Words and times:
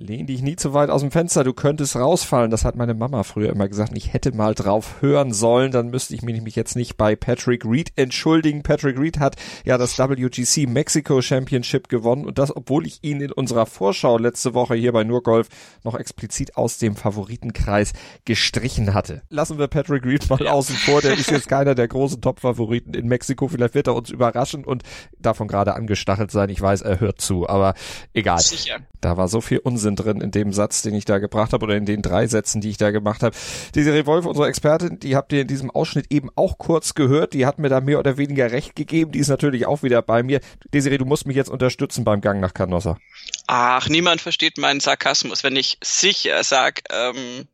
Lehn 0.00 0.28
dich 0.28 0.42
nie 0.42 0.54
zu 0.54 0.74
weit 0.74 0.90
aus 0.90 1.00
dem 1.00 1.10
Fenster, 1.10 1.42
du 1.42 1.52
könntest 1.52 1.96
rausfallen. 1.96 2.52
Das 2.52 2.64
hat 2.64 2.76
meine 2.76 2.94
Mama 2.94 3.24
früher 3.24 3.50
immer 3.50 3.66
gesagt. 3.66 3.90
Ich 3.96 4.12
hätte 4.12 4.30
mal 4.30 4.54
drauf 4.54 5.02
hören 5.02 5.32
sollen, 5.32 5.72
dann 5.72 5.90
müsste 5.90 6.14
ich 6.14 6.22
mich 6.22 6.54
jetzt 6.54 6.76
nicht 6.76 6.96
bei 6.96 7.16
Patrick 7.16 7.64
Reed 7.64 7.90
entschuldigen. 7.96 8.62
Patrick 8.62 8.96
Reed 8.96 9.18
hat 9.18 9.34
ja 9.64 9.76
das 9.76 9.98
WGC 9.98 10.68
Mexico 10.68 11.20
Championship 11.20 11.88
gewonnen 11.88 12.26
und 12.26 12.38
das, 12.38 12.54
obwohl 12.54 12.86
ich 12.86 13.00
ihn 13.02 13.20
in 13.20 13.32
unserer 13.32 13.66
Vorschau 13.66 14.18
letzte 14.18 14.54
Woche 14.54 14.76
hier 14.76 14.92
bei 14.92 15.02
Nurgolf 15.02 15.48
noch 15.82 15.96
explizit 15.96 16.56
aus 16.56 16.78
dem 16.78 16.94
Favoritenkreis 16.94 17.92
gestrichen 18.24 18.94
hatte. 18.94 19.22
Lassen 19.30 19.58
wir 19.58 19.66
Patrick 19.66 20.06
Reed 20.06 20.30
mal 20.30 20.46
außen 20.46 20.76
vor. 20.76 21.00
Der 21.00 21.14
ist 21.14 21.28
jetzt 21.32 21.48
keiner 21.48 21.74
der 21.74 21.88
großen 21.88 22.20
Top-Favoriten 22.20 22.94
in 22.94 23.08
Mexiko. 23.08 23.48
Vielleicht 23.48 23.74
wird 23.74 23.88
er 23.88 23.96
uns 23.96 24.10
überraschen 24.10 24.64
und 24.64 24.84
davon 25.18 25.48
gerade 25.48 25.74
angestachelt 25.74 26.30
sein. 26.30 26.50
Ich 26.50 26.60
weiß, 26.60 26.82
er 26.82 27.00
hört 27.00 27.20
zu, 27.20 27.48
aber 27.48 27.74
egal. 28.14 28.38
Sicher. 28.38 28.76
Da 29.00 29.16
war 29.16 29.26
so 29.28 29.40
viel 29.40 29.58
Unsinn 29.58 29.87
drin 29.96 30.20
in 30.20 30.30
dem 30.30 30.52
Satz, 30.52 30.82
den 30.82 30.94
ich 30.94 31.04
da 31.04 31.18
gebracht 31.18 31.52
habe 31.52 31.64
oder 31.64 31.76
in 31.76 31.86
den 31.86 32.02
drei 32.02 32.26
Sätzen, 32.26 32.60
die 32.60 32.70
ich 32.70 32.76
da 32.76 32.90
gemacht 32.90 33.22
habe. 33.22 33.36
Desiree 33.74 34.06
Wolf, 34.06 34.26
unsere 34.26 34.48
Expertin, 34.48 34.98
die 35.00 35.16
habt 35.16 35.32
ihr 35.32 35.42
in 35.42 35.48
diesem 35.48 35.70
Ausschnitt 35.70 36.06
eben 36.10 36.30
auch 36.34 36.58
kurz 36.58 36.94
gehört. 36.94 37.34
Die 37.34 37.46
hat 37.46 37.58
mir 37.58 37.68
da 37.68 37.80
mehr 37.80 37.98
oder 37.98 38.16
weniger 38.16 38.50
recht 38.50 38.76
gegeben. 38.76 39.12
Die 39.12 39.18
ist 39.18 39.28
natürlich 39.28 39.66
auch 39.66 39.82
wieder 39.82 40.02
bei 40.02 40.22
mir. 40.22 40.40
Desiree, 40.72 40.98
du 40.98 41.04
musst 41.04 41.26
mich 41.26 41.36
jetzt 41.36 41.50
unterstützen 41.50 42.04
beim 42.04 42.20
Gang 42.20 42.40
nach 42.40 42.54
Canossa. 42.54 42.98
Ach, 43.46 43.88
niemand 43.88 44.20
versteht 44.20 44.58
meinen 44.58 44.80
Sarkasmus, 44.80 45.42
wenn 45.44 45.56
ich 45.56 45.78
sicher 45.82 46.42
sag, 46.44 46.82
ähm, 46.90 47.46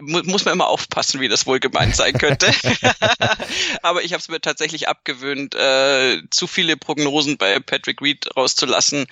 muss 0.00 0.44
man 0.44 0.54
immer 0.54 0.68
aufpassen, 0.68 1.20
wie 1.20 1.28
das 1.28 1.46
wohl 1.46 1.60
gemeint 1.60 1.96
sein 1.96 2.14
könnte. 2.14 2.50
Aber 3.82 4.02
ich 4.02 4.12
habe 4.12 4.20
es 4.20 4.28
mir 4.28 4.40
tatsächlich 4.40 4.88
abgewöhnt, 4.88 5.54
äh, 5.54 6.22
zu 6.30 6.46
viele 6.46 6.76
Prognosen 6.76 7.36
bei 7.36 7.58
Patrick 7.60 8.00
Reed 8.00 8.28
rauszulassen. 8.36 9.06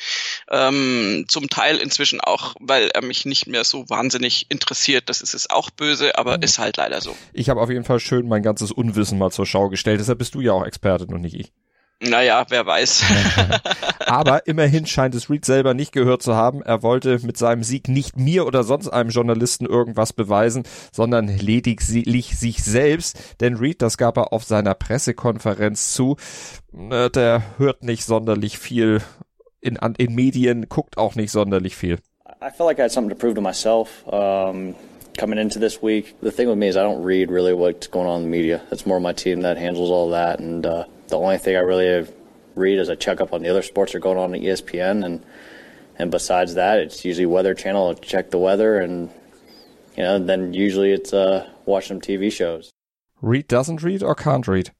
Ähm, 0.50 1.27
zum 1.28 1.48
Teil 1.48 1.77
inzwischen 1.78 2.20
auch, 2.20 2.55
weil 2.61 2.88
er 2.88 3.03
mich 3.03 3.27
nicht 3.27 3.47
mehr 3.47 3.64
so 3.64 3.88
wahnsinnig 3.88 4.47
interessiert. 4.50 5.08
Das 5.08 5.20
ist 5.20 5.34
es 5.34 5.50
auch 5.50 5.70
böse, 5.70 6.16
aber 6.19 6.38
mhm. 6.38 6.42
ist 6.42 6.58
halt 6.58 6.77
leider 6.77 7.00
so. 7.00 7.16
Ich 7.33 7.48
habe 7.48 7.60
auf 7.60 7.70
jeden 7.70 7.84
Fall 7.84 8.00
schön 8.00 8.28
mein 8.28 8.42
ganzes 8.42 8.72
Unwissen 8.72 9.19
mal 9.19 9.31
zur 9.31 9.47
Schau 9.47 9.69
gestellt. 9.69 10.00
Deshalb 10.00 10.19
bist 10.19 10.34
du 10.34 10.41
ja 10.41 10.53
auch 10.53 10.64
Expertin 10.64 11.12
und 11.12 11.22
nicht 11.22 11.34
ich. 11.34 11.53
Naja, 12.00 12.44
wer 12.50 12.66
weiß. 12.66 13.05
Aber 14.06 14.47
immerhin 14.47 14.84
scheint 14.86 15.14
es 15.14 15.30
Reed 15.30 15.47
selber 15.47 15.72
nicht 15.72 15.92
gehört 15.92 16.22
zu 16.22 16.36
haben. 16.36 16.62
Er 16.62 16.83
wollte 16.83 17.19
mit 17.22 17.38
seinem 17.38 17.62
Sieg 17.62 17.88
nicht 17.88 18.19
mir 18.19 18.47
oder 18.47 18.64
sonst 18.64 18.88
einem 18.88 19.08
Journalisten 19.08 19.64
irgendwas 19.64 20.12
beweisen, 20.12 20.64
sondern 20.92 21.27
lediglich 21.27 22.38
sich 22.38 22.62
selbst. 22.62 23.19
Denn 23.41 23.56
Reed, 23.56 23.80
das 23.80 23.97
gab 23.97 24.19
er 24.19 24.33
auf 24.33 24.44
seiner 24.44 24.75
Pressekonferenz 24.75 25.94
zu, 25.94 26.16
äh, 26.91 27.08
der 27.08 27.42
hört 27.58 27.83
nicht 27.83 28.05
sonderlich 28.05 28.58
viel 28.58 29.00
in, 29.62 29.78
in 29.97 30.14
Medien, 30.14 30.69
guckt 30.69 30.98
auch 30.98 31.14
nicht 31.14 31.31
sonderlich 31.31 31.77
viel. 31.77 31.98
I 32.42 32.50
felt 32.50 32.69
like 32.69 32.78
I 32.78 32.83
had 32.83 32.92
something 32.92 33.10
to 33.10 33.16
prove 33.16 33.34
to 33.34 33.41
myself. 33.41 34.05
Um 34.06 34.75
coming 35.16 35.38
into 35.38 35.58
this 35.58 35.83
week. 35.83 36.14
The 36.20 36.31
thing 36.31 36.48
with 36.48 36.58
me 36.58 36.69
is 36.69 36.77
I 36.77 36.83
don't 36.83 37.03
read 37.03 37.31
really 37.31 37.55
what's 37.55 37.86
going 37.86 38.06
on 38.06 38.22
in 38.22 38.22
the 38.25 38.28
media. 38.28 38.62
It's 38.70 38.86
more 38.86 39.00
my 39.00 39.12
team 39.12 39.42
that 39.42 39.56
handles 39.56 39.91
all 39.91 40.10
that, 40.10 40.41
and 40.41 40.64
uh, 40.64 40.84
the 41.08 41.18
only 41.18 41.38
thing 41.38 41.56
I 41.56 41.60
really 41.60 42.06
read 42.54 42.78
is 42.78 42.88
I 42.88 42.94
check 42.94 43.20
up 43.20 43.32
on 43.32 43.42
the 43.42 43.48
other 43.48 43.62
sports 43.62 43.92
that 43.92 43.98
are 43.98 44.00
going 44.00 44.18
on 44.18 44.34
at 44.34 44.40
ESPN, 44.40 45.04
and 45.04 45.24
and 45.98 46.10
besides 46.10 46.54
that, 46.54 46.78
it's 46.78 47.04
usually 47.04 47.26
Weather 47.26 47.54
Channel. 47.54 47.88
I'll 47.88 47.94
check 47.94 48.30
the 48.30 48.38
weather, 48.38 48.78
and 48.78 49.10
you 49.96 50.02
know, 50.02 50.18
then 50.18 50.52
usually 50.52 50.92
it's 50.92 51.12
uh, 51.12 51.48
watch 51.64 51.88
some 51.88 52.00
TV 52.00 52.30
shows. 52.30 52.70
Read 53.22 53.48
doesn't 53.48 53.82
read 53.82 54.02
or 54.02 54.14
can't 54.14 54.46
read. 54.46 54.70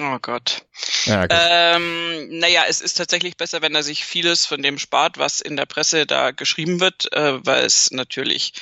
Oh 0.00 0.18
Gott. 0.18 0.64
Ja, 1.04 1.26
ähm, 1.28 2.38
naja, 2.38 2.64
es 2.68 2.80
ist 2.80 2.94
tatsächlich 2.94 3.36
besser, 3.36 3.60
wenn 3.60 3.74
er 3.74 3.82
sich 3.82 4.04
vieles 4.04 4.46
von 4.46 4.62
dem 4.62 4.78
spart, 4.78 5.18
was 5.18 5.40
in 5.40 5.56
der 5.56 5.66
Presse 5.66 6.06
da 6.06 6.30
geschrieben 6.30 6.80
wird, 6.80 7.12
äh, 7.12 7.44
weil 7.44 7.64
es 7.64 7.90
natürlich 7.90 8.54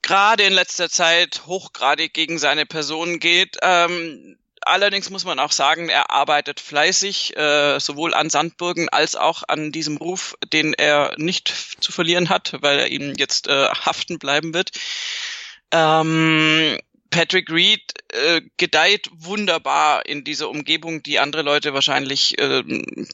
gerade 0.00 0.42
in 0.42 0.52
letzter 0.52 0.90
Zeit 0.90 1.46
hochgradig 1.46 2.12
gegen 2.12 2.38
seine 2.38 2.66
Person 2.66 3.20
geht. 3.20 3.58
Ähm, 3.62 4.38
Allerdings 4.64 5.10
muss 5.10 5.24
man 5.24 5.38
auch 5.38 5.52
sagen, 5.52 5.88
er 5.88 6.10
arbeitet 6.10 6.60
fleißig, 6.60 7.36
äh, 7.36 7.78
sowohl 7.78 8.14
an 8.14 8.30
Sandburgen 8.30 8.88
als 8.88 9.16
auch 9.16 9.42
an 9.46 9.72
diesem 9.72 9.96
Ruf, 9.96 10.36
den 10.52 10.74
er 10.74 11.14
nicht 11.18 11.48
zu 11.80 11.92
verlieren 11.92 12.28
hat, 12.28 12.56
weil 12.60 12.78
er 12.78 12.88
ihm 12.88 13.14
jetzt 13.16 13.48
äh, 13.48 13.68
haften 13.68 14.18
bleiben 14.18 14.54
wird. 14.54 14.70
Ähm, 15.72 16.78
Patrick 17.12 17.50
Reed 17.50 17.82
äh, 18.08 18.40
gedeiht 18.56 19.10
wunderbar 19.12 20.06
in 20.06 20.24
dieser 20.24 20.48
Umgebung, 20.48 21.02
die 21.02 21.18
andere 21.18 21.42
Leute 21.42 21.74
wahrscheinlich 21.74 22.38
äh, 22.38 22.64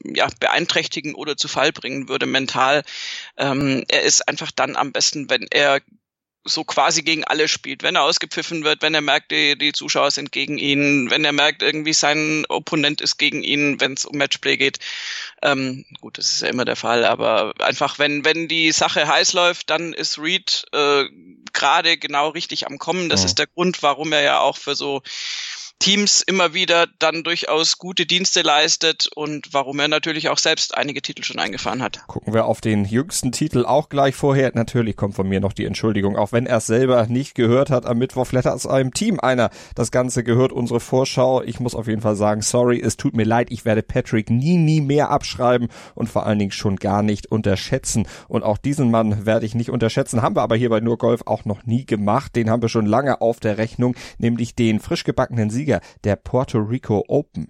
ja, 0.04 0.28
beeinträchtigen 0.38 1.14
oder 1.14 1.36
zu 1.36 1.48
Fall 1.48 1.72
bringen 1.72 2.08
würde 2.08 2.26
mental. 2.26 2.84
Ähm, 3.36 3.84
er 3.88 4.02
ist 4.02 4.26
einfach 4.28 4.52
dann 4.52 4.76
am 4.76 4.92
besten, 4.92 5.28
wenn 5.28 5.46
er 5.50 5.80
so 6.48 6.64
quasi 6.64 7.02
gegen 7.02 7.24
alle 7.24 7.48
spielt. 7.48 7.82
Wenn 7.82 7.96
er 7.96 8.02
ausgepfiffen 8.02 8.64
wird, 8.64 8.82
wenn 8.82 8.94
er 8.94 9.00
merkt, 9.00 9.30
die, 9.30 9.56
die 9.56 9.72
Zuschauer 9.72 10.10
sind 10.10 10.32
gegen 10.32 10.58
ihn, 10.58 11.10
wenn 11.10 11.24
er 11.24 11.32
merkt, 11.32 11.62
irgendwie 11.62 11.92
sein 11.92 12.44
Opponent 12.48 13.00
ist 13.00 13.18
gegen 13.18 13.42
ihn, 13.42 13.80
wenn 13.80 13.92
es 13.92 14.04
um 14.04 14.16
Matchplay 14.16 14.56
geht. 14.56 14.78
Ähm, 15.42 15.84
gut, 16.00 16.18
das 16.18 16.32
ist 16.32 16.42
ja 16.42 16.48
immer 16.48 16.64
der 16.64 16.76
Fall, 16.76 17.04
aber 17.04 17.54
einfach, 17.60 17.98
wenn, 17.98 18.24
wenn 18.24 18.48
die 18.48 18.72
Sache 18.72 19.06
heiß 19.06 19.32
läuft, 19.32 19.70
dann 19.70 19.92
ist 19.92 20.18
Reed 20.18 20.64
äh, 20.72 21.04
gerade 21.52 21.96
genau 21.96 22.30
richtig 22.30 22.66
am 22.66 22.78
Kommen. 22.78 23.08
Das 23.08 23.20
ja. 23.20 23.26
ist 23.26 23.38
der 23.38 23.46
Grund, 23.46 23.82
warum 23.82 24.12
er 24.12 24.22
ja 24.22 24.40
auch 24.40 24.56
für 24.56 24.74
so 24.74 25.02
Teams 25.78 26.22
immer 26.22 26.54
wieder 26.54 26.86
dann 26.98 27.22
durchaus 27.22 27.78
gute 27.78 28.04
Dienste 28.04 28.42
leistet 28.42 29.08
und 29.14 29.52
warum 29.52 29.78
er 29.78 29.86
natürlich 29.86 30.28
auch 30.28 30.38
selbst 30.38 30.76
einige 30.76 31.00
Titel 31.02 31.22
schon 31.22 31.38
eingefahren 31.38 31.82
hat. 31.82 32.00
Gucken 32.08 32.34
wir 32.34 32.46
auf 32.46 32.60
den 32.60 32.84
jüngsten 32.84 33.30
Titel 33.30 33.64
auch 33.64 33.88
gleich 33.88 34.16
vorher. 34.16 34.50
Natürlich 34.54 34.96
kommt 34.96 35.14
von 35.14 35.28
mir 35.28 35.40
noch 35.40 35.52
die 35.52 35.64
Entschuldigung, 35.64 36.16
auch 36.16 36.32
wenn 36.32 36.46
er 36.46 36.56
es 36.56 36.66
selber 36.66 37.06
nicht 37.06 37.36
gehört 37.36 37.70
hat 37.70 37.86
am 37.86 37.98
Mittwoch. 37.98 38.26
Vielleicht 38.26 38.46
hat 38.46 38.66
einem 38.66 38.92
Team 38.92 39.20
einer 39.20 39.50
das 39.76 39.92
Ganze 39.92 40.24
gehört, 40.24 40.50
unsere 40.50 40.80
Vorschau. 40.80 41.42
Ich 41.42 41.60
muss 41.60 41.76
auf 41.76 41.86
jeden 41.86 42.02
Fall 42.02 42.16
sagen, 42.16 42.42
sorry, 42.42 42.80
es 42.80 42.96
tut 42.96 43.14
mir 43.14 43.24
leid. 43.24 43.48
Ich 43.50 43.64
werde 43.64 43.82
Patrick 43.82 44.30
nie, 44.30 44.56
nie 44.56 44.80
mehr 44.80 45.10
abschreiben 45.10 45.68
und 45.94 46.08
vor 46.08 46.26
allen 46.26 46.40
Dingen 46.40 46.50
schon 46.50 46.76
gar 46.76 47.02
nicht 47.02 47.30
unterschätzen. 47.30 48.08
Und 48.26 48.42
auch 48.42 48.58
diesen 48.58 48.90
Mann 48.90 49.26
werde 49.26 49.46
ich 49.46 49.54
nicht 49.54 49.70
unterschätzen. 49.70 50.22
Haben 50.22 50.34
wir 50.34 50.42
aber 50.42 50.56
hier 50.56 50.70
bei 50.70 50.80
Nur 50.80 50.98
Golf 50.98 51.22
auch 51.26 51.44
noch 51.44 51.66
nie 51.66 51.86
gemacht. 51.86 52.34
Den 52.34 52.50
haben 52.50 52.62
wir 52.62 52.68
schon 52.68 52.86
lange 52.86 53.20
auf 53.20 53.38
der 53.38 53.58
Rechnung, 53.58 53.94
nämlich 54.18 54.56
den 54.56 54.80
frisch 54.80 55.04
gebackenen 55.04 55.50
Sieger 55.50 55.67
Sieger 55.68 55.80
der 56.02 56.16
Puerto 56.16 56.58
Rico 56.58 57.04
Open. 57.08 57.48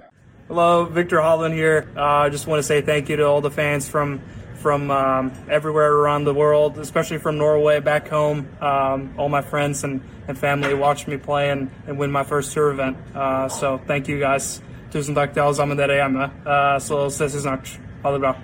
Hello, 0.48 0.84
Victor 0.84 1.20
Holland 1.20 1.54
here. 1.54 1.86
Uh, 1.96 2.26
I 2.26 2.30
just 2.30 2.46
want 2.46 2.58
to 2.58 2.62
say 2.62 2.80
thank 2.80 3.08
you 3.08 3.16
to 3.16 3.26
all 3.26 3.40
the 3.40 3.50
fans 3.50 3.88
from 3.88 4.20
from 4.54 4.90
um, 4.90 5.30
everywhere 5.48 5.92
around 5.92 6.24
the 6.24 6.34
world, 6.34 6.78
especially 6.78 7.18
from 7.18 7.38
Norway 7.38 7.78
back 7.78 8.08
home. 8.08 8.48
Um, 8.60 9.14
all 9.16 9.28
my 9.28 9.42
friends 9.42 9.84
and, 9.84 10.00
and 10.26 10.36
family 10.36 10.74
watched 10.74 11.06
me 11.06 11.16
play 11.16 11.50
and, 11.50 11.70
and 11.86 11.96
win 11.96 12.10
my 12.10 12.24
first 12.24 12.52
tour 12.52 12.72
event. 12.72 12.96
Uh, 13.14 13.48
so 13.48 13.78
thank 13.86 14.08
you 14.08 14.18
guys. 14.18 14.60
Tusen 14.90 15.14
tack 15.14 15.32
till 15.34 15.42
allesammans 15.42 15.78
där 15.78 15.88
hemma. 15.88 16.30
Uh, 16.44 16.78
så 16.78 17.06
ses 17.06 17.34
vi 17.34 17.40
snart. 17.40 17.78
Ha 18.02 18.10
det 18.10 18.18
bra. 18.18 18.34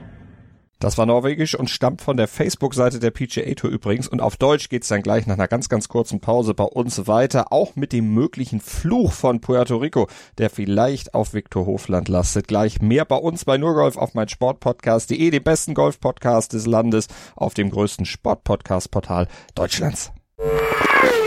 Das 0.84 0.98
war 0.98 1.06
norwegisch 1.06 1.54
und 1.54 1.70
stammt 1.70 2.02
von 2.02 2.18
der 2.18 2.28
Facebook-Seite 2.28 2.98
der 2.98 3.10
PGA 3.10 3.54
Tour 3.54 3.70
übrigens. 3.70 4.06
Und 4.06 4.20
auf 4.20 4.36
Deutsch 4.36 4.68
geht's 4.68 4.88
dann 4.88 5.00
gleich 5.00 5.26
nach 5.26 5.36
einer 5.36 5.48
ganz, 5.48 5.70
ganz 5.70 5.88
kurzen 5.88 6.20
Pause 6.20 6.52
bei 6.52 6.64
uns 6.64 7.06
weiter. 7.06 7.52
Auch 7.52 7.74
mit 7.74 7.94
dem 7.94 8.12
möglichen 8.12 8.60
Fluch 8.60 9.14
von 9.14 9.40
Puerto 9.40 9.78
Rico, 9.78 10.08
der 10.36 10.50
vielleicht 10.50 11.14
auf 11.14 11.32
Viktor 11.32 11.64
Hofland 11.64 12.10
lastet. 12.10 12.48
Gleich 12.48 12.82
mehr 12.82 13.06
bei 13.06 13.16
uns 13.16 13.46
bei 13.46 13.56
Nurgolf 13.56 13.96
auf 13.96 14.12
mein 14.12 14.28
Sportpodcast.de, 14.28 15.30
dem 15.30 15.42
besten 15.42 15.72
Golf-Podcast 15.72 16.52
des 16.52 16.66
Landes, 16.66 17.08
auf 17.34 17.54
dem 17.54 17.70
größten 17.70 18.04
Sportpodcast-Portal 18.04 19.26
Deutschlands. 19.54 20.12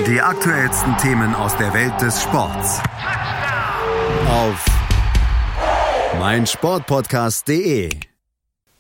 Die 0.06 0.22
aktuellsten 0.22 0.96
Themen 0.98 1.34
aus 1.34 1.58
der 1.58 1.74
Welt 1.74 2.00
des 2.00 2.22
Sports. 2.22 2.80
Auf 4.30 4.64
meinsportpodcast.de 6.20 7.90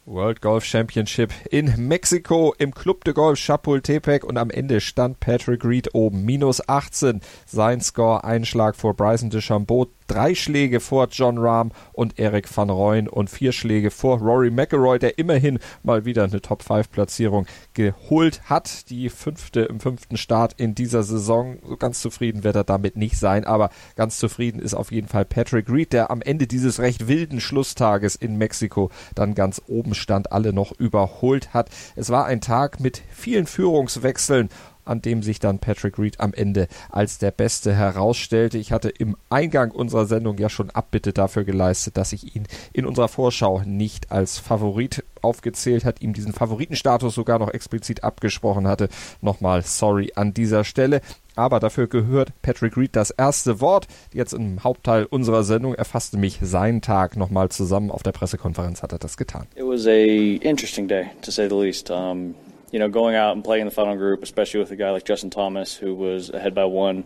World 0.07 0.39
Golf 0.39 0.63
Championship 0.63 1.33
in 1.51 1.73
Mexiko 1.85 2.55
im 2.57 2.73
Club 2.73 3.03
de 3.03 3.13
Golf 3.13 3.39
Chapultepec 3.39 4.23
und 4.23 4.37
am 4.37 4.49
Ende 4.49 4.79
stand 4.79 5.19
Patrick 5.19 5.65
Reed 5.65 5.93
oben. 5.93 6.23
Minus 6.23 6.65
18 6.69 7.19
sein 7.45 7.81
Score, 7.81 8.23
Einschlag 8.23 8.77
vor 8.77 8.93
Bryson 8.93 9.29
DeChambeau, 9.29 9.87
drei 10.07 10.33
Schläge 10.33 10.79
vor 10.79 11.09
John 11.11 11.37
Rahm 11.37 11.73
und 11.91 12.17
Eric 12.17 12.55
van 12.55 12.69
Rooyen 12.69 13.09
und 13.09 13.29
vier 13.29 13.51
Schläge 13.51 13.91
vor 13.91 14.19
Rory 14.19 14.49
McIlroy, 14.49 14.97
der 14.97 15.19
immerhin 15.19 15.59
mal 15.83 16.05
wieder 16.05 16.23
eine 16.23 16.41
Top-5-Platzierung 16.41 17.45
geholt 17.73 18.41
hat. 18.45 18.89
Die 18.89 19.09
fünfte 19.09 19.63
im 19.63 19.81
fünften 19.81 20.15
Start 20.15 20.53
in 20.57 20.73
dieser 20.73 21.03
Saison. 21.03 21.57
So 21.67 21.75
ganz 21.75 22.01
zufrieden 22.01 22.45
wird 22.45 22.55
er 22.55 22.63
damit 22.63 22.95
nicht 22.95 23.17
sein, 23.17 23.43
aber 23.43 23.69
ganz 23.97 24.17
zufrieden 24.19 24.61
ist 24.61 24.73
auf 24.73 24.93
jeden 24.93 25.09
Fall 25.09 25.25
Patrick 25.25 25.69
Reed, 25.69 25.91
der 25.91 26.11
am 26.11 26.21
Ende 26.21 26.47
dieses 26.47 26.79
recht 26.79 27.09
wilden 27.09 27.41
Schlusstages 27.41 28.15
in 28.15 28.37
Mexiko 28.37 28.89
dann 29.13 29.35
ganz 29.35 29.61
oben 29.67 29.93
stand, 29.97 30.31
alle 30.31 30.53
noch 30.53 30.71
überholt 30.71 31.53
hat. 31.53 31.69
Es 31.95 32.09
war 32.09 32.25
ein 32.25 32.41
Tag 32.41 32.79
mit 32.79 33.01
vielen 33.11 33.47
Führungswechseln 33.47 34.49
an 34.87 35.01
dem 35.01 35.23
sich 35.23 35.39
dann 35.39 35.59
Patrick 35.59 35.99
Reed 35.99 36.19
am 36.19 36.33
Ende 36.33 36.67
als 36.89 37.17
der 37.17 37.31
Beste 37.31 37.73
herausstellte. 37.73 38.57
Ich 38.57 38.71
hatte 38.71 38.89
im 38.89 39.15
Eingang 39.29 39.71
unserer 39.71 40.05
Sendung 40.05 40.37
ja 40.37 40.49
schon 40.49 40.69
Abbitte 40.69 41.13
dafür 41.13 41.43
geleistet, 41.43 41.97
dass 41.97 42.13
ich 42.13 42.35
ihn 42.35 42.47
in 42.73 42.85
unserer 42.85 43.07
Vorschau 43.07 43.61
nicht 43.65 44.11
als 44.11 44.37
Favorit 44.37 45.03
aufgezählt 45.21 45.85
hat, 45.85 46.01
ihm 46.01 46.13
diesen 46.13 46.33
Favoritenstatus 46.33 47.15
sogar 47.15 47.39
noch 47.39 47.53
explizit 47.53 48.03
abgesprochen 48.03 48.67
hatte. 48.67 48.89
Nochmal 49.21 49.61
sorry 49.63 50.11
an 50.15 50.33
dieser 50.33 50.63
Stelle. 50.63 51.01
Aber 51.35 51.59
dafür 51.59 51.87
gehört 51.87 52.33
Patrick 52.41 52.75
Reed 52.77 52.95
das 52.95 53.11
erste 53.11 53.61
Wort. 53.61 53.87
Jetzt 54.11 54.33
im 54.33 54.63
Hauptteil 54.63 55.05
unserer 55.05 55.43
Sendung 55.43 55.75
erfasste 55.75 56.17
mich 56.17 56.39
sein 56.41 56.81
Tag 56.81 57.15
nochmal 57.15 57.49
zusammen. 57.49 57.91
Auf 57.91 58.01
der 58.01 58.11
Pressekonferenz 58.11 58.81
hat 58.81 58.91
er 58.91 58.97
das 58.97 59.17
getan. 59.17 59.45
It 59.55 59.63
was 59.63 59.85
a 59.85 59.91
interesting 59.91 60.87
day, 60.87 61.05
to 61.21 61.29
say 61.29 61.47
the 61.47 61.55
least. 61.55 61.91
Um, 61.91 62.33
you 62.71 62.79
know, 62.79 62.89
going 62.89 63.15
out 63.15 63.35
and 63.35 63.43
playing 63.43 63.61
in 63.61 63.67
the 63.67 63.73
final 63.73 63.95
group, 63.95 64.23
especially 64.23 64.59
with 64.59 64.71
a 64.71 64.75
guy 64.75 64.91
like 64.91 65.05
Justin 65.05 65.29
Thomas, 65.29 65.75
who 65.75 65.95
was 65.95 66.29
ahead 66.29 66.53
by 66.53 66.65
one, 66.65 67.05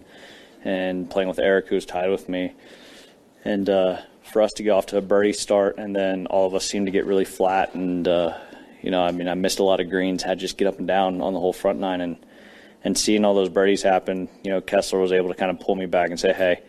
and 0.64 1.10
playing 1.10 1.30
with 1.30 1.40
Eric, 1.40 1.68
who 1.68 1.76
was 1.76 1.86
tied 1.86 2.10
with 2.10 2.28
me. 2.30 2.54
And 3.44 3.70
uh, 3.70 4.02
for 4.24 4.42
us 4.42 4.54
to 4.54 4.64
get 4.64 4.72
off 4.72 4.88
to 4.88 4.98
a 4.98 5.02
birdie 5.02 5.34
start, 5.34 5.78
and 5.78 5.96
then 5.96 6.28
all 6.28 6.48
of 6.48 6.56
us 6.56 6.66
seemed 6.66 6.88
to 6.88 6.92
get 6.92 7.06
really 7.06 7.26
flat. 7.26 7.74
And, 7.74 8.08
uh, 8.08 8.38
you 8.82 8.92
know, 8.92 9.04
I 9.04 9.12
mean, 9.12 9.28
I 9.28 9.34
missed 9.36 9.60
a 9.60 9.64
lot 9.64 9.80
of 9.80 9.90
greens, 9.90 10.24
had 10.24 10.40
to 10.40 10.42
just 10.42 10.58
get 10.58 10.68
up 10.68 10.80
and 10.80 10.88
down 10.88 11.22
on 11.22 11.34
the 11.34 11.40
whole 11.40 11.54
front 11.54 11.80
nine. 11.80 12.02
And 12.02 12.18
and 12.84 12.98
seeing 12.98 13.26
all 13.26 13.36
those 13.36 13.50
birdies 13.50 13.84
happen, 13.84 14.28
you 14.44 14.50
know, 14.50 14.60
Kessler 14.60 15.00
was 15.00 15.12
able 15.12 15.30
to 15.30 15.36
kind 15.36 15.52
of 15.52 15.60
pull 15.60 15.76
me 15.76 15.86
back 15.86 16.10
and 16.10 16.20
say, 16.20 16.34
hey, 16.34 16.62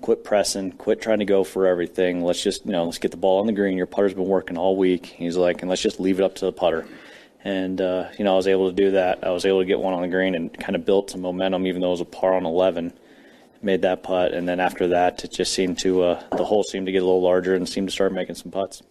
quit 0.00 0.24
pressing, 0.24 0.72
quit 0.72 1.00
trying 1.00 1.20
to 1.20 1.24
go 1.24 1.44
for 1.44 1.66
everything. 1.66 2.24
Let's 2.24 2.42
just, 2.42 2.66
you 2.66 2.72
know, 2.72 2.84
let's 2.84 2.98
get 2.98 3.12
the 3.12 3.16
ball 3.16 3.40
on 3.40 3.46
the 3.46 3.52
green. 3.52 3.76
Your 3.76 3.86
putter's 3.86 4.14
been 4.14 4.26
working 4.26 4.58
all 4.58 4.76
week. 4.76 5.06
He's 5.06 5.36
like, 5.36 5.62
and 5.62 5.68
let's 5.68 5.82
just 5.82 6.00
leave 6.00 6.18
it 6.18 6.24
up 6.24 6.34
to 6.36 6.46
the 6.46 6.52
putter. 6.52 6.88
And, 7.42 7.80
uh, 7.80 8.08
you 8.18 8.24
know, 8.24 8.34
I 8.34 8.36
was 8.36 8.46
able 8.46 8.68
to 8.68 8.74
do 8.74 8.90
that. 8.92 9.24
I 9.24 9.30
was 9.30 9.44
able 9.44 9.60
to 9.60 9.64
get 9.64 9.80
one 9.80 9.94
on 9.94 10.02
the 10.02 10.08
green 10.08 10.34
and 10.34 10.52
kind 10.58 10.76
of 10.76 10.84
built 10.84 11.10
some 11.10 11.22
momentum, 11.22 11.66
even 11.66 11.80
though 11.80 11.88
it 11.88 11.92
was 11.92 12.00
a 12.00 12.04
par 12.04 12.34
on 12.34 12.44
11. 12.44 12.92
Made 13.62 13.82
that 13.82 14.02
putt. 14.02 14.32
And 14.32 14.48
then 14.48 14.60
after 14.60 14.88
that, 14.88 15.22
it 15.24 15.32
just 15.32 15.52
seemed 15.52 15.78
to, 15.80 16.02
uh, 16.02 16.22
the 16.36 16.44
hole 16.44 16.62
seemed 16.62 16.86
to 16.86 16.92
get 16.92 17.02
a 17.02 17.04
little 17.04 17.22
larger 17.22 17.54
and 17.54 17.68
seemed 17.68 17.88
to 17.88 17.92
start 17.92 18.12
making 18.12 18.34
some 18.34 18.50
putts. 18.50 18.82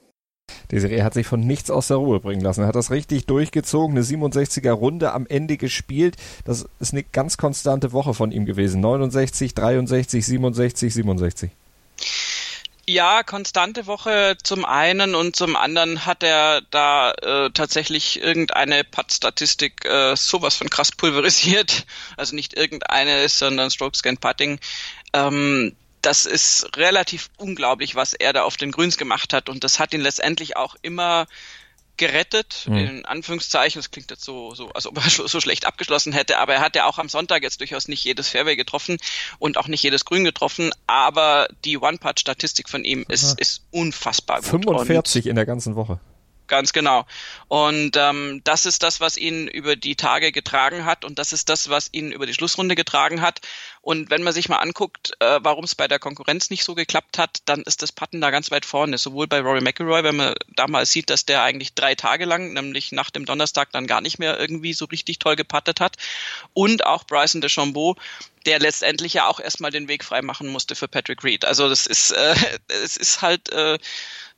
Desiree 0.71 1.01
hat 1.01 1.15
sich 1.15 1.25
von 1.25 1.39
nichts 1.39 1.71
aus 1.71 1.87
der 1.87 1.97
Ruhe 1.97 2.19
bringen 2.19 2.41
lassen. 2.41 2.61
Er 2.61 2.67
hat 2.67 2.75
das 2.75 2.91
richtig 2.91 3.25
durchgezogen, 3.25 3.97
eine 3.97 4.05
67er 4.05 4.71
Runde 4.71 5.13
am 5.13 5.25
Ende 5.27 5.57
gespielt. 5.57 6.15
Das 6.45 6.67
ist 6.79 6.93
eine 6.93 7.03
ganz 7.03 7.37
konstante 7.37 7.91
Woche 7.91 8.13
von 8.13 8.31
ihm 8.31 8.45
gewesen. 8.45 8.79
69, 8.81 9.55
63, 9.55 10.25
67, 10.25 10.93
67. 10.93 11.51
Ja, 12.89 13.21
konstante 13.21 13.85
Woche 13.85 14.35
zum 14.41 14.65
einen 14.65 15.13
und 15.13 15.35
zum 15.35 15.55
anderen 15.55 16.07
hat 16.07 16.23
er 16.23 16.61
da 16.71 17.11
äh, 17.11 17.51
tatsächlich 17.51 18.19
irgendeine 18.19 18.83
Putt-Statistik 18.83 19.85
äh, 19.85 20.15
sowas 20.15 20.55
von 20.55 20.71
krass 20.71 20.91
pulverisiert. 20.91 21.85
Also 22.17 22.33
nicht 22.35 22.55
irgendeine, 22.55 23.29
sondern 23.29 23.69
Stroke 23.69 23.95
Scan 23.95 24.17
Putting. 24.17 24.59
Ähm, 25.13 25.75
das 26.01 26.25
ist 26.25 26.75
relativ 26.77 27.29
unglaublich, 27.37 27.93
was 27.93 28.13
er 28.13 28.33
da 28.33 28.41
auf 28.41 28.57
den 28.57 28.71
Grüns 28.71 28.97
gemacht 28.97 29.33
hat. 29.33 29.49
Und 29.49 29.63
das 29.63 29.77
hat 29.77 29.93
ihn 29.93 30.01
letztendlich 30.01 30.57
auch 30.57 30.75
immer 30.81 31.27
gerettet, 31.99 32.65
mhm. 32.67 32.77
in 32.77 33.05
Anführungszeichen. 33.05 33.79
Das 33.79 33.91
klingt 33.91 34.09
jetzt 34.09 34.23
so, 34.23 34.55
so, 34.55 34.69
als 34.69 34.87
ob 34.87 34.97
er 34.97 35.09
so 35.09 35.39
schlecht 35.39 35.67
abgeschlossen 35.67 36.13
hätte, 36.13 36.39
aber 36.39 36.55
er 36.55 36.61
hat 36.61 36.75
ja 36.75 36.85
auch 36.85 36.97
am 36.97 37.09
Sonntag 37.09 37.43
jetzt 37.43 37.59
durchaus 37.59 37.87
nicht 37.87 38.03
jedes 38.03 38.29
Fairway 38.29 38.55
getroffen 38.55 38.97
und 39.37 39.57
auch 39.57 39.67
nicht 39.67 39.83
jedes 39.83 40.05
Grün 40.05 40.23
getroffen, 40.23 40.71
aber 40.87 41.47
die 41.65 41.77
One-Putt-Statistik 41.77 42.67
von 42.67 42.83
ihm 42.83 43.05
ist, 43.07 43.39
ist 43.39 43.63
unfassbar 43.69 44.37
gut. 44.37 44.49
45 44.49 45.25
und 45.25 45.29
in 45.29 45.35
der 45.35 45.45
ganzen 45.45 45.75
Woche. 45.75 45.99
Ganz 46.49 46.73
genau. 46.73 47.05
Und 47.47 47.95
ähm, 47.95 48.41
das 48.43 48.65
ist 48.65 48.81
das, 48.81 48.99
was 48.99 49.17
ihn 49.17 49.47
über 49.47 49.75
die 49.75 49.95
Tage 49.95 50.31
getragen 50.31 50.83
hat 50.83 51.05
und 51.05 51.19
das 51.19 51.31
ist 51.31 51.47
das, 51.47 51.69
was 51.69 51.89
ihn 51.91 52.11
über 52.11 52.25
die 52.25 52.33
Schlussrunde 52.33 52.75
getragen 52.75 53.21
hat. 53.21 53.39
Und 53.81 54.09
wenn 54.09 54.23
man 54.23 54.33
sich 54.33 54.49
mal 54.49 54.57
anguckt, 54.57 55.13
äh, 55.19 55.39
warum 55.41 55.63
es 55.63 55.75
bei 55.75 55.87
der 55.87 55.99
Konkurrenz 55.99 56.49
nicht 56.49 56.63
so 56.63 56.73
geklappt 56.73 57.19
hat, 57.19 57.37
dann 57.45 57.61
ist 57.61 57.83
das 57.83 57.91
Patten 57.91 58.19
da 58.19 58.31
ganz 58.31 58.49
weit 58.49 58.65
vorne. 58.65 58.97
Sowohl 58.97 59.27
bei 59.27 59.39
Rory 59.39 59.61
McIlroy, 59.61 60.03
wenn 60.03 60.15
man 60.15 60.33
da 60.55 60.67
mal 60.67 60.85
sieht, 60.87 61.11
dass 61.11 61.25
der 61.25 61.43
eigentlich 61.43 61.75
drei 61.75 61.93
Tage 61.93 62.25
lang, 62.25 62.53
nämlich 62.53 62.91
nach 62.91 63.11
dem 63.11 63.25
Donnerstag, 63.25 63.71
dann 63.71 63.87
gar 63.87 64.01
nicht 64.01 64.17
mehr 64.17 64.39
irgendwie 64.39 64.73
so 64.73 64.85
richtig 64.85 65.19
toll 65.19 65.35
gepattet 65.35 65.79
hat. 65.79 65.97
Und 66.53 66.85
auch 66.85 67.03
Bryson 67.03 67.41
DeChambeau, 67.41 67.95
der 68.47 68.59
letztendlich 68.59 69.13
ja 69.13 69.27
auch 69.27 69.39
erstmal 69.39 69.71
den 69.71 69.87
Weg 69.87 70.03
frei 70.03 70.23
machen 70.23 70.47
musste 70.47 70.75
für 70.75 70.87
Patrick 70.87 71.23
Reed. 71.23 71.45
Also 71.45 71.69
das 71.69 71.85
ist, 71.85 72.11
äh, 72.11 72.35
es 72.83 72.97
ist 72.97 73.21
halt 73.21 73.49
äh, 73.51 73.77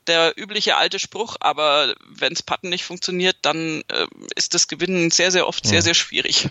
der 0.08 0.34
übliche 0.38 0.78
alte 0.78 1.00
Spruch, 1.00 1.38
aber 1.40 1.96
wenns 2.08 2.44
Patten 2.44 2.70
nicht 2.70 2.84
funktioniert, 2.84 3.38
dann 3.42 3.84
äh, 3.88 4.08
ist 4.36 4.54
das 4.54 4.68
Gewinnen 4.68 5.12
sehr, 5.12 5.32
sehr 5.32 5.48
oft 5.48 5.66
sehr, 5.66 5.82
sehr 5.82 5.94
schwierig. 5.94 6.50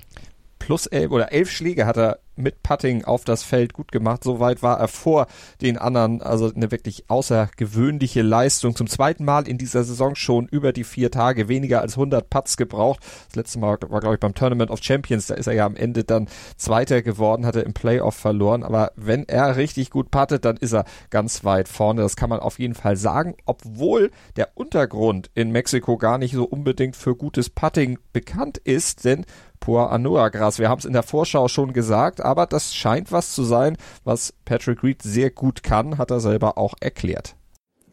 Plus 0.61 0.87
elf 0.87 1.11
oder 1.11 1.33
elf 1.33 1.51
Schläge 1.51 1.87
hat 1.87 1.97
er 1.97 2.21
mit 2.37 2.63
Putting 2.63 3.05
auf 3.05 3.25
das 3.25 3.43
Feld 3.43 3.73
gut 3.73 3.93
gemacht. 3.93 4.25
Soweit 4.25 4.63
war 4.63 4.79
er 4.79 4.89
vor 4.89 5.27
den 5.61 5.79
anderen. 5.79 6.23
Also 6.23 6.53
eine 6.53 6.71
wirklich 6.71 7.09
außergewöhnliche 7.09 8.23
Leistung. 8.23 8.75
Zum 8.75 8.87
zweiten 8.87 9.25
Mal 9.25 9.49
in 9.49 9.59
dieser 9.59 9.85
Saison 9.85 10.15
schon 10.15 10.47
über 10.47 10.73
die 10.73 10.85
vier 10.85 11.11
Tage 11.11 11.49
weniger 11.49 11.81
als 11.81 11.95
100 11.95 12.29
Putts 12.31 12.57
gebraucht. 12.57 13.01
Das 13.29 13.37
letzte 13.37 13.59
Mal 13.59 13.79
war, 13.89 14.01
glaube 14.01 14.15
ich, 14.15 14.21
beim 14.21 14.35
Tournament 14.35 14.71
of 14.71 14.83
Champions. 14.83 15.27
Da 15.27 15.35
ist 15.35 15.47
er 15.47 15.55
ja 15.55 15.67
am 15.67 15.77
Ende 15.77 16.05
dann 16.05 16.29
Zweiter 16.57 17.03
geworden, 17.03 17.47
hatte 17.47 17.61
im 17.61 17.75
Playoff 17.75 18.15
verloren. 18.15 18.63
Aber 18.63 18.93
wenn 18.97 19.29
er 19.29 19.57
richtig 19.57 19.91
gut 19.91 20.11
puttet, 20.11 20.45
dann 20.45 20.57
ist 20.57 20.73
er 20.73 20.85
ganz 21.11 21.45
weit 21.45 21.69
vorne. 21.69 22.03
Das 22.03 22.17
kann 22.17 22.31
man 22.31 22.41
auf 22.41 22.59
jeden 22.59 22.75
Fall 22.75 22.97
sagen. 22.97 23.35
Obwohl 23.45 24.11
der 24.37 24.51
Untergrund 24.55 25.31
in 25.35 25.51
Mexiko 25.51 25.97
gar 25.97 26.19
nicht 26.19 26.33
so 26.33 26.45
unbedingt 26.45 26.97
für 26.97 27.17
gutes 27.17 27.51
Putting 27.51 27.99
bekannt 28.13 28.59
ist, 28.59 29.05
denn 29.05 29.25
Pur 29.61 29.93
Anoa 29.93 30.31
Gras. 30.31 30.59
Wir 30.59 30.69
haben 30.69 30.79
es 30.79 30.85
in 30.85 30.95
der 30.95 31.03
Vorschau 31.03 31.49
schon 31.49 31.73
gesagt, 31.73 32.21
aber 32.21 32.47
das 32.47 32.75
scheint 32.75 33.13
was 33.13 33.35
zu 33.35 33.45
sein, 33.45 33.77
was 34.05 34.33
Patrick 34.45 34.83
Reed 34.83 35.03
sehr 35.03 35.31
gut 35.31 35.63
kann, 35.63 35.99
hat 35.99 36.11
er 36.11 36.21
selber 36.21 36.59
auch 36.59 36.75
erklärt. 36.81 37.37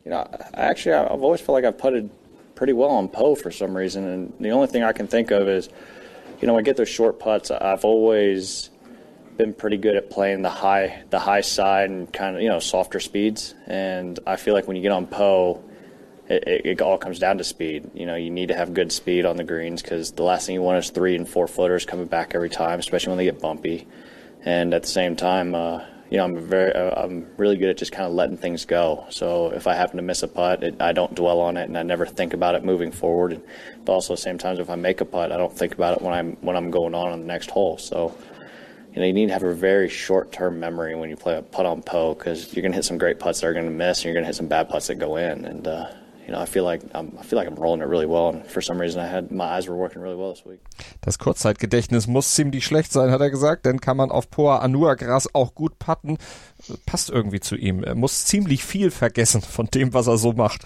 You 0.04 0.12
know, 0.12 0.24
actually, 0.54 0.96
I've 0.96 1.22
always 1.22 1.42
felt 1.42 1.62
like 1.62 1.66
I've 1.66 1.78
putted 1.78 2.10
pretty 2.56 2.74
well 2.74 2.90
on 2.90 3.10
Poe 3.10 3.36
for 3.36 3.52
some 3.52 3.76
reason, 3.76 4.06
and 4.08 4.34
the 4.40 4.52
only 4.52 4.68
thing 4.68 4.84
I 4.84 4.94
can 4.94 5.08
think 5.08 5.32
of 5.32 5.50
is, 5.50 5.70
you 6.42 6.48
know, 6.48 6.58
I 6.58 6.62
get 6.62 6.78
those 6.78 6.90
short 6.90 7.20
putts. 7.20 7.52
I've 7.52 7.84
always 7.84 8.70
been 9.38 9.54
pretty 9.54 9.78
good 9.78 9.96
at 9.96 10.10
playing 10.10 10.42
the 10.42 10.50
high, 10.50 11.04
the 11.10 11.20
high 11.20 11.42
side 11.42 11.90
and 11.90 12.12
kind 12.12 12.36
of 12.36 12.42
you 12.42 12.50
know 12.50 12.60
softer 12.60 13.00
speeds, 13.00 13.54
and 13.68 14.20
I 14.26 14.38
feel 14.38 14.54
like 14.54 14.68
when 14.68 14.78
you 14.78 14.82
get 14.82 14.92
on 14.92 15.08
Poe 15.08 15.62
it, 16.30 16.66
it, 16.66 16.82
all 16.82 16.98
comes 16.98 17.20
down 17.20 17.38
to 17.38 17.44
speed. 17.44 17.90
You 17.94 18.06
know, 18.06 18.16
you 18.16 18.30
need 18.30 18.48
to 18.48 18.56
have 18.56 18.74
good 18.74 18.92
speed 18.92 19.26
on 19.26 19.38
the 19.38 19.44
greens 19.44 19.82
because 19.82 20.12
the 20.12 20.24
last 20.24 20.46
thing 20.46 20.56
you 20.56 20.62
want 20.62 20.78
is 20.78 20.90
three 20.90 21.16
and 21.16 21.28
four 21.28 21.48
footers 21.48 21.86
coming 21.86 22.06
back 22.06 22.36
every 22.36 22.50
time, 22.50 22.80
especially 22.80 23.10
when 23.10 23.18
they 23.18 23.26
get 23.26 23.40
bumpy. 23.40 23.88
And 24.44 24.74
at 24.74 24.84
the 24.84 24.88
same 24.88 25.16
time, 25.16 25.56
uh, 25.56 25.84
you 26.10 26.18
know, 26.18 26.26
I'm 26.26 26.40
very, 26.40 26.74
uh, 26.74 27.02
I'm 27.02 27.28
really 27.38 27.58
good 27.58 27.70
at 27.70 27.78
just 27.78 27.92
kind 27.92 28.06
of 28.06 28.14
letting 28.14 28.38
things 28.38 28.66
go. 28.66 29.06
So 29.10 29.52
if 29.52 29.68
I 29.68 29.76
happen 29.76 29.98
to 29.98 30.04
miss 30.04 30.24
a 30.24 30.28
putt, 30.28 30.64
it, 30.64 30.82
I 30.82 30.94
don't 30.94 31.14
dwell 31.16 31.40
on 31.40 31.58
it, 31.58 31.68
and 31.68 31.78
I 31.78 31.84
never 31.84 32.06
think 32.06 32.34
about 32.34 32.56
it 32.56 32.64
moving 32.64 32.92
forward. 32.92 33.42
But 33.84 33.94
also, 33.94 34.14
at 34.14 34.18
the 34.18 34.22
same 34.22 34.38
time, 34.38 34.58
if 34.60 34.70
I 34.70 34.76
make 34.76 35.02
a 35.02 35.06
putt, 35.06 35.32
I 35.32 35.38
don't 35.38 35.52
think 35.52 35.74
about 35.74 35.98
it 35.98 36.02
when 36.02 36.14
I'm 36.14 36.38
when 36.42 36.56
I'm 36.56 36.72
going 36.72 36.96
on 36.96 37.12
on 37.12 37.20
the 37.20 37.26
next 37.26 37.50
hole. 37.50 37.78
So 37.78 38.16
you 38.94 39.02
know, 39.02 39.06
you 39.06 39.14
need 39.14 39.28
to 39.28 39.34
have 39.34 39.44
a 39.44 39.54
very 39.54 39.90
short-term 39.90 40.60
memory 40.60 40.96
when 40.96 41.10
you 41.10 41.16
play 41.16 41.38
a 41.38 41.42
putt 41.44 41.68
on 41.68 41.84
Poe 41.84 42.16
because 42.16 42.52
you're 42.54 42.64
going 42.64 42.72
to 42.72 42.78
hit 42.78 42.86
some 42.86 42.98
great 42.98 43.20
putts 43.20 43.42
that 43.42 43.48
are 43.48 43.54
going 43.54 43.66
to 43.66 43.72
miss, 43.72 44.00
and 44.00 44.06
you're 44.06 44.14
going 44.16 44.24
to 44.24 44.28
hit 44.28 44.36
some 44.36 44.48
bad 44.48 44.70
putts 44.70 44.88
that 44.88 44.96
go 44.96 45.18
in. 45.18 45.46
And 45.46 45.68
uh, 45.68 45.88
you 46.28 46.34
know, 46.34 46.42
I 46.42 46.46
feel 46.46 46.66
like 46.66 46.84
I'm, 46.94 47.18
I 47.18 47.24
feel 47.24 47.40
like 47.40 47.48
I'm 47.48 47.56
rolling 47.56 47.82
it 47.82 47.88
really 47.88 48.06
well. 48.06 48.30
And 48.30 48.46
for 48.46 48.62
some 48.62 48.80
reason, 48.80 49.02
I 49.02 49.08
had 49.08 49.32
my 49.32 49.46
eyes 49.46 49.68
were 49.68 49.78
working 49.78 50.02
really 50.02 50.18
well 50.18 50.34
this 50.34 50.46
week. 50.46 50.60
Das 51.02 51.18
Kurzzeitgedächtnis 51.18 52.08
muss 52.08 52.36
ziemlich 52.36 52.66
schlecht 52.66 52.92
sein, 52.92 53.12
hat 53.12 53.22
er 53.22 53.30
gesagt. 53.30 53.66
Denn 53.66 53.80
kann 53.80 53.96
man 53.96 54.12
auf 54.12 54.30
Poa 54.30 54.58
Anua 54.58 54.96
Gras 54.96 55.34
auch 55.34 55.56
gut 55.56 55.80
putten. 55.80 56.18
Passt 56.86 57.10
irgendwie 57.10 57.40
zu 57.40 57.56
ihm. 57.56 57.84
Er 57.84 57.96
muss 57.96 58.26
ziemlich 58.26 58.66
viel 58.66 58.92
vergessen 58.92 59.42
von 59.42 59.68
dem, 59.68 59.94
was 59.94 60.08
er 60.08 60.18
so 60.18 60.34
macht. 60.34 60.64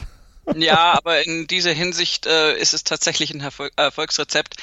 Ja, 0.55 0.97
aber 0.97 1.23
in 1.23 1.45
dieser 1.45 1.71
Hinsicht 1.71 2.25
äh, 2.25 2.57
ist 2.57 2.73
es 2.73 2.83
tatsächlich 2.83 3.31
ein 3.31 3.41
Erfolg 3.41 3.71
Erfolgsrezept. 3.75 4.55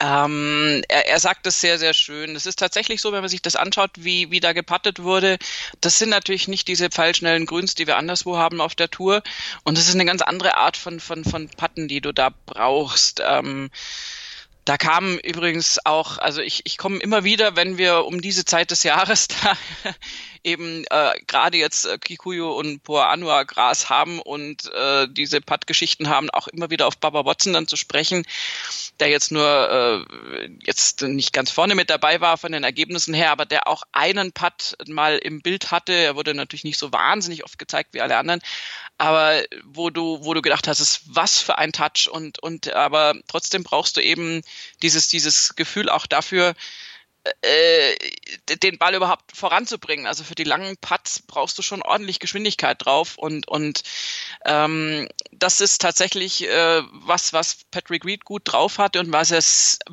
Ähm, 0.00 0.82
er, 0.88 1.08
er 1.08 1.20
sagt 1.20 1.46
es 1.46 1.60
sehr, 1.60 1.78
sehr 1.78 1.92
schön. 1.92 2.34
Es 2.34 2.46
ist 2.46 2.58
tatsächlich 2.58 3.00
so, 3.00 3.12
wenn 3.12 3.20
man 3.20 3.28
sich 3.28 3.42
das 3.42 3.54
anschaut, 3.54 3.90
wie, 3.96 4.30
wie 4.30 4.40
da 4.40 4.52
gepattet 4.52 5.02
wurde. 5.02 5.38
Das 5.80 5.98
sind 5.98 6.08
natürlich 6.08 6.48
nicht 6.48 6.68
diese 6.68 6.88
pfeilschnellen 6.88 7.44
Grüns, 7.46 7.74
die 7.74 7.86
wir 7.86 7.98
anderswo 7.98 8.38
haben 8.38 8.60
auf 8.60 8.74
der 8.74 8.90
Tour. 8.90 9.22
Und 9.62 9.76
es 9.76 9.88
ist 9.88 9.94
eine 9.94 10.06
ganz 10.06 10.22
andere 10.22 10.56
Art 10.56 10.78
von, 10.78 11.00
von, 11.00 11.24
von 11.24 11.48
Patten, 11.50 11.86
die 11.86 12.00
du 12.00 12.12
da 12.12 12.30
brauchst. 12.46 13.22
Ähm, 13.24 13.70
da 14.64 14.76
kamen 14.78 15.18
übrigens 15.18 15.78
auch, 15.84 16.18
also 16.18 16.40
ich, 16.40 16.62
ich 16.64 16.78
komme 16.78 16.98
immer 16.98 17.24
wieder, 17.24 17.56
wenn 17.56 17.76
wir 17.76 18.04
um 18.04 18.20
diese 18.20 18.44
Zeit 18.44 18.70
des 18.70 18.82
Jahres 18.82 19.28
da 19.42 19.56
eben 20.44 20.84
äh, 20.90 21.12
gerade 21.26 21.58
jetzt 21.58 21.84
äh, 21.86 21.98
Kikuyu 21.98 22.50
und 22.50 22.82
Poa 22.82 23.14
Gras 23.44 23.90
haben 23.90 24.20
und 24.20 24.72
äh, 24.72 25.06
diese 25.10 25.40
Putt-Geschichten 25.40 26.08
haben, 26.08 26.30
auch 26.30 26.48
immer 26.48 26.70
wieder 26.70 26.86
auf 26.86 26.98
Baba 26.98 27.24
Watson 27.24 27.52
dann 27.52 27.66
zu 27.66 27.76
sprechen, 27.76 28.24
der 29.00 29.08
jetzt 29.08 29.30
nur 29.32 30.06
äh, 30.06 30.48
jetzt 30.62 31.02
nicht 31.02 31.32
ganz 31.32 31.50
vorne 31.50 31.74
mit 31.74 31.90
dabei 31.90 32.20
war 32.20 32.38
von 32.38 32.52
den 32.52 32.64
Ergebnissen 32.64 33.14
her, 33.14 33.30
aber 33.30 33.46
der 33.46 33.68
auch 33.68 33.82
einen 33.92 34.32
Putt 34.32 34.76
mal 34.86 35.18
im 35.18 35.42
Bild 35.42 35.70
hatte. 35.70 35.92
Er 35.92 36.16
wurde 36.16 36.34
natürlich 36.34 36.64
nicht 36.64 36.78
so 36.78 36.92
wahnsinnig 36.92 37.44
oft 37.44 37.58
gezeigt 37.58 37.92
wie 37.92 38.00
alle 38.00 38.16
anderen, 38.16 38.40
aber 38.98 39.42
wo 39.64 39.90
du, 39.90 40.24
wo 40.24 40.34
du 40.34 40.42
gedacht 40.42 40.68
hast, 40.68 40.80
ist 40.80 41.02
was 41.06 41.40
für 41.40 41.58
ein 41.58 41.72
Touch 41.72 42.08
und, 42.10 42.38
und 42.38 42.72
aber 42.72 43.14
trotzdem 43.28 43.62
brauchst 43.62 43.96
du 43.96 44.02
eben 44.02 44.42
dieses, 44.82 45.08
dieses 45.08 45.56
Gefühl 45.56 45.88
auch 45.88 46.06
dafür, 46.06 46.54
äh, 47.42 47.96
den 48.62 48.78
Ball 48.78 48.94
überhaupt 48.94 49.36
voranzubringen. 49.36 50.06
Also 50.06 50.24
für 50.24 50.34
die 50.34 50.44
langen 50.44 50.76
Putts 50.78 51.20
brauchst 51.20 51.58
du 51.58 51.62
schon 51.62 51.82
ordentlich 51.82 52.18
Geschwindigkeit 52.18 52.84
drauf 52.84 53.18
und 53.18 53.46
und 53.46 53.82
ähm, 54.46 55.08
das 55.32 55.60
ist 55.60 55.80
tatsächlich 55.80 56.48
äh, 56.48 56.82
was, 56.92 57.32
was 57.32 57.58
Patrick 57.70 58.04
Reed 58.04 58.24
gut 58.24 58.42
drauf 58.44 58.78
hatte 58.78 59.00
und 59.00 59.12
was 59.12 59.30
er 59.30 59.42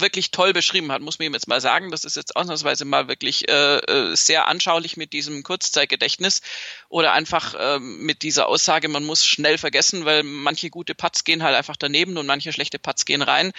wirklich 0.02 0.32
toll 0.32 0.54
beschrieben 0.54 0.92
hat, 0.92 1.02
muss 1.02 1.20
man 1.20 1.28
ihm 1.28 1.34
jetzt 1.34 1.48
mal 1.48 1.62
sagen. 1.62 1.92
Das 1.92 2.06
ist 2.06 2.16
jetzt 2.16 2.36
ausnahmsweise 2.36 2.86
mal 2.86 3.08
wirklich 3.08 3.50
äh, 3.50 3.78
äh, 3.78 4.16
sehr 4.16 4.48
anschaulich 4.48 4.96
mit 4.96 5.12
diesem 5.14 5.44
Kurzzeitgedächtnis 5.44 6.42
oder 6.88 7.12
einfach 7.12 7.54
äh, 7.56 7.80
mit 7.80 8.22
dieser 8.24 8.48
Aussage, 8.48 8.88
man 8.88 9.04
muss 9.04 9.26
schnell 9.26 9.58
vergessen, 9.58 10.06
weil 10.06 10.24
manche 10.24 10.70
gute 10.70 10.96
Putts 10.96 11.24
gehen 11.26 11.44
halt 11.44 11.56
einfach 11.56 11.76
daneben 11.76 12.18
und 12.18 12.26
manche 12.26 12.54
schlechte 12.54 12.80
Putts 12.80 13.06
gehen 13.06 13.22
rein. 13.22 13.52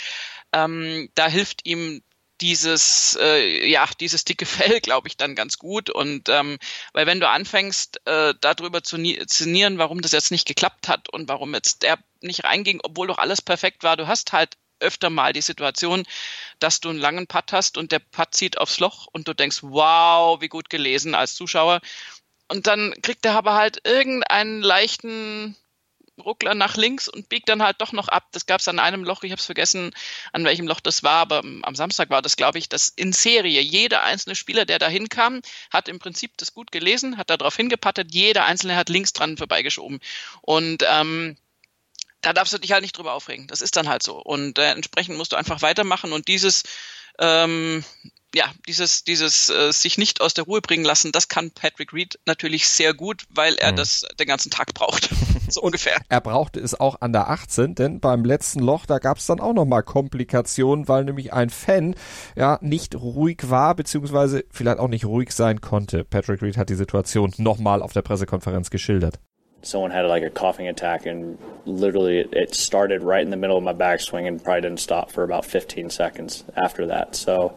Ähm, 0.53 1.11
da 1.15 1.29
hilft 1.29 1.67
ihm 1.67 2.03
dieses, 2.41 3.19
äh, 3.21 3.69
ja, 3.69 3.89
dieses 4.01 4.25
dicke 4.25 4.47
Fell, 4.47 4.81
glaube 4.81 5.09
ich, 5.09 5.17
dann 5.17 5.35
ganz 5.35 5.59
gut. 5.59 5.91
Und 5.91 6.29
ähm, 6.29 6.59
weil 6.93 7.07
wenn 7.07 7.21
du 7.21 7.29
anfängst, 7.29 8.01
äh, 8.07 8.35
darüber 8.41 8.83
zu 8.83 8.97
sinnieren, 8.97 9.79
warum 9.79 10.01
das 10.01 10.13
jetzt 10.13 10.31
nicht 10.31 10.47
geklappt 10.47 10.89
hat 10.89 11.09
und 11.09 11.29
warum 11.29 11.55
jetzt 11.55 11.83
der 11.83 11.99
nicht 12.21 12.45
reinging, 12.45 12.81
obwohl 12.83 13.07
doch 13.07 13.19
alles 13.19 13.43
perfekt 13.43 13.83
war, 13.83 13.97
du 13.97 14.07
hast 14.07 14.33
halt 14.33 14.57
öfter 14.81 15.11
mal 15.11 15.33
die 15.33 15.41
Situation, 15.41 16.05
dass 16.61 16.81
du 16.81 16.91
einen 16.91 16.99
langen 16.99 17.27
Putt 17.27 17.53
hast 17.53 17.79
und 17.79 17.93
der 17.93 17.99
Putt 17.99 18.35
zieht 18.35 18.59
aufs 18.59 18.79
Loch 18.81 19.09
und 19.13 19.29
du 19.29 19.35
denkst, 19.35 19.59
wow, 19.63 20.41
wie 20.41 20.49
gut 20.49 20.71
gelesen 20.71 21.15
als 21.15 21.35
Zuschauer. 21.35 21.81
Und 22.49 22.67
dann 22.67 22.95
kriegt 23.03 23.27
er 23.27 23.35
aber 23.35 23.55
halt 23.55 23.81
irgendeinen 23.85 24.63
leichten 24.63 25.57
Ruckler 26.21 26.55
nach 26.55 26.77
links 26.77 27.09
und 27.09 27.29
biegt 27.29 27.49
dann 27.49 27.63
halt 27.63 27.81
doch 27.81 27.93
noch 27.93 28.09
ab. 28.09 28.29
Das 28.33 28.47
gab 28.47 28.61
es 28.61 28.69
an 28.69 28.79
einem 28.79 29.05
Loch, 29.05 29.23
ich 29.23 29.31
habe 29.31 29.39
es 29.39 29.47
vergessen, 29.47 29.93
an 30.33 30.45
welchem 30.45 30.67
Loch 30.67 30.81
das 30.81 31.03
war, 31.03 31.21
aber 31.21 31.43
am 31.63 31.75
Samstag 31.75 32.11
war 32.11 32.23
das, 32.23 32.37
glaube 32.37 32.59
ich, 32.59 32.69
dass 32.69 32.89
in 32.89 33.13
Serie 33.13 33.61
jeder 33.61 34.03
einzelne 34.03 34.35
Spieler, 34.35 34.65
der 34.65 34.79
da 34.79 34.89
hinkam, 34.89 35.41
hat 35.71 35.89
im 35.89 35.99
Prinzip 35.99 36.37
das 36.37 36.55
gut 36.55 36.73
gelesen, 36.73 37.17
hat 37.17 37.31
da 37.31 37.37
drauf 37.37 37.57
hingepattet, 37.57 38.15
jeder 38.15 38.45
einzelne 38.45 38.77
hat 38.77 38.89
links 38.89 39.13
dran 39.13 39.37
vorbeigeschoben. 39.37 40.01
Und 40.43 40.85
ähm, 40.89 41.37
da 42.21 42.33
darfst 42.33 42.53
du 42.53 42.59
dich 42.59 42.73
halt 42.73 42.83
nicht 42.83 42.97
drüber 42.97 43.13
aufregen. 43.13 43.47
Das 43.47 43.61
ist 43.61 43.77
dann 43.77 43.89
halt 43.89 44.03
so. 44.03 44.21
Und 44.21 44.59
äh, 44.59 44.73
entsprechend 44.73 45.17
musst 45.17 45.33
du 45.33 45.37
einfach 45.37 45.63
weitermachen 45.63 46.13
und 46.13 46.29
dieses 46.29 46.65
ähm, 47.19 47.85
ja, 48.35 48.45
dieses, 48.67 49.05
dieses 49.05 49.49
äh, 49.49 49.73
sich 49.73 49.97
nicht 49.97 50.21
aus 50.21 50.35
der 50.35 50.45
Ruhe 50.45 50.61
bringen 50.61 50.85
lassen, 50.85 51.13
das 51.13 51.29
kann 51.29 51.51
Patrick 51.51 51.93
Reed 51.93 52.19
natürlich 52.27 52.69
sehr 52.69 52.93
gut, 52.93 53.25
weil 53.31 53.55
er 53.57 53.73
mhm. 53.73 53.77
das 53.77 54.05
den 54.19 54.27
ganzen 54.27 54.51
Tag 54.51 54.75
braucht. 54.75 55.09
so 55.49 55.63
ungefähr. 55.63 55.97
Er 56.09 56.21
brauchte 56.21 56.61
es 56.61 56.79
auch 56.79 57.01
an 57.01 57.13
der 57.13 57.31
18, 57.31 57.75
denn 57.75 58.01
beim 58.01 58.25
letzten 58.25 58.61
Loch, 58.61 58.87
da 58.87 58.99
gab 58.99 59.19
es 59.19 59.27
dann 59.27 59.41
auch 59.41 59.55
nochmal 59.55 59.83
Komplikationen, 59.83 60.89
weil 60.89 61.05
nämlich 61.05 61.33
ein 61.33 61.51
Fan 61.51 61.95
ja 62.37 62.59
nicht 62.61 62.95
ruhig 62.95 63.49
war, 63.49 63.75
beziehungsweise 63.75 64.45
vielleicht 64.51 64.79
auch 64.79 64.89
nicht 64.89 65.07
ruhig 65.07 65.33
sein 65.33 65.61
konnte. 65.61 66.05
Patrick 66.05 66.43
Reed 66.43 66.59
hat 66.59 66.69
die 66.69 66.75
Situation 66.75 67.33
nochmal 67.39 67.83
auf 67.83 67.93
der 67.93 68.03
Pressekonferenz 68.03 68.71
geschildert. 68.71 69.19
Someone 69.63 69.93
had 69.93 70.07
like 70.07 70.23
a 70.23 70.31
coughing 70.31 70.69
attack 70.69 71.05
and 71.05 71.37
literally 71.65 72.21
it 72.31 72.55
started 72.55 73.03
right 73.03 73.25
in 73.25 73.31
the 73.31 73.37
middle 73.37 73.57
of 73.57 73.65
my 73.65 73.73
backswing 73.73 74.29
and 74.29 74.41
probably 74.43 74.63
didn't 74.63 74.79
stop 74.79 75.11
for 75.11 75.25
about 75.25 75.45
15 75.45 75.91
seconds 75.91 76.45
after 76.55 76.87
that. 76.87 77.17
So 77.17 77.55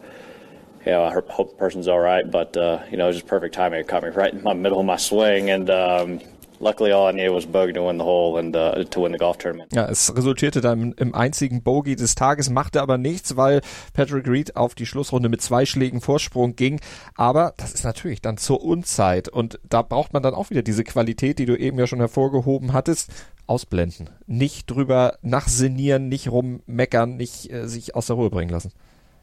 you 0.84 0.92
know, 0.92 1.04
I 1.04 1.12
hope 1.12 1.50
the 1.50 1.56
person's 1.56 1.88
all 1.88 2.00
right. 2.00 2.28
But 2.28 2.56
uh, 2.56 2.80
you 2.90 2.96
know, 2.96 3.04
it 3.04 3.08
was 3.08 3.16
just 3.16 3.28
perfect 3.28 3.54
timing. 3.54 3.80
It 3.80 3.88
caught 3.88 4.02
me 4.02 4.10
right 4.10 4.32
in 4.32 4.42
my 4.42 4.54
middle 4.54 4.80
of 4.80 4.86
my 4.86 4.96
swing, 4.96 5.50
and 5.50 5.70
um, 5.70 6.20
luckily 6.62 6.92
all 6.92 7.08
I 7.08 7.12
needed 7.12 7.30
was 7.30 7.44
bogey 7.44 7.72
to 7.74 7.82
win 7.82 7.98
the 7.98 8.04
hole 8.04 8.38
and 8.38 8.56
uh, 8.56 8.84
to 8.84 9.00
win 9.00 9.12
the 9.12 9.18
golf 9.18 9.38
tournament. 9.38 9.72
Ja, 9.72 9.86
es 9.86 10.14
resultierte 10.14 10.60
dann 10.60 10.92
im 10.92 11.14
einzigen 11.14 11.62
Bogey 11.62 11.96
des 11.96 12.14
Tages, 12.14 12.48
machte 12.48 12.80
aber 12.80 12.96
nichts, 12.96 13.36
weil 13.36 13.60
Patrick 13.92 14.26
Reed 14.28 14.56
auf 14.56 14.74
die 14.74 14.86
Schlussrunde 14.86 15.28
mit 15.28 15.42
zwei 15.42 15.66
Schlägen 15.66 16.00
Vorsprung 16.00 16.56
ging. 16.56 16.80
Aber 17.16 17.52
das 17.56 17.72
ist 17.72 17.84
natürlich 17.84 18.22
dann 18.22 18.38
zur 18.38 18.62
Unzeit 18.62 19.28
und 19.28 19.58
da 19.68 19.82
braucht 19.82 20.12
man 20.12 20.22
dann 20.22 20.34
auch 20.34 20.50
wieder 20.50 20.62
diese 20.62 20.84
Qualität, 20.84 21.38
die 21.38 21.46
du 21.46 21.56
eben 21.56 21.78
ja 21.78 21.86
schon 21.86 21.98
hervorgehoben 21.98 22.72
hattest. 22.72 23.10
Ausblenden, 23.48 24.08
nicht 24.26 24.70
drüber 24.70 25.18
nachsinieren, 25.20 26.08
nicht 26.08 26.30
rummeckern, 26.30 27.16
nicht 27.16 27.52
äh, 27.52 27.66
sich 27.66 27.94
aus 27.94 28.06
der 28.06 28.16
Ruhe 28.16 28.30
bringen 28.30 28.50
lassen. 28.50 28.72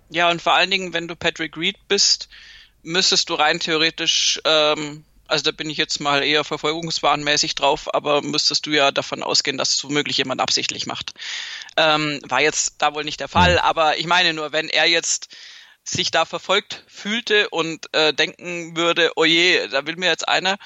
Ja, 0.09 0.29
und 0.29 0.41
vor 0.41 0.53
allen 0.53 0.71
Dingen, 0.71 0.93
wenn 0.93 1.07
du 1.07 1.15
Patrick 1.15 1.55
Reed 1.55 1.77
bist, 1.87 2.29
müsstest 2.83 3.29
du 3.29 3.35
rein 3.35 3.59
theoretisch, 3.59 4.39
ähm, 4.45 5.05
also 5.27 5.43
da 5.43 5.51
bin 5.51 5.69
ich 5.69 5.77
jetzt 5.77 5.99
mal 5.99 6.23
eher 6.23 6.43
verfolgungswahnmäßig 6.43 7.53
drauf, 7.53 7.93
aber 7.93 8.21
müsstest 8.23 8.65
du 8.65 8.71
ja 8.71 8.91
davon 8.91 9.21
ausgehen, 9.21 9.57
dass 9.57 9.75
es 9.75 9.83
womöglich 9.83 10.17
jemand 10.17 10.41
absichtlich 10.41 10.87
macht. 10.87 11.13
Ähm, 11.77 12.19
war 12.27 12.41
jetzt 12.41 12.75
da 12.79 12.95
wohl 12.95 13.03
nicht 13.03 13.19
der 13.19 13.27
Fall, 13.27 13.59
aber 13.59 13.99
ich 13.99 14.07
meine 14.07 14.33
nur, 14.33 14.51
wenn 14.51 14.69
er 14.69 14.87
jetzt 14.87 15.35
sich 15.83 16.11
da 16.11 16.25
verfolgt 16.25 16.83
fühlte 16.87 17.49
und 17.49 17.93
äh, 17.93 18.13
denken 18.13 18.75
würde, 18.75 19.11
oh 19.15 19.25
je, 19.25 19.67
da 19.67 19.85
will 19.85 19.95
mir 19.95 20.09
jetzt 20.09 20.27
einer, 20.27 20.57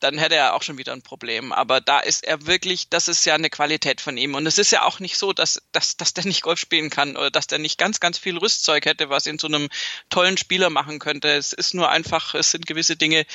dann 0.00 0.18
hätte 0.18 0.36
er 0.36 0.54
auch 0.54 0.62
schon 0.62 0.78
wieder 0.78 0.92
ein 0.92 1.02
Problem. 1.02 1.52
Aber 1.52 1.80
da 1.80 2.00
ist 2.00 2.24
er 2.24 2.46
wirklich, 2.46 2.88
das 2.88 3.08
ist 3.08 3.24
ja 3.24 3.34
eine 3.34 3.50
Qualität 3.50 4.00
von 4.00 4.16
ihm. 4.16 4.34
Und 4.34 4.46
es 4.46 4.58
ist 4.58 4.70
ja 4.70 4.84
auch 4.84 5.00
nicht 5.00 5.16
so, 5.18 5.32
dass, 5.32 5.62
dass, 5.72 5.96
dass 5.96 6.14
der 6.14 6.24
nicht 6.24 6.42
Golf 6.42 6.58
spielen 6.58 6.90
kann 6.90 7.16
oder 7.16 7.30
dass 7.30 7.46
der 7.46 7.58
nicht 7.58 7.78
ganz, 7.78 8.00
ganz 8.00 8.18
viel 8.18 8.38
Rüstzeug 8.38 8.86
hätte, 8.86 9.10
was 9.10 9.26
ihn 9.26 9.38
zu 9.38 9.48
einem 9.48 9.68
tollen 10.10 10.36
Spieler 10.36 10.70
machen 10.70 10.98
könnte. 10.98 11.28
Es 11.28 11.52
ist 11.52 11.74
nur 11.74 11.88
einfach, 11.90 12.34
es 12.34 12.50
sind 12.50 12.66
gewisse 12.66 12.96
Dinge, 12.96 13.26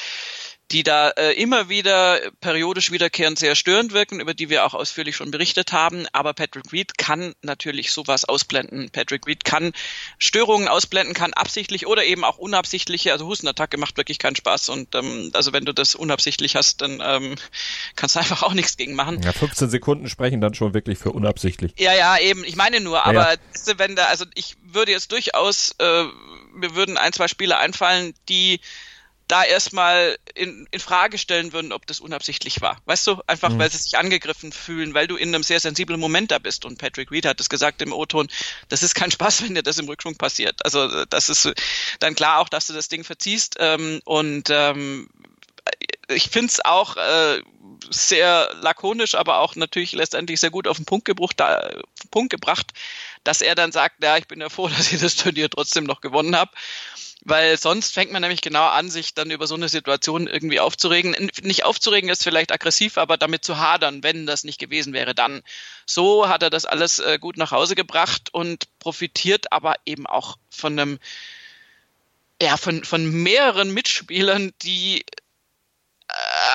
die 0.71 0.83
da 0.83 1.09
äh, 1.09 1.33
immer 1.33 1.69
wieder 1.69 2.19
periodisch 2.41 2.91
wiederkehrend 2.91 3.37
sehr 3.37 3.55
störend 3.55 3.93
wirken, 3.93 4.19
über 4.19 4.33
die 4.33 4.49
wir 4.49 4.65
auch 4.65 4.73
ausführlich 4.73 5.15
schon 5.15 5.29
berichtet 5.29 5.71
haben. 5.71 6.07
Aber 6.13 6.33
Patrick 6.33 6.71
Reed 6.71 6.97
kann 6.97 7.33
natürlich 7.41 7.91
sowas 7.91 8.25
ausblenden. 8.25 8.89
Patrick 8.89 9.27
Reed 9.27 9.43
kann 9.43 9.73
Störungen 10.17 10.67
ausblenden, 10.67 11.13
kann 11.13 11.33
absichtlich 11.33 11.85
oder 11.85 12.03
eben 12.05 12.23
auch 12.23 12.37
unabsichtliche, 12.37 13.11
also 13.11 13.27
Hustenattacke 13.27 13.77
macht 13.77 13.97
wirklich 13.97 14.17
keinen 14.17 14.35
Spaß. 14.35 14.69
Und 14.69 14.95
ähm, 14.95 15.29
also 15.33 15.53
wenn 15.53 15.65
du 15.65 15.73
das 15.73 15.95
unabsichtlich 15.95 16.55
hast, 16.55 16.81
dann 16.81 17.01
ähm, 17.05 17.35
kannst 17.95 18.15
du 18.15 18.19
einfach 18.19 18.41
auch 18.41 18.53
nichts 18.53 18.77
gegen 18.77 18.95
machen. 18.95 19.21
Ja, 19.21 19.33
15 19.33 19.69
Sekunden 19.69 20.09
sprechen 20.09 20.41
dann 20.41 20.55
schon 20.55 20.73
wirklich 20.73 20.97
für 20.97 21.11
unabsichtlich. 21.11 21.73
Ja, 21.77 21.93
ja, 21.93 22.17
eben. 22.17 22.43
Ich 22.45 22.55
meine 22.55 22.79
nur, 22.79 23.05
aber 23.05 23.33
ja, 23.33 23.37
ja. 23.67 23.73
wenn 23.77 23.95
da, 23.95 24.05
also 24.05 24.25
ich 24.33 24.55
würde 24.63 24.91
jetzt 24.91 25.11
durchaus, 25.11 25.75
äh, 25.77 26.03
mir 26.53 26.73
würden 26.75 26.97
ein, 26.97 27.13
zwei 27.13 27.27
Spieler 27.27 27.59
einfallen, 27.59 28.13
die 28.27 28.59
da 29.33 29.43
erstmal 29.43 30.15
in, 30.35 30.67
in 30.69 30.79
Frage 30.79 31.17
stellen 31.17 31.53
würden, 31.53 31.71
ob 31.71 31.87
das 31.87 31.99
unabsichtlich 31.99 32.61
war. 32.61 32.77
Weißt 32.85 33.07
du, 33.07 33.19
einfach 33.25 33.49
mhm. 33.49 33.57
weil 33.57 33.71
sie 33.71 33.79
sich 33.79 33.97
angegriffen 33.97 34.51
fühlen, 34.51 34.93
weil 34.93 35.07
du 35.07 35.15
in 35.15 35.33
einem 35.33 35.41
sehr 35.41 35.59
sensiblen 35.59 35.99
Moment 35.99 36.29
da 36.29 36.37
bist. 36.37 36.65
Und 36.65 36.77
Patrick 36.77 37.09
Reed 37.09 37.25
hat 37.25 37.39
es 37.39 37.49
gesagt 37.49 37.81
im 37.81 37.93
O-Ton, 37.93 38.27
das 38.69 38.83
ist 38.83 38.93
kein 38.93 39.09
Spaß, 39.09 39.41
wenn 39.43 39.55
dir 39.55 39.63
das 39.63 39.79
im 39.79 39.87
Rückschwung 39.87 40.17
passiert. 40.17 40.63
Also 40.63 41.05
das 41.05 41.29
ist 41.29 41.51
dann 41.97 42.13
klar 42.13 42.41
auch, 42.41 42.47
dass 42.47 42.67
du 42.67 42.73
das 42.73 42.89
Ding 42.89 43.03
verziehst. 43.03 43.55
Ähm, 43.57 44.01
und 44.05 44.51
ähm, 44.51 45.09
ich 46.09 46.29
finde 46.29 46.49
es 46.49 46.63
auch 46.63 46.95
äh, 46.97 47.41
sehr 47.89 48.51
lakonisch, 48.61 49.15
aber 49.15 49.39
auch 49.39 49.55
natürlich 49.55 49.93
letztendlich 49.93 50.41
sehr 50.41 50.51
gut 50.51 50.67
auf 50.67 50.77
den 50.77 50.85
Punkt, 50.85 51.05
gebracht, 51.05 51.39
da, 51.39 51.71
Punkt 52.11 52.29
gebracht, 52.29 52.71
dass 53.23 53.41
er 53.41 53.55
dann 53.55 53.71
sagt, 53.71 54.03
ja, 54.03 54.17
ich 54.17 54.27
bin 54.27 54.41
ja 54.41 54.49
froh, 54.49 54.67
dass 54.77 54.91
ich 54.91 54.99
das 54.99 55.15
Turnier 55.15 55.49
trotzdem 55.49 55.83
noch 55.83 56.01
gewonnen 56.01 56.35
habe 56.35 56.51
weil 57.25 57.57
sonst 57.57 57.93
fängt 57.93 58.11
man 58.11 58.21
nämlich 58.21 58.41
genau 58.41 58.67
an, 58.67 58.89
sich 58.89 59.13
dann 59.13 59.31
über 59.31 59.47
so 59.47 59.55
eine 59.55 59.69
Situation 59.69 60.27
irgendwie 60.27 60.59
aufzuregen. 60.59 61.15
Nicht 61.41 61.63
aufzuregen 61.63 62.09
ist 62.09 62.23
vielleicht 62.23 62.51
aggressiv, 62.51 62.97
aber 62.97 63.17
damit 63.17 63.45
zu 63.45 63.57
hadern, 63.57 64.03
wenn 64.03 64.25
das 64.25 64.43
nicht 64.43 64.59
gewesen 64.59 64.93
wäre, 64.93 65.15
dann. 65.15 65.41
So 65.85 66.27
hat 66.27 66.43
er 66.43 66.49
das 66.49 66.65
alles 66.65 66.99
äh, 66.99 67.17
gut 67.19 67.37
nach 67.37 67.51
Hause 67.51 67.75
gebracht 67.75 68.33
und 68.33 68.67
profitiert 68.79 69.51
aber 69.51 69.75
eben 69.85 70.05
auch 70.05 70.37
von 70.49 70.77
einem 70.77 70.99
ja, 72.41 72.57
von, 72.57 72.83
von 72.83 73.09
mehreren 73.09 73.73
Mitspielern, 73.73 74.51
die 74.63 75.05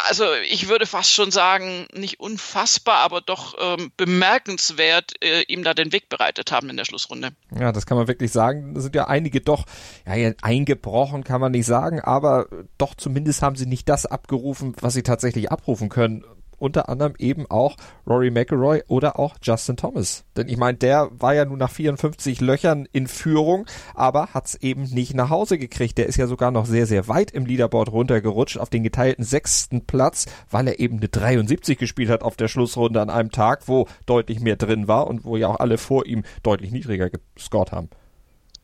also 0.09 0.25
ich 0.49 0.69
würde 0.69 0.87
fast 0.87 1.13
schon 1.13 1.31
sagen, 1.31 1.87
nicht 1.93 2.21
unfassbar, 2.21 2.99
aber 2.99 3.21
doch 3.21 3.55
ähm, 3.61 3.91
bemerkenswert 3.97 5.13
äh, 5.23 5.43
ihm 5.49 5.65
da 5.65 5.75
den 5.75 5.93
Weg 5.93 6.09
bereitet 6.09 6.53
haben 6.53 6.71
in 6.71 6.77
der 6.77 6.85
Schlussrunde. 6.85 7.31
Ja, 7.59 7.73
das 7.73 7.87
kann 7.87 7.97
man 7.97 8.09
wirklich 8.09 8.33
sagen. 8.33 8.75
Da 8.75 8.81
sind 8.81 8.95
ja 8.95 9.07
einige 9.09 9.41
doch, 9.41 9.65
ja, 10.07 10.33
eingebrochen 10.43 11.25
kann 11.25 11.41
man 11.41 11.53
nicht 11.53 11.67
sagen, 11.67 12.01
aber 12.01 12.47
doch 12.79 12.95
zumindest 12.95 13.43
haben 13.43 13.57
sie 13.57 13.67
nicht 13.67 13.89
das 13.89 14.07
abgerufen, 14.07 14.75
was 14.81 14.95
sie 14.95 15.03
tatsächlich 15.03 15.51
abrufen 15.51 15.89
können 15.89 16.25
unter 16.59 16.89
anderem 16.89 17.15
eben 17.19 17.47
auch 17.51 17.77
Rory 18.07 18.31
McIlroy 18.31 18.83
oder 18.89 19.19
auch 19.19 19.37
Justin 19.43 19.77
Thomas. 19.77 20.25
Denn 20.37 20.49
ich 20.49 20.57
meine, 20.57 20.79
der 20.79 21.09
war 21.13 21.35
ja 21.35 21.45
nun 21.45 21.59
nach 21.59 21.71
54 21.71 22.41
Löchern 22.41 22.87
in 22.93 23.07
Führung, 23.07 23.67
aber 23.95 24.29
hat's 24.35 24.55
eben 24.57 24.85
nicht 24.85 25.15
nach 25.15 25.31
Hause 25.31 25.59
gekriegt. 25.59 25.99
Der 25.99 26.07
ist 26.07 26.17
ja 26.17 26.27
sogar 26.27 26.51
noch 26.51 26.67
sehr, 26.67 26.87
sehr 26.87 27.09
weit 27.09 27.31
im 27.31 27.47
Leaderboard 27.47 27.93
runtergerutscht 27.93 28.59
auf 28.59 28.71
den 28.71 28.83
geteilten 28.83 29.25
sechsten 29.25 29.87
Platz, 29.87 30.27
weil 30.51 30.69
er 30.69 30.81
eben 30.81 30.99
eine 30.99 31.09
73 31.09 31.79
gespielt 31.79 32.11
hat 32.11 32.23
auf 32.23 32.37
der 32.37 32.49
Schlussrunde 32.49 33.01
an 33.01 33.11
einem 33.11 33.31
Tag, 33.31 33.69
wo 33.69 33.87
deutlich 34.07 34.41
mehr 34.41 34.57
drin 34.57 34.89
war 34.89 35.07
und 35.07 35.25
wo 35.25 35.37
ja 35.37 35.49
auch 35.49 35.61
alle 35.61 35.79
vor 35.79 36.07
ihm 36.07 36.25
deutlich 36.43 36.73
niedriger 36.73 37.11
gescored 37.35 37.73
haben. 37.73 37.89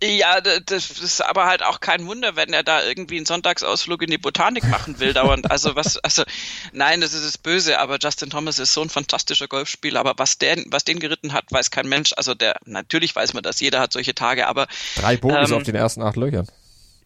Ja, 0.02 0.40
das 0.40 0.90
ist 0.90 1.22
aber 1.22 1.46
halt 1.46 1.62
auch 1.62 1.80
kein 1.80 2.06
Wunder, 2.06 2.36
wenn 2.36 2.52
er 2.52 2.62
da 2.62 2.84
irgendwie 2.84 3.16
einen 3.16 3.26
Sonntagsausflug 3.26 4.02
in 4.02 4.10
die 4.10 4.18
Botanik 4.18 4.64
machen 4.64 4.98
will 4.98 5.12
dauernd. 5.12 5.50
Also 5.50 5.76
was, 5.76 5.96
also 5.98 6.24
nein, 6.72 7.00
das 7.00 7.14
ist 7.14 7.24
es 7.24 7.38
böse, 7.38 7.78
aber 7.78 7.98
Justin 8.00 8.28
Thomas 8.28 8.58
ist 8.58 8.74
so 8.74 8.82
ein 8.82 8.90
fantastischer 8.90 9.48
Golfspieler, 9.48 10.00
aber 10.00 10.14
was 10.16 10.36
der, 10.38 10.62
was 10.66 10.84
den 10.84 10.98
geritten 10.98 11.32
hat, 11.32 11.44
weiß 11.50 11.70
kein 11.70 11.88
Mensch. 11.88 12.12
Also 12.16 12.34
der, 12.34 12.56
natürlich 12.66 13.14
weiß 13.14 13.32
man 13.32 13.42
das, 13.42 13.60
jeder 13.60 13.80
hat 13.80 13.92
solche 13.92 14.14
Tage, 14.14 14.46
aber 14.46 14.66
drei 14.96 15.16
Bogies 15.16 15.50
ähm, 15.50 15.56
auf 15.56 15.62
den 15.62 15.76
ersten 15.76 16.02
acht 16.02 16.16
Löchern. 16.16 16.48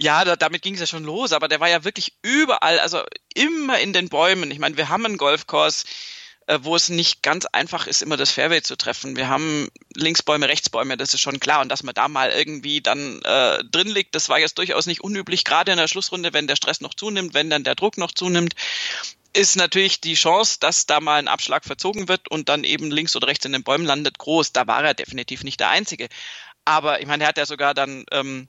Ja, 0.00 0.24
da, 0.24 0.36
damit 0.36 0.62
ging 0.62 0.74
es 0.74 0.80
ja 0.80 0.86
schon 0.86 1.04
los, 1.04 1.32
aber 1.32 1.48
der 1.48 1.60
war 1.60 1.68
ja 1.68 1.84
wirklich 1.84 2.14
überall, 2.22 2.78
also 2.80 3.02
immer 3.34 3.78
in 3.78 3.92
den 3.92 4.08
Bäumen. 4.08 4.50
Ich 4.50 4.58
meine, 4.58 4.76
wir 4.76 4.88
haben 4.88 5.04
einen 5.04 5.18
Golfkurs, 5.18 5.84
äh, 6.48 6.58
wo 6.62 6.74
es 6.74 6.88
nicht 6.88 7.22
ganz 7.22 7.44
einfach 7.44 7.86
ist, 7.86 8.00
immer 8.00 8.16
das 8.16 8.30
Fairway 8.30 8.62
zu 8.62 8.76
treffen. 8.76 9.16
Wir 9.16 9.28
haben 9.28 9.68
Linksbäume, 9.94 10.48
Rechtsbäume, 10.48 10.96
das 10.96 11.12
ist 11.12 11.20
schon 11.20 11.40
klar. 11.40 11.60
Und 11.60 11.68
dass 11.68 11.82
man 11.82 11.94
da 11.94 12.08
mal 12.08 12.30
irgendwie 12.30 12.80
dann 12.80 13.20
äh, 13.22 13.62
drin 13.64 13.88
liegt, 13.88 14.14
das 14.14 14.30
war 14.30 14.38
jetzt 14.38 14.56
durchaus 14.56 14.86
nicht 14.86 15.02
unüblich, 15.02 15.44
gerade 15.44 15.72
in 15.72 15.78
der 15.78 15.88
Schlussrunde, 15.88 16.32
wenn 16.32 16.46
der 16.46 16.56
Stress 16.56 16.80
noch 16.80 16.94
zunimmt, 16.94 17.34
wenn 17.34 17.50
dann 17.50 17.64
der 17.64 17.74
Druck 17.74 17.98
noch 17.98 18.12
zunimmt 18.12 18.54
ist 19.34 19.56
natürlich 19.56 20.00
die 20.00 20.14
Chance, 20.14 20.56
dass 20.58 20.86
da 20.86 21.00
mal 21.00 21.18
ein 21.18 21.28
Abschlag 21.28 21.64
verzogen 21.64 22.08
wird 22.08 22.28
und 22.28 22.48
dann 22.48 22.64
eben 22.64 22.90
links 22.90 23.14
oder 23.14 23.28
rechts 23.28 23.44
in 23.44 23.52
den 23.52 23.62
Bäumen 23.62 23.84
landet, 23.84 24.18
groß. 24.18 24.52
Da 24.52 24.66
war 24.66 24.82
er 24.82 24.94
definitiv 24.94 25.44
nicht 25.44 25.60
der 25.60 25.68
Einzige. 25.68 26.08
Aber 26.64 27.00
ich 27.00 27.06
meine, 27.06 27.24
er 27.24 27.28
hat 27.28 27.38
ja 27.38 27.44
sogar 27.46 27.74
dann 27.74 28.04
ähm, 28.10 28.48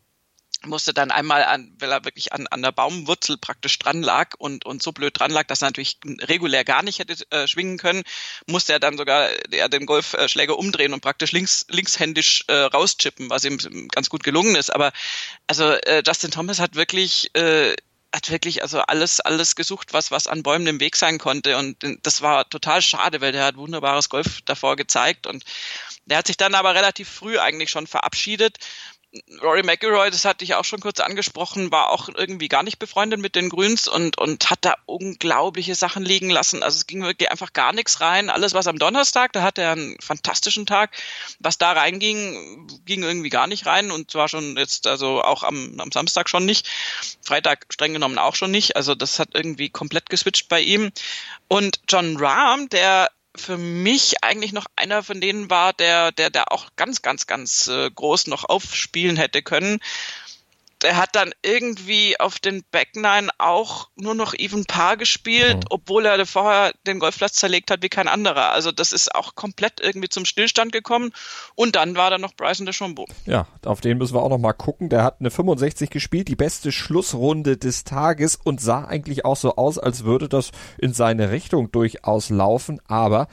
musste 0.66 0.94
dann 0.94 1.12
einmal 1.12 1.44
an, 1.44 1.74
weil 1.80 1.92
er 1.92 2.04
wirklich 2.04 2.34
an, 2.34 2.48
an 2.48 2.62
der 2.62 2.72
Baumwurzel 2.72 3.38
praktisch 3.38 3.80
dran 3.80 4.02
lag 4.02 4.36
und, 4.38 4.66
und 4.66 4.84
so 4.84 4.92
blöd 4.92 5.18
dran 5.18 5.32
lag, 5.32 5.48
dass 5.48 5.62
er 5.62 5.68
natürlich 5.68 6.00
regulär 6.22 6.66
gar 6.66 6.84
nicht 6.84 7.00
hätte 7.00 7.16
äh, 7.32 7.48
schwingen 7.48 7.78
können, 7.78 8.04
musste 8.46 8.74
er 8.74 8.80
dann 8.80 8.98
sogar 8.98 9.30
er 9.52 9.70
den 9.70 9.86
Golfschläger 9.86 10.58
umdrehen 10.58 10.94
und 10.94 11.02
praktisch 11.02 11.32
links, 11.32 11.66
linkshändisch 11.70 12.44
äh, 12.48 12.54
rauschippen, 12.54 13.30
was 13.30 13.46
ihm 13.46 13.88
ganz 13.90 14.10
gut 14.10 14.24
gelungen 14.24 14.56
ist. 14.56 14.70
Aber 14.70 14.92
also 15.48 15.72
äh, 15.72 16.04
Justin 16.06 16.32
Thomas 16.32 16.60
hat 16.60 16.76
wirklich 16.76 17.34
äh, 17.36 17.76
hat 18.12 18.32
wirklich 18.32 18.64
also 18.64 18.80
alles 18.80 19.20
alles 19.22 19.56
gesucht, 19.56 19.94
was 19.94 20.12
was 20.12 20.28
an 20.28 20.44
Bäumen 20.44 20.68
im 20.68 20.80
Weg 20.80 20.96
sein 20.98 21.20
konnte. 21.20 21.58
Und 21.58 21.78
das 22.04 22.22
war 22.22 22.50
total 22.50 22.82
schade, 22.82 23.22
weil 23.22 23.32
der 23.32 23.46
hat 23.46 23.56
wunderbares 23.56 24.10
Golf 24.10 24.42
davor 24.46 24.76
gezeigt. 24.76 25.26
Und 25.26 25.44
der 26.06 26.18
hat 26.18 26.28
sich 26.28 26.38
dann 26.38 26.56
aber 26.56 26.76
relativ 26.76 27.08
früh 27.08 27.38
eigentlich 27.38 27.70
schon 27.70 27.88
verabschiedet 27.88 28.58
Rory 29.42 29.64
McIlroy, 29.64 30.12
das 30.12 30.24
hatte 30.24 30.44
ich 30.44 30.54
auch 30.54 30.66
schon 30.66 30.82
kurz 30.82 31.00
angesprochen, 31.00 31.72
war 31.72 31.90
auch 31.90 32.10
irgendwie 32.10 32.48
gar 32.48 32.62
nicht 32.62 32.78
befreundet 32.78 33.20
mit 33.20 33.36
den 33.36 33.50
Grüns 33.50 33.88
und, 33.88 34.20
und 34.20 34.52
hat 34.52 34.60
da 34.62 34.76
unglaubliche 34.86 35.74
Sachen 35.74 36.06
liegen 36.06 36.30
lassen. 36.30 36.62
Also 36.62 36.78
es 36.78 36.86
ging 36.86 37.02
wirklich 37.02 37.32
einfach 37.32 37.54
gar 37.54 37.74
nichts 37.74 38.02
rein. 38.02 38.30
Alles, 38.30 38.54
was 38.54 38.68
am 38.68 38.78
Donnerstag, 38.78 39.34
da 39.34 39.42
hatte 39.42 39.64
er 39.64 39.72
einen 39.72 39.98
fantastischen 40.00 40.68
Tag. 40.68 40.96
Was 41.40 41.58
da 41.58 41.72
reinging, 41.72 42.68
ging 42.86 43.02
irgendwie 43.02 43.30
gar 43.30 43.48
nicht 43.48 43.66
rein 43.66 43.90
und 43.90 44.12
zwar 44.12 44.30
schon 44.30 44.58
jetzt, 44.58 44.86
also 44.86 45.24
auch 45.24 45.42
am, 45.42 45.80
am 45.80 45.92
Samstag 45.92 46.30
schon 46.30 46.46
nicht. 46.46 46.68
Freitag 47.24 47.66
streng 47.72 47.94
genommen 47.94 48.20
auch 48.20 48.36
schon 48.36 48.52
nicht. 48.52 48.76
Also 48.76 48.94
das 48.94 49.18
hat 49.18 49.30
irgendwie 49.34 49.70
komplett 49.70 50.12
geswitcht 50.12 50.50
bei 50.50 50.62
ihm. 50.62 50.92
Und 51.48 51.80
John 51.88 52.16
Rahm, 52.18 52.70
der 52.70 53.10
für 53.40 53.58
mich 53.58 54.24
eigentlich 54.24 54.54
noch 54.54 54.68
einer 54.76 55.02
von 55.04 55.22
denen 55.22 55.50
war, 55.50 55.74
der, 55.74 56.12
der, 56.12 56.30
der 56.30 56.52
auch 56.52 56.68
ganz, 56.76 57.02
ganz, 57.02 57.26
ganz 57.26 57.68
äh, 57.68 57.90
groß 57.90 58.28
noch 58.28 58.44
aufspielen 58.46 59.18
hätte 59.18 59.42
können 59.42 59.80
der 60.82 60.98
hat 60.98 61.16
dann 61.16 61.32
irgendwie 61.44 62.20
auf 62.20 62.40
den 62.40 62.64
Back 62.72 62.96
Nine 62.96 63.30
auch 63.38 63.90
nur 63.96 64.16
noch 64.16 64.34
Even 64.34 64.66
Paar 64.66 64.98
gespielt, 64.98 65.58
mhm. 65.58 65.68
obwohl 65.70 66.06
er 66.06 66.26
vorher 66.26 66.74
den 66.88 67.00
Golfplatz 67.00 67.34
zerlegt 67.34 67.72
hat 67.72 67.82
wie 67.82 67.90
kein 67.90 68.08
anderer. 68.08 68.52
Also 68.52 68.72
das 68.72 68.92
ist 68.92 69.14
auch 69.14 69.36
komplett 69.36 69.80
irgendwie 69.82 70.10
zum 70.10 70.26
Stillstand 70.26 70.72
gekommen. 70.72 71.12
Und 71.56 71.76
dann 71.76 71.96
war 71.96 72.10
da 72.10 72.18
noch 72.18 72.34
Bryson 72.34 72.66
DeChambeau. 72.66 73.06
Ja, 73.26 73.48
auf 73.66 73.82
den 73.82 73.98
müssen 73.98 74.14
wir 74.14 74.22
auch 74.22 74.30
noch 74.30 74.38
mal 74.38 74.54
gucken. 74.54 74.90
Der 74.90 75.04
hat 75.04 75.18
eine 75.20 75.32
65 75.32 75.90
gespielt, 75.90 76.28
die 76.28 76.36
beste 76.36 76.72
Schlussrunde 76.72 77.58
des 77.58 77.84
Tages 77.84 78.38
und 78.42 78.62
sah 78.62 78.86
eigentlich 78.86 79.26
auch 79.26 79.38
so 79.38 79.56
aus, 79.56 79.78
als 79.78 80.04
würde 80.06 80.30
das 80.30 80.52
in 80.78 80.94
seine 80.94 81.32
Richtung 81.32 81.72
durchaus 81.72 82.30
laufen. 82.30 82.82
Aber 82.88 83.28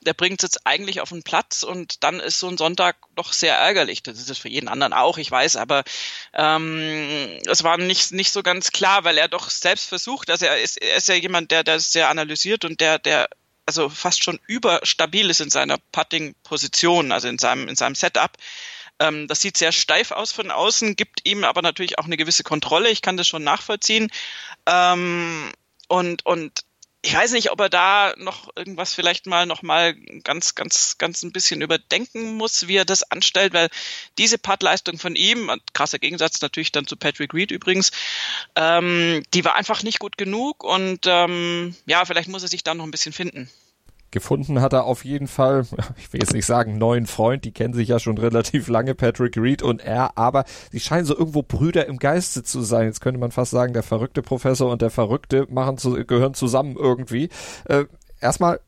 der 0.01 0.15
bringt 0.15 0.41
es 0.41 0.47
jetzt 0.47 0.65
eigentlich 0.65 1.01
auf 1.01 1.09
den 1.09 1.21
Platz 1.21 1.61
und 1.61 2.03
dann 2.03 2.19
ist 2.19 2.39
so 2.39 2.47
ein 2.47 2.57
Sonntag 2.57 2.95
doch 3.13 3.31
sehr 3.31 3.55
ärgerlich. 3.55 4.01
Das 4.01 4.17
ist 4.17 4.31
es 4.31 4.39
für 4.39 4.49
jeden 4.49 4.69
anderen 4.69 4.93
auch, 4.93 5.19
ich 5.19 5.29
weiß, 5.29 5.55
aber 5.55 5.83
ähm, 6.33 7.37
es 7.45 7.63
war 7.63 7.77
nicht, 7.77 8.11
nicht 8.11 8.31
so 8.31 8.41
ganz 8.41 8.71
klar, 8.71 9.03
weil 9.03 9.19
er 9.19 9.27
doch 9.27 9.51
selbst 9.51 9.87
versucht, 9.87 10.31
also 10.31 10.47
er 10.47 10.59
ist, 10.59 10.81
er 10.81 10.95
ist 10.95 11.09
ja 11.09 11.15
jemand, 11.15 11.51
der, 11.51 11.63
der 11.63 11.79
sehr 11.79 12.09
analysiert 12.09 12.65
und 12.65 12.81
der, 12.81 12.97
der 12.97 13.29
also 13.67 13.89
fast 13.89 14.23
schon 14.23 14.39
überstabil 14.47 15.29
ist 15.29 15.41
in 15.41 15.49
seiner 15.49 15.77
Putting-Position, 15.91 17.11
also 17.11 17.27
in 17.27 17.37
seinem, 17.37 17.67
in 17.67 17.75
seinem 17.75 17.95
Setup. 17.95 18.31
Ähm, 18.99 19.27
das 19.27 19.41
sieht 19.41 19.57
sehr 19.57 19.71
steif 19.71 20.11
aus 20.11 20.31
von 20.31 20.49
außen, 20.49 20.95
gibt 20.95 21.27
ihm 21.27 21.43
aber 21.43 21.61
natürlich 21.61 21.99
auch 21.99 22.05
eine 22.05 22.17
gewisse 22.17 22.43
Kontrolle. 22.43 22.89
Ich 22.89 23.01
kann 23.01 23.17
das 23.17 23.27
schon 23.27 23.43
nachvollziehen. 23.43 24.09
Ähm, 24.65 25.51
und, 25.89 26.25
und 26.25 26.61
ich 27.03 27.13
weiß 27.13 27.31
nicht, 27.31 27.51
ob 27.51 27.59
er 27.59 27.69
da 27.69 28.13
noch 28.17 28.49
irgendwas 28.55 28.93
vielleicht 28.93 29.27
mal 29.27 29.45
noch 29.45 29.61
mal 29.61 29.95
ganz, 30.23 30.55
ganz, 30.55 30.97
ganz 30.97 31.23
ein 31.23 31.31
bisschen 31.31 31.61
überdenken 31.61 32.35
muss, 32.35 32.67
wie 32.67 32.75
er 32.75 32.85
das 32.85 33.03
anstellt, 33.11 33.53
weil 33.53 33.69
diese 34.17 34.37
Puttleistung 34.37 34.97
von 34.97 35.15
ihm, 35.15 35.51
krasser 35.73 35.99
Gegensatz 35.99 36.41
natürlich 36.41 36.71
dann 36.71 36.87
zu 36.87 36.97
Patrick 36.97 37.33
Reed 37.33 37.51
übrigens, 37.51 37.91
ähm, 38.55 39.23
die 39.33 39.45
war 39.45 39.55
einfach 39.55 39.83
nicht 39.83 39.99
gut 39.99 40.17
genug 40.17 40.63
und 40.63 41.05
ähm, 41.05 41.75
ja, 41.85 42.03
vielleicht 42.05 42.29
muss 42.29 42.43
er 42.43 42.49
sich 42.49 42.63
da 42.63 42.73
noch 42.73 42.83
ein 42.83 42.91
bisschen 42.91 43.13
finden. 43.13 43.49
Gefunden 44.11 44.61
hat 44.61 44.73
er 44.73 44.85
auf 44.85 45.05
jeden 45.05 45.27
Fall, 45.27 45.65
ich 45.97 46.11
will 46.13 46.21
jetzt 46.21 46.33
nicht 46.33 46.45
sagen 46.45 46.77
neuen 46.77 47.05
Freund, 47.05 47.45
die 47.45 47.51
kennen 47.51 47.73
sich 47.73 47.89
ja 47.89 47.99
schon 47.99 48.17
relativ 48.17 48.67
lange, 48.67 48.95
Patrick 48.95 49.37
Reed 49.37 49.61
und 49.61 49.81
er, 49.81 50.17
aber 50.17 50.45
sie 50.71 50.79
scheinen 50.79 51.05
so 51.05 51.17
irgendwo 51.17 51.43
Brüder 51.43 51.85
im 51.87 51.97
Geiste 51.97 52.43
zu 52.43 52.61
sein. 52.61 52.85
Jetzt 52.85 53.01
könnte 53.01 53.19
man 53.19 53.31
fast 53.31 53.51
sagen, 53.51 53.73
der 53.73 53.83
verrückte 53.83 54.21
Professor 54.21 54.71
und 54.71 54.81
der 54.81 54.89
Verrückte 54.89 55.47
machen 55.49 55.77
zu, 55.77 55.91
gehören 56.05 56.33
zusammen 56.33 56.75
irgendwie. 56.77 57.29
Äh, 57.65 57.85
erstmal 58.21 58.59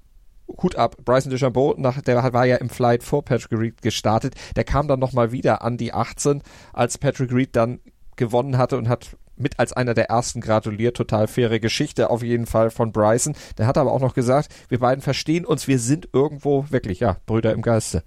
Hut 0.61 0.75
ab, 0.75 0.97
Bryson 1.05 1.31
DeChambeau, 1.31 1.75
nach, 1.77 2.01
der 2.01 2.33
war 2.33 2.45
ja 2.45 2.55
im 2.57 2.69
Flight 2.69 3.03
vor 3.03 3.23
Patrick 3.23 3.59
Reed 3.59 3.81
gestartet, 3.81 4.35
der 4.55 4.63
kam 4.63 4.87
dann 4.87 4.99
nochmal 4.99 5.31
wieder 5.31 5.61
an 5.61 5.77
die 5.77 5.93
18, 5.93 6.41
als 6.73 6.97
Patrick 6.97 7.31
Reed 7.31 7.55
dann 7.55 7.79
gewonnen 8.15 8.57
hatte 8.57 8.77
und 8.77 8.89
hat 8.89 9.15
mit 9.39 9.59
als 9.59 9.73
einer 9.73 9.93
der 9.93 10.05
ersten 10.05 10.41
gratuliert. 10.41 10.97
Total 10.97 11.27
faire 11.27 11.59
Geschichte 11.59 12.09
auf 12.09 12.23
jeden 12.23 12.45
Fall 12.45 12.71
von 12.71 12.91
Bryson. 12.91 13.35
Der 13.57 13.67
hat 13.67 13.77
aber 13.77 13.91
auch 13.91 14.01
noch 14.01 14.13
gesagt, 14.13 14.49
wir 14.69 14.79
beiden 14.79 15.01
verstehen 15.01 15.45
uns, 15.45 15.67
wir 15.67 15.79
sind 15.79 16.09
irgendwo 16.13 16.65
wirklich, 16.69 16.99
ja, 16.99 17.17
Brüder 17.25 17.53
im 17.53 17.61
Geiste. 17.61 18.03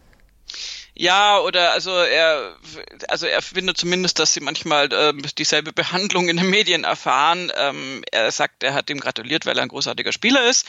Ja, 0.94 1.40
oder 1.40 1.72
also 1.72 1.90
er, 1.90 2.54
also 3.08 3.26
er 3.26 3.40
findet 3.40 3.78
zumindest, 3.78 4.18
dass 4.18 4.34
sie 4.34 4.40
manchmal 4.40 4.92
äh, 4.92 5.14
dieselbe 5.38 5.72
Behandlung 5.72 6.28
in 6.28 6.36
den 6.36 6.50
Medien 6.50 6.84
erfahren. 6.84 7.50
Ähm, 7.56 8.02
er 8.12 8.30
sagt, 8.30 8.62
er 8.62 8.74
hat 8.74 8.90
ihm 8.90 9.00
gratuliert, 9.00 9.46
weil 9.46 9.56
er 9.56 9.62
ein 9.62 9.68
großartiger 9.68 10.12
Spieler 10.12 10.48
ist 10.48 10.66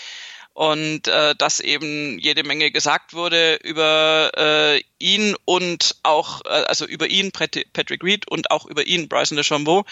und 0.54 1.08
äh, 1.08 1.36
dass 1.36 1.60
eben 1.60 2.19
jede 2.19 2.43
Menge 2.43 2.71
gesagt 2.71 3.13
wurde 3.13 3.56
über 3.56 4.32
äh, 4.38 4.84
ihn 4.99 5.36
und 5.45 5.95
auch, 6.04 6.41
äh, 6.45 6.49
also 6.67 6.86
über 6.86 7.08
ihn 7.08 7.32
Patrick 7.32 8.04
Reed 8.04 8.28
und 8.28 8.52
auch 8.52 8.65
über 8.65 8.86
ihn 8.86 9.10
Bryson 9.10 9.36
DeChambeau. 9.36 9.86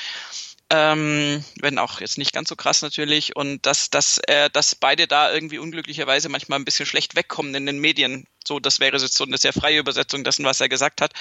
Ähm, 0.74 1.44
wenn 1.60 1.78
auch 1.78 2.00
jetzt 2.00 2.18
nicht 2.18 2.32
ganz 2.32 2.48
so 2.48 2.56
krass 2.56 2.82
natürlich 2.82 3.36
und 3.36 3.66
dass 3.66 3.90
dass 3.90 4.20
äh, 4.20 4.50
dass 4.50 4.74
beide 4.74 5.06
da 5.06 5.34
irgendwie 5.34 5.58
unglücklicherweise 5.60 6.30
manchmal 6.30 6.60
ein 6.60 6.66
bisschen 6.66 6.86
schlecht 6.86 7.18
wegkommen 7.18 7.54
in 7.56 7.66
den 7.66 7.80
Medien. 7.80 8.26
So, 8.48 8.58
das 8.62 8.80
wäre 8.80 8.96
jetzt 8.98 9.16
so 9.18 9.26
eine 9.26 9.38
sehr 9.38 9.52
freie 9.52 9.80
Übersetzung 9.80 10.24
dessen, 10.24 10.46
was 10.46 10.62
er 10.62 10.70
gesagt 10.70 11.02
hat. 11.02 11.12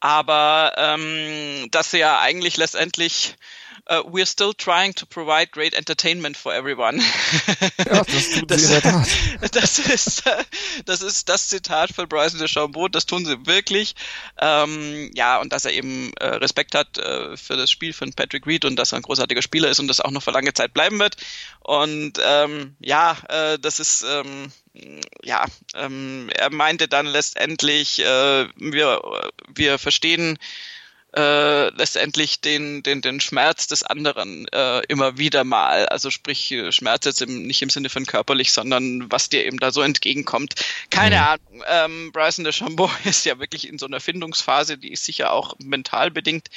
Aber 0.00 0.72
ähm, 0.78 1.68
dass 1.70 1.92
er 1.92 2.20
eigentlich 2.20 2.56
letztendlich 2.56 3.36
uh, 3.88 4.02
we're 4.06 4.26
still 4.26 4.52
trying 4.52 4.92
to 4.94 5.06
provide 5.06 5.50
great 5.50 5.74
entertainment 5.74 6.36
for 6.36 6.52
everyone. 6.52 7.00
Ja, 7.78 8.04
das 8.04 8.30
tut 8.30 8.50
das, 8.50 8.60
sie 8.60 8.74
in 8.74 8.80
der 8.80 8.82
Tat. 8.82 9.08
Das 9.52 9.78
ist, 9.78 10.24
das 10.84 11.02
ist 11.02 11.28
das 11.28 11.48
Zitat 11.48 11.90
von 11.92 12.08
Bryson 12.08 12.38
DeChambeau, 12.38 12.88
das 12.88 13.06
tun 13.06 13.24
sie 13.24 13.46
wirklich. 13.46 13.94
Ähm, 14.40 15.10
ja, 15.14 15.40
und 15.40 15.52
dass 15.52 15.64
er 15.64 15.72
eben 15.72 16.12
äh, 16.14 16.26
Respekt 16.26 16.74
hat 16.74 16.98
äh, 16.98 17.36
für 17.36 17.56
das 17.56 17.70
Spiel 17.70 17.92
von 17.92 18.12
Patrick 18.12 18.46
Reed 18.46 18.64
und 18.64 18.76
dass 18.76 18.92
er 18.92 18.96
ein 18.96 19.02
großartiger 19.02 19.42
Spieler 19.42 19.70
ist 19.70 19.80
und 19.80 19.88
das 19.88 20.00
auch 20.00 20.10
noch 20.10 20.22
für 20.22 20.32
lange 20.32 20.52
Zeit 20.52 20.74
bleiben 20.74 20.98
wird. 20.98 21.16
Und 21.60 22.14
ähm, 22.24 22.76
ja, 22.80 23.16
äh, 23.28 23.58
das 23.58 23.80
ist 23.80 24.04
ähm, 24.08 24.52
ja, 25.22 25.44
ähm, 25.74 26.30
er 26.34 26.50
meinte 26.50 26.88
dann 26.88 27.06
letztendlich, 27.06 28.00
äh, 28.00 28.48
wir, 28.56 29.00
wir 29.54 29.78
verstehen 29.78 30.38
äh, 31.16 31.70
letztendlich 31.70 32.40
den, 32.40 32.82
den, 32.82 33.00
den 33.00 33.20
Schmerz 33.20 33.66
des 33.66 33.82
anderen 33.82 34.46
äh, 34.48 34.80
immer 34.88 35.16
wieder 35.16 35.44
mal. 35.44 35.86
Also 35.86 36.10
sprich, 36.10 36.54
Schmerz 36.70 37.06
jetzt 37.06 37.22
im, 37.22 37.46
nicht 37.46 37.62
im 37.62 37.70
Sinne 37.70 37.88
von 37.88 38.04
körperlich, 38.04 38.52
sondern 38.52 39.10
was 39.10 39.28
dir 39.28 39.46
eben 39.46 39.58
da 39.58 39.70
so 39.70 39.80
entgegenkommt. 39.82 40.54
Keine 40.90 41.16
mhm. 41.16 41.22
Ahnung. 41.22 41.64
Ähm, 41.68 42.12
Bryson 42.12 42.44
DeChambeau 42.44 42.90
ist 43.04 43.24
ja 43.24 43.38
wirklich 43.38 43.68
in 43.68 43.78
so 43.78 43.86
einer 43.86 44.00
Findungsphase, 44.00 44.76
die 44.76 44.92
ist 44.92 45.04
sicher 45.04 45.32
auch 45.32 45.54
mental 45.58 46.10
bedingt. 46.10 46.48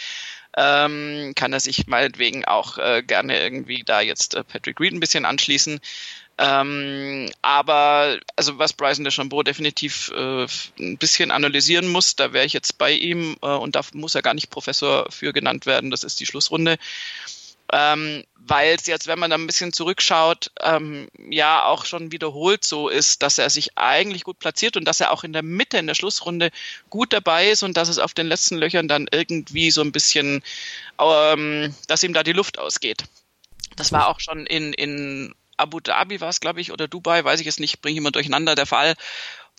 Ähm, 0.57 1.31
kann 1.35 1.53
er 1.53 1.61
sich 1.61 1.87
meinetwegen 1.87 2.43
auch 2.43 2.77
äh, 2.77 3.03
gerne 3.03 3.39
irgendwie 3.41 3.83
da 3.85 4.01
jetzt 4.01 4.35
äh, 4.35 4.43
Patrick 4.43 4.81
Reed 4.81 4.91
ein 4.91 4.99
bisschen 4.99 5.23
anschließen. 5.23 5.79
Ähm, 6.37 7.29
aber 7.41 8.19
also 8.35 8.57
was 8.57 8.73
Bryson 8.73 9.05
DeChambeau 9.05 9.43
definitiv 9.43 10.11
äh, 10.15 10.47
ein 10.79 10.97
bisschen 10.97 11.29
analysieren 11.29 11.87
muss, 11.87 12.15
da 12.15 12.33
wäre 12.33 12.45
ich 12.45 12.53
jetzt 12.53 12.77
bei 12.77 12.91
ihm 12.91 13.37
äh, 13.41 13.47
und 13.47 13.75
da 13.75 13.81
muss 13.93 14.15
er 14.15 14.21
gar 14.21 14.33
nicht 14.33 14.49
Professor 14.49 15.05
für 15.11 15.33
genannt 15.33 15.65
werden, 15.65 15.91
das 15.91 16.03
ist 16.03 16.19
die 16.19 16.25
Schlussrunde. 16.25 16.77
Ähm, 17.73 18.23
weil 18.35 18.75
es 18.75 18.85
jetzt, 18.85 19.07
wenn 19.07 19.19
man 19.19 19.29
da 19.29 19.37
ein 19.37 19.47
bisschen 19.47 19.71
zurückschaut, 19.71 20.51
ähm, 20.61 21.07
ja 21.29 21.63
auch 21.65 21.85
schon 21.85 22.11
wiederholt 22.11 22.65
so 22.65 22.89
ist, 22.89 23.21
dass 23.21 23.37
er 23.37 23.49
sich 23.49 23.77
eigentlich 23.77 24.23
gut 24.23 24.39
platziert 24.39 24.75
und 24.75 24.85
dass 24.85 24.99
er 24.99 25.11
auch 25.11 25.23
in 25.23 25.31
der 25.31 25.43
Mitte 25.43 25.77
in 25.77 25.87
der 25.87 25.93
Schlussrunde 25.93 26.51
gut 26.89 27.13
dabei 27.13 27.49
ist 27.49 27.63
und 27.63 27.77
dass 27.77 27.87
es 27.87 27.99
auf 27.99 28.13
den 28.13 28.27
letzten 28.27 28.57
Löchern 28.57 28.89
dann 28.89 29.07
irgendwie 29.09 29.71
so 29.71 29.81
ein 29.81 29.93
bisschen, 29.93 30.43
ähm, 30.99 31.73
dass 31.87 32.03
ihm 32.03 32.13
da 32.13 32.23
die 32.23 32.33
Luft 32.33 32.59
ausgeht. 32.59 33.05
Das 33.77 33.93
war 33.93 34.09
auch 34.09 34.19
schon 34.19 34.45
in, 34.47 34.73
in 34.73 35.33
Abu 35.61 35.79
Dhabi 35.79 36.19
war 36.21 36.29
es, 36.29 36.39
glaube 36.39 36.61
ich, 36.61 36.71
oder 36.71 36.87
Dubai, 36.87 37.23
weiß 37.23 37.39
ich 37.39 37.45
jetzt 37.45 37.59
nicht, 37.59 37.81
bringe 37.81 37.93
ich 37.93 37.97
immer 37.99 38.11
durcheinander, 38.11 38.55
der 38.55 38.65
Fall, 38.65 38.95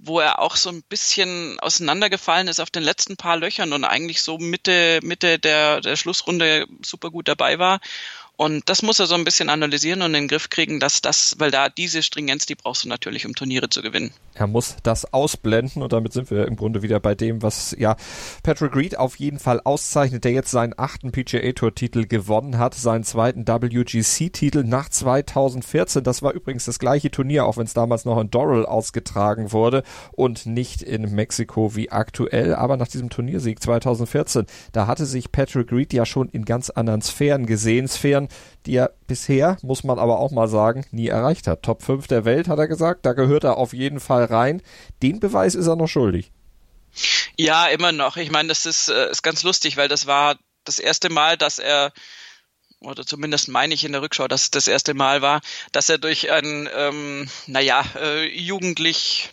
wo 0.02 0.20
er 0.20 0.40
auch 0.40 0.56
so 0.56 0.70
ein 0.70 0.82
bisschen 0.82 1.58
auseinandergefallen 1.60 2.48
ist 2.48 2.60
auf 2.60 2.70
den 2.70 2.82
letzten 2.82 3.16
paar 3.16 3.36
Löchern 3.36 3.72
und 3.72 3.84
eigentlich 3.84 4.22
so 4.22 4.38
Mitte, 4.38 5.00
Mitte 5.02 5.38
der, 5.38 5.80
der 5.80 5.96
Schlussrunde 5.96 6.66
super 6.84 7.10
gut 7.10 7.28
dabei 7.28 7.58
war. 7.58 7.80
Und 8.36 8.68
das 8.68 8.82
muss 8.82 8.98
er 8.98 9.06
so 9.06 9.14
ein 9.14 9.24
bisschen 9.24 9.50
analysieren 9.50 10.02
und 10.02 10.14
in 10.14 10.22
den 10.24 10.28
Griff 10.28 10.48
kriegen, 10.48 10.80
dass 10.80 11.00
das, 11.00 11.36
weil 11.38 11.50
da 11.50 11.68
diese 11.68 12.02
Stringenz, 12.02 12.46
die 12.46 12.54
brauchst 12.54 12.84
du 12.84 12.88
natürlich, 12.88 13.26
um 13.26 13.34
Turniere 13.34 13.68
zu 13.68 13.82
gewinnen. 13.82 14.12
Er 14.34 14.46
muss 14.46 14.76
das 14.82 15.12
ausblenden 15.12 15.82
und 15.82 15.92
damit 15.92 16.14
sind 16.14 16.30
wir 16.30 16.46
im 16.46 16.56
Grunde 16.56 16.82
wieder 16.82 16.98
bei 16.98 17.14
dem, 17.14 17.42
was 17.42 17.76
ja 17.78 17.96
Patrick 18.42 18.74
Reed 18.74 18.98
auf 18.98 19.16
jeden 19.16 19.38
Fall 19.38 19.60
auszeichnet, 19.62 20.24
der 20.24 20.32
jetzt 20.32 20.50
seinen 20.50 20.72
achten 20.76 21.12
PGA 21.12 21.52
Tour 21.52 21.74
Titel 21.74 22.06
gewonnen 22.06 22.56
hat, 22.56 22.74
seinen 22.74 23.04
zweiten 23.04 23.46
WGC 23.46 24.30
Titel 24.30 24.64
nach 24.64 24.88
2014. 24.88 26.02
Das 26.02 26.22
war 26.22 26.32
übrigens 26.32 26.64
das 26.64 26.78
gleiche 26.78 27.10
Turnier, 27.10 27.44
auch 27.44 27.58
wenn 27.58 27.66
es 27.66 27.74
damals 27.74 28.06
noch 28.06 28.18
in 28.18 28.30
Doral 28.30 28.64
ausgetragen 28.64 29.52
wurde 29.52 29.82
und 30.12 30.46
nicht 30.46 30.80
in 30.80 31.14
Mexiko 31.14 31.76
wie 31.76 31.90
aktuell. 31.90 32.54
Aber 32.54 32.78
nach 32.78 32.88
diesem 32.88 33.10
Turniersieg 33.10 33.62
2014, 33.62 34.46
da 34.72 34.86
hatte 34.86 35.04
sich 35.04 35.30
Patrick 35.30 35.70
Reed 35.70 35.92
ja 35.92 36.06
schon 36.06 36.30
in 36.30 36.46
ganz 36.46 36.70
anderen 36.70 37.02
Sphären 37.02 37.44
gesehen, 37.44 37.86
Sphären, 37.86 38.21
die 38.66 38.76
er 38.76 38.92
bisher, 39.06 39.56
muss 39.62 39.84
man 39.84 39.98
aber 39.98 40.18
auch 40.18 40.30
mal 40.30 40.48
sagen, 40.48 40.86
nie 40.90 41.08
erreicht 41.08 41.46
hat. 41.46 41.62
Top 41.62 41.82
5 41.82 42.06
der 42.06 42.24
Welt, 42.24 42.48
hat 42.48 42.58
er 42.58 42.68
gesagt. 42.68 43.06
Da 43.06 43.12
gehört 43.12 43.44
er 43.44 43.56
auf 43.56 43.72
jeden 43.72 44.00
Fall 44.00 44.24
rein. 44.24 44.62
Den 45.02 45.20
Beweis 45.20 45.54
ist 45.54 45.66
er 45.66 45.76
noch 45.76 45.88
schuldig. 45.88 46.32
Ja, 47.36 47.66
immer 47.68 47.92
noch. 47.92 48.16
Ich 48.16 48.30
meine, 48.30 48.48
das 48.48 48.66
ist, 48.66 48.88
äh, 48.88 49.10
ist 49.10 49.22
ganz 49.22 49.42
lustig, 49.42 49.76
weil 49.76 49.88
das 49.88 50.06
war 50.06 50.36
das 50.64 50.78
erste 50.78 51.10
Mal, 51.10 51.36
dass 51.36 51.58
er 51.58 51.92
oder 52.80 53.06
zumindest 53.06 53.48
meine 53.48 53.74
ich 53.74 53.84
in 53.84 53.92
der 53.92 54.02
Rückschau, 54.02 54.28
dass 54.28 54.42
es 54.42 54.50
das 54.50 54.66
erste 54.66 54.94
Mal 54.94 55.22
war, 55.22 55.40
dass 55.70 55.88
er 55.88 55.98
durch 55.98 56.30
ein, 56.30 56.68
ähm, 56.74 57.28
naja, 57.46 57.84
äh, 57.96 58.26
jugendlich 58.26 59.30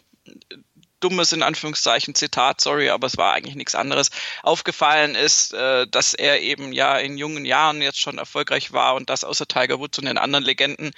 dummes 0.99 1.31
in 1.31 1.43
Anführungszeichen 1.43 2.15
Zitat, 2.15 2.62
sorry, 2.62 2.89
aber 2.89 3.07
es 3.07 3.17
war 3.17 3.33
eigentlich 3.33 3.55
nichts 3.55 3.75
anderes, 3.75 4.09
aufgefallen 4.43 5.15
ist, 5.15 5.53
äh, 5.53 5.88
dass 5.88 6.13
er 6.13 6.41
eben 6.41 6.73
ja 6.73 6.97
in 6.97 7.17
jungen 7.17 7.45
Jahren 7.45 7.81
jetzt 7.81 7.99
schon 7.99 8.17
erfolgreich 8.17 8.73
war 8.73 8.95
und 8.95 9.09
das 9.09 9.23
außer 9.23 9.47
Tiger 9.47 9.79
Woods 9.79 9.99
und 9.99 10.05
den 10.05 10.17
anderen 10.17 10.45
Legenden, 10.45 10.91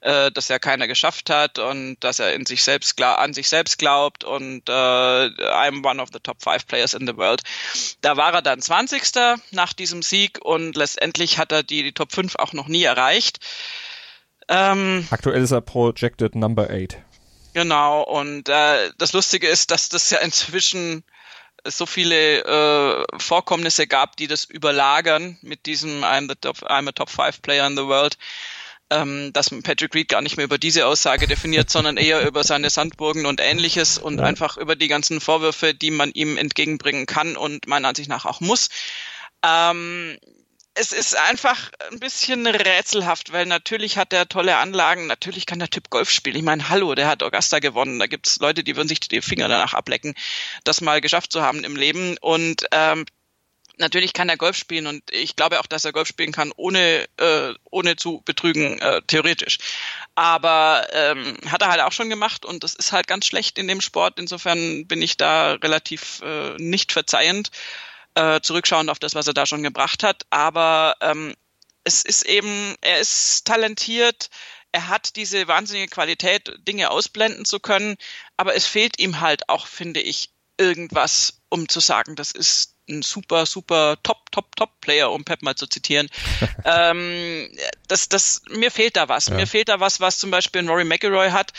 äh, 0.00 0.30
dass 0.32 0.50
er 0.50 0.58
keiner 0.58 0.86
geschafft 0.86 1.30
hat 1.30 1.58
und 1.58 1.96
dass 2.00 2.18
er 2.18 2.34
in 2.34 2.46
sich 2.46 2.64
selbst 2.64 3.00
an 3.00 3.34
sich 3.34 3.48
selbst 3.48 3.78
glaubt 3.78 4.24
und 4.24 4.68
äh, 4.68 4.72
I'm 4.72 5.86
one 5.86 6.00
of 6.00 6.10
the 6.12 6.20
top 6.20 6.42
five 6.42 6.66
players 6.66 6.94
in 6.94 7.06
the 7.06 7.16
world. 7.16 7.42
Da 8.00 8.16
war 8.16 8.32
er 8.32 8.42
dann 8.42 8.60
20. 8.60 9.02
nach 9.50 9.72
diesem 9.72 10.02
Sieg 10.02 10.38
und 10.42 10.76
letztendlich 10.76 11.38
hat 11.38 11.52
er 11.52 11.62
die, 11.62 11.82
die 11.82 11.92
Top 11.92 12.12
5 12.12 12.36
auch 12.36 12.52
noch 12.52 12.68
nie 12.68 12.84
erreicht. 12.84 13.38
Ähm, 14.48 15.06
Aktuell 15.10 15.42
ist 15.42 15.52
er 15.52 15.60
projected 15.60 16.34
number 16.34 16.68
8. 16.70 16.98
Genau, 17.54 18.02
und 18.02 18.48
äh, 18.48 18.90
das 18.98 19.12
Lustige 19.12 19.46
ist, 19.46 19.70
dass 19.70 19.88
das 19.88 20.10
ja 20.10 20.18
inzwischen 20.18 21.04
so 21.64 21.86
viele 21.86 22.44
äh, 22.44 23.04
Vorkommnisse 23.18 23.86
gab, 23.86 24.16
die 24.16 24.26
das 24.26 24.44
überlagern 24.44 25.38
mit 25.40 25.64
diesem 25.66 26.02
I'm, 26.04 26.28
the 26.28 26.34
top, 26.34 26.62
I'm 26.64 26.88
a 26.88 26.92
Top 26.92 27.08
Five 27.08 27.42
Player 27.42 27.66
in 27.66 27.76
the 27.76 27.84
World, 27.84 28.18
ähm, 28.90 29.32
dass 29.32 29.50
Patrick 29.50 29.94
Reed 29.94 30.08
gar 30.08 30.20
nicht 30.20 30.36
mehr 30.36 30.44
über 30.44 30.58
diese 30.58 30.84
Aussage 30.86 31.28
definiert, 31.28 31.70
sondern 31.70 31.96
eher 31.96 32.26
über 32.26 32.42
seine 32.42 32.70
Sandburgen 32.70 33.24
und 33.24 33.40
ähnliches 33.40 33.98
und 33.98 34.18
ja. 34.18 34.24
einfach 34.24 34.56
über 34.56 34.74
die 34.74 34.88
ganzen 34.88 35.20
Vorwürfe, 35.20 35.74
die 35.74 35.92
man 35.92 36.10
ihm 36.10 36.36
entgegenbringen 36.36 37.06
kann 37.06 37.36
und 37.36 37.68
meiner 37.68 37.88
Ansicht 37.88 38.08
nach 38.08 38.24
auch 38.26 38.40
muss. 38.40 38.68
Ähm, 39.46 40.18
es 40.74 40.92
ist 40.92 41.16
einfach 41.16 41.70
ein 41.92 42.00
bisschen 42.00 42.46
rätselhaft, 42.46 43.32
weil 43.32 43.46
natürlich 43.46 43.96
hat 43.96 44.12
er 44.12 44.28
tolle 44.28 44.56
Anlagen, 44.56 45.06
natürlich 45.06 45.46
kann 45.46 45.60
der 45.60 45.70
Typ 45.70 45.88
Golf 45.88 46.10
spielen. 46.10 46.36
Ich 46.36 46.42
meine, 46.42 46.68
hallo, 46.68 46.94
der 46.96 47.06
hat 47.06 47.22
Augusta 47.22 47.60
gewonnen. 47.60 48.00
Da 48.00 48.06
gibt's 48.06 48.38
Leute, 48.40 48.64
die 48.64 48.74
würden 48.74 48.88
sich 48.88 49.00
die 49.00 49.22
Finger 49.22 49.48
danach 49.48 49.74
ablecken, 49.74 50.14
das 50.64 50.80
mal 50.80 51.00
geschafft 51.00 51.30
zu 51.30 51.42
haben 51.42 51.62
im 51.62 51.76
Leben. 51.76 52.16
Und 52.20 52.66
ähm, 52.72 53.06
natürlich 53.78 54.12
kann 54.14 54.28
er 54.28 54.36
Golf 54.36 54.56
spielen 54.56 54.88
und 54.88 55.02
ich 55.12 55.36
glaube 55.36 55.60
auch, 55.60 55.66
dass 55.66 55.84
er 55.84 55.92
Golf 55.92 56.08
spielen 56.08 56.32
kann, 56.32 56.52
ohne, 56.56 57.06
äh, 57.18 57.54
ohne 57.70 57.94
zu 57.94 58.22
betrügen, 58.24 58.80
äh, 58.80 59.00
theoretisch. 59.06 59.58
Aber 60.16 60.88
ähm, 60.92 61.36
hat 61.48 61.62
er 61.62 61.68
halt 61.68 61.82
auch 61.82 61.92
schon 61.92 62.10
gemacht 62.10 62.44
und 62.44 62.64
das 62.64 62.74
ist 62.74 62.90
halt 62.90 63.06
ganz 63.06 63.26
schlecht 63.26 63.58
in 63.58 63.68
dem 63.68 63.80
Sport. 63.80 64.18
Insofern 64.18 64.88
bin 64.88 65.02
ich 65.02 65.16
da 65.16 65.52
relativ 65.52 66.20
äh, 66.24 66.56
nicht 66.58 66.90
verzeihend 66.90 67.50
äh, 68.14 68.40
zurückschauend 68.40 68.90
auf 68.90 68.98
das, 68.98 69.14
was 69.14 69.26
er 69.26 69.34
da 69.34 69.46
schon 69.46 69.62
gebracht 69.62 70.02
hat. 70.02 70.22
Aber 70.30 70.96
ähm, 71.00 71.34
es 71.84 72.02
ist 72.02 72.24
eben, 72.24 72.74
er 72.80 73.00
ist 73.00 73.46
talentiert, 73.46 74.30
er 74.72 74.88
hat 74.88 75.16
diese 75.16 75.46
wahnsinnige 75.46 75.88
Qualität, 75.88 76.52
Dinge 76.66 76.90
ausblenden 76.90 77.44
zu 77.44 77.60
können, 77.60 77.96
aber 78.36 78.54
es 78.54 78.66
fehlt 78.66 78.98
ihm 78.98 79.20
halt 79.20 79.48
auch, 79.48 79.66
finde 79.66 80.00
ich, 80.00 80.30
irgendwas, 80.58 81.40
um 81.48 81.68
zu 81.68 81.80
sagen, 81.80 82.16
das 82.16 82.30
ist 82.30 82.74
ein 82.88 83.02
super, 83.02 83.46
super 83.46 83.96
Top, 84.02 84.30
Top, 84.30 84.54
Top-Player, 84.56 85.10
um 85.10 85.24
Pep 85.24 85.42
mal 85.42 85.54
zu 85.54 85.66
zitieren. 85.66 86.08
ähm, 86.64 87.50
das, 87.88 88.08
das, 88.08 88.42
mir 88.50 88.70
fehlt 88.70 88.96
da 88.96 89.08
was. 89.08 89.28
Ja. 89.28 89.36
Mir 89.36 89.46
fehlt 89.46 89.68
da 89.68 89.80
was, 89.80 90.00
was 90.00 90.18
zum 90.18 90.30
Beispiel 90.30 90.62
ein 90.62 90.68
Rory 90.68 90.84
McIlroy 90.84 91.30
hat, 91.30 91.52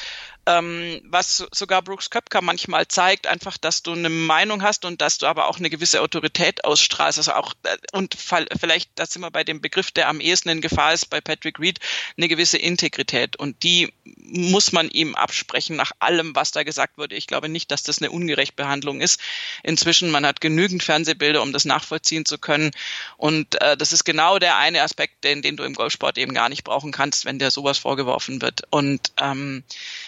ähm, 0.48 1.02
was 1.06 1.46
sogar 1.52 1.82
Brooks 1.82 2.10
Köpker 2.10 2.42
manchmal 2.42 2.88
zeigt, 2.88 3.26
einfach, 3.26 3.58
dass 3.58 3.82
du 3.82 3.94
eine 3.94 4.10
Meinung 4.10 4.62
hast 4.62 4.86
und 4.86 5.02
dass 5.02 5.18
du 5.18 5.26
aber 5.26 5.48
auch 5.48 5.58
eine 5.58 5.70
gewisse 5.70 6.02
Autorität 6.02 6.64
ausstrahlst. 6.64 7.18
Also 7.18 7.34
auch, 7.34 7.54
äh, 7.64 7.78
und 7.94 8.16
vielleicht, 8.16 8.92
da 8.96 9.06
sind 9.06 9.24
wir 9.24 9.32
bei 9.32 9.44
dem 9.44 9.60
Begriff, 9.60 9.92
der 9.92 10.08
am 10.08 10.20
ehesten 10.20 10.50
in 10.50 10.62
Gefahr 10.62 10.94
ist 10.94 11.10
bei 11.10 11.20
Patrick 11.20 11.60
Reed, 11.60 11.80
eine 12.16 12.28
gewisse 12.28 12.58
Integrität. 12.58 13.36
Und 13.38 13.64
die 13.64 13.92
muss 14.04 14.72
man 14.72 14.90
ihm 14.90 15.16
absprechen 15.16 15.76
nach 15.76 15.92
allem, 16.00 16.36
was 16.36 16.52
da 16.52 16.64
gesagt 16.64 16.98
wurde. 16.98 17.16
Ich 17.16 17.26
glaube 17.26 17.50
nicht, 17.50 17.72
dass 17.72 17.82
das 17.82 18.00
eine 18.00 18.12
ungerechte 18.12 18.56
Behandlung 18.56 19.02
ist. 19.02 19.20
Inzwischen, 19.64 20.12
man 20.12 20.26
hat 20.26 20.42
genügend 20.42 20.84
Fernsehbilder, 20.84 21.42
um 21.42 21.54
das 21.54 21.66
nachvollziehen 21.66 22.26
zu 22.26 22.38
können. 22.38 22.70
Und 23.18 23.60
äh, 23.62 23.76
das 23.76 23.94
ist 23.94 24.04
genau 24.04 24.38
der 24.38 24.58
eine 24.58 24.84
Aspekt, 24.84 25.24
den, 25.24 25.42
den 25.42 25.58
du 25.58 25.64
im 25.64 25.74
Golfsport 25.74 26.20
eben 26.20 26.36
gar 26.36 26.50
nicht 26.50 26.64
brauchen 26.64 26.92
kannst, 26.92 27.26
wenn 27.26 27.40
dir 27.40 27.50
sowas 27.50 27.80
vorgeworfen 27.80 28.42
wird. 28.44 28.62
Und 28.70 29.12
ähm, 29.20 29.64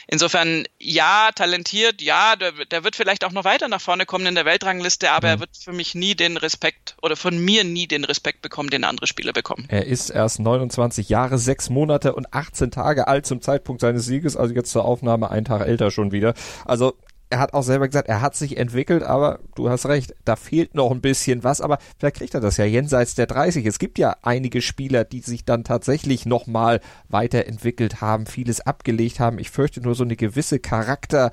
insofern 0.05 0.26
Insofern, 0.27 0.65
ja, 0.77 1.29
talentiert, 1.33 2.01
ja, 2.01 2.35
der, 2.35 2.51
der, 2.69 2.83
wird 2.83 2.97
vielleicht 2.97 3.23
auch 3.23 3.31
noch 3.31 3.45
weiter 3.45 3.69
nach 3.69 3.79
vorne 3.79 4.05
kommen 4.05 4.25
in 4.25 4.35
der 4.35 4.43
Weltrangliste, 4.43 5.09
aber 5.09 5.27
mhm. 5.27 5.33
er 5.33 5.39
wird 5.39 5.51
für 5.55 5.71
mich 5.71 5.95
nie 5.95 6.15
den 6.15 6.35
Respekt 6.35 6.97
oder 7.01 7.15
von 7.15 7.39
mir 7.39 7.63
nie 7.63 7.87
den 7.87 8.03
Respekt 8.03 8.41
bekommen, 8.41 8.69
den 8.69 8.83
andere 8.83 9.07
Spieler 9.07 9.31
bekommen. 9.31 9.63
Er 9.69 9.85
ist 9.85 10.09
erst 10.09 10.41
29 10.41 11.07
Jahre, 11.07 11.37
6 11.37 11.69
Monate 11.69 12.13
und 12.13 12.33
18 12.33 12.71
Tage 12.71 13.07
alt 13.07 13.25
zum 13.25 13.41
Zeitpunkt 13.41 13.79
seines 13.79 14.05
Sieges, 14.05 14.35
also 14.35 14.53
jetzt 14.53 14.69
zur 14.69 14.83
Aufnahme 14.83 15.31
einen 15.31 15.45
Tag 15.45 15.65
älter 15.65 15.91
schon 15.91 16.11
wieder. 16.11 16.33
Also 16.65 16.97
er 17.29 17.39
hat 17.39 17.53
auch 17.53 17.63
selber 17.63 17.87
gesagt, 17.87 18.07
er 18.07 18.21
hat 18.21 18.35
sich 18.35 18.57
entwickelt, 18.57 19.03
aber 19.03 19.39
du 19.55 19.69
hast 19.69 19.85
recht, 19.85 20.15
da 20.23 20.35
fehlt 20.35 20.75
noch 20.75 20.91
ein 20.91 21.01
bisschen 21.01 21.43
was, 21.43 21.61
aber 21.61 21.77
vielleicht 21.97 22.17
kriegt 22.17 22.33
er 22.33 22.41
das 22.41 22.57
ja 22.57 22.65
jenseits 22.65 23.15
der 23.15 23.27
30. 23.27 23.65
Es 23.65 23.79
gibt 23.79 23.99
ja 23.99 24.15
einige 24.21 24.61
Spieler, 24.61 25.03
die 25.03 25.19
sich 25.19 25.43
dann 25.43 25.63
tatsächlich 25.63 26.25
nochmal 26.25 26.79
weiterentwickelt 27.09 28.01
haben, 28.01 28.25
vieles 28.25 28.61
abgelegt 28.61 29.19
haben. 29.19 29.39
Ich 29.39 29.51
fürchte 29.51 29.81
nur 29.81 29.95
so 29.95 30.03
eine 30.03 30.15
gewisse 30.15 30.59
Charakter, 30.59 31.31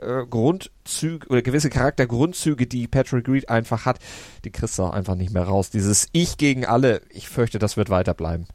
äh, 0.00 0.26
Grundzüge 0.28 1.26
oder 1.28 1.42
gewisse 1.42 1.70
Charaktergrundzüge, 1.70 2.66
die 2.66 2.86
Patrick 2.86 3.28
Reed 3.28 3.48
einfach 3.48 3.86
hat, 3.86 3.98
die 4.44 4.50
kriegst 4.50 4.78
du 4.78 4.84
auch 4.84 4.92
einfach 4.92 5.14
nicht 5.14 5.32
mehr 5.32 5.44
raus. 5.44 5.70
Dieses 5.70 6.08
Ich 6.12 6.36
gegen 6.36 6.66
alle, 6.66 7.02
ich 7.10 7.28
fürchte, 7.28 7.58
das 7.58 7.76
wird 7.76 7.90
weiterbleiben. 7.90 8.46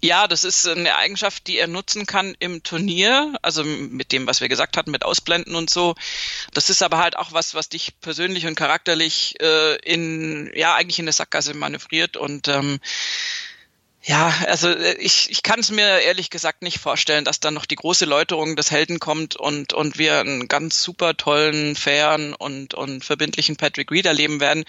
Ja, 0.00 0.28
das 0.28 0.44
ist 0.44 0.66
eine 0.68 0.96
Eigenschaft, 0.96 1.48
die 1.48 1.58
er 1.58 1.66
nutzen 1.66 2.06
kann 2.06 2.36
im 2.38 2.62
Turnier, 2.62 3.34
also 3.42 3.64
mit 3.64 4.12
dem, 4.12 4.28
was 4.28 4.40
wir 4.40 4.48
gesagt 4.48 4.76
hatten, 4.76 4.92
mit 4.92 5.04
Ausblenden 5.04 5.56
und 5.56 5.70
so. 5.70 5.96
Das 6.54 6.70
ist 6.70 6.82
aber 6.82 6.98
halt 6.98 7.16
auch 7.16 7.32
was, 7.32 7.54
was 7.54 7.68
dich 7.68 8.00
persönlich 8.00 8.46
und 8.46 8.54
charakterlich 8.54 9.34
äh, 9.40 9.74
in, 9.78 10.52
ja, 10.54 10.76
eigentlich 10.76 11.00
in 11.00 11.06
eine 11.06 11.12
Sackgasse 11.12 11.54
manövriert 11.54 12.16
und 12.16 12.46
ähm, 12.46 12.78
ja, 14.02 14.32
also 14.46 14.68
äh, 14.68 14.94
ich, 14.94 15.30
ich 15.30 15.42
kann 15.42 15.58
es 15.58 15.70
mir 15.70 16.00
ehrlich 16.00 16.30
gesagt 16.30 16.62
nicht 16.62 16.78
vorstellen, 16.78 17.24
dass 17.24 17.40
dann 17.40 17.54
noch 17.54 17.66
die 17.66 17.74
große 17.74 18.04
Läuterung 18.04 18.54
des 18.54 18.70
Helden 18.70 19.00
kommt 19.00 19.36
und, 19.36 19.72
und 19.72 19.98
wir 19.98 20.20
einen 20.20 20.46
ganz 20.48 20.82
super 20.82 21.16
tollen, 21.16 21.74
fairen 21.74 22.32
und, 22.34 22.74
und 22.74 23.04
verbindlichen 23.04 23.56
Patrick 23.56 23.90
Reed 23.90 24.06
erleben 24.06 24.40
werden. 24.40 24.64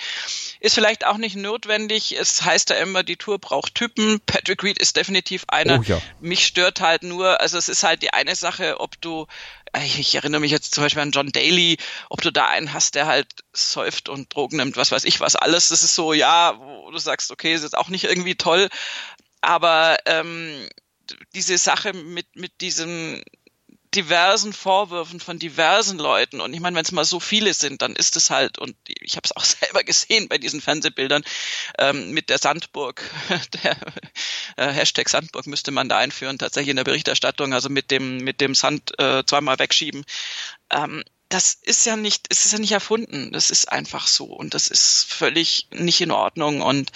Ist 0.60 0.76
vielleicht 0.76 1.06
auch 1.06 1.18
nicht 1.18 1.36
notwendig. 1.36 2.18
Es 2.20 2.44
heißt 2.44 2.72
ja 2.72 2.78
immer, 2.78 3.04
die 3.04 3.18
Tour 3.18 3.38
braucht 3.40 3.76
Typen. 3.76 4.20
Patrick 4.26 4.64
Reed 4.64 4.80
ist 4.80 4.98
definitiv 4.98 5.46
einer. 5.48 5.80
Oh, 5.80 5.84
ja. 5.84 6.02
Mich 6.20 6.46
stört 6.46 6.82
halt 6.82 7.04
nur, 7.04 7.40
also 7.40 7.58
es 7.58 7.70
ist 7.70 7.84
halt 7.84 8.02
die 8.02 8.12
eine 8.12 8.36
Sache, 8.36 8.80
ob 8.80 9.00
du 9.00 9.28
äh, 9.74 9.86
ich 9.86 10.16
erinnere 10.16 10.42
mich 10.42 10.52
jetzt 10.52 10.74
zum 10.74 10.84
Beispiel 10.84 11.02
an 11.02 11.12
John 11.12 11.32
Daly, 11.32 11.78
ob 12.10 12.22
du 12.22 12.32
da 12.32 12.48
einen 12.48 12.74
hast, 12.74 12.96
der 12.96 13.06
halt 13.06 13.28
säuft 13.54 14.10
und 14.10 14.34
Drogen 14.34 14.58
nimmt, 14.58 14.78
was 14.78 14.92
weiß 14.92 15.04
ich 15.06 15.20
was 15.20 15.36
alles. 15.36 15.70
Das 15.70 15.84
ist 15.84 15.96
so, 15.96 16.14
ja, 16.14 16.58
wo 16.60 16.92
du 16.92 16.98
sagst, 16.98 17.32
okay, 17.32 17.54
ist 17.54 17.64
jetzt 17.64 17.78
auch 17.78 17.90
nicht 17.90 18.06
irgendwie 18.06 18.36
toll, 18.36 18.70
aber 19.42 19.98
ähm, 20.06 20.68
diese 21.34 21.58
Sache 21.58 21.94
mit, 21.94 22.36
mit 22.36 22.62
diesem 22.62 23.22
diversen 23.96 24.54
Vorwürfen 24.54 25.20
von 25.20 25.40
diversen 25.40 25.98
Leuten 25.98 26.42
und 26.42 26.54
ich 26.54 26.60
meine, 26.60 26.76
wenn 26.76 26.86
es 26.86 26.92
mal 26.92 27.06
so 27.06 27.20
viele 27.20 27.56
sind, 27.56 27.82
dann 27.82 27.96
ist 27.96 28.16
es 28.18 28.30
halt 28.30 28.60
und 28.60 28.76
ich 28.86 29.16
habe 29.16 29.26
es 29.26 29.36
auch 29.36 29.44
selber 29.44 29.84
gesehen 29.84 30.28
bei 30.28 30.38
diesen 30.38 30.62
Fernsehbildern 30.62 31.24
ähm, 31.80 32.12
mit 32.12 32.30
der 32.30 32.38
Sandburg, 32.38 33.02
der 33.64 33.78
äh, 34.58 34.72
Hashtag 34.72 35.10
Sandburg 35.10 35.48
müsste 35.48 35.72
man 35.72 35.90
da 35.90 35.98
einführen, 35.98 36.38
tatsächlich 36.38 36.70
in 36.70 36.76
der 36.76 36.84
Berichterstattung, 36.84 37.54
also 37.54 37.70
mit 37.70 37.90
dem 37.90 38.18
mit 38.18 38.42
dem 38.42 38.54
Sand 38.54 38.98
äh, 39.00 39.24
zweimal 39.26 39.58
wegschieben. 39.58 40.06
Ähm, 40.70 41.04
das 41.30 41.54
ist 41.54 41.86
ja 41.86 41.96
nicht, 41.96 42.26
es 42.30 42.46
ist 42.46 42.54
ja 42.54 42.60
nicht 42.60 42.72
erfunden, 42.72 43.32
das 43.32 43.52
ist 43.52 43.72
einfach 43.72 44.08
so 44.08 44.26
und 44.26 44.54
das 44.54 44.68
ist 44.68 45.06
völlig 45.12 45.68
nicht 45.72 46.02
in 46.02 46.12
Ordnung 46.12 46.62
und 46.62 46.92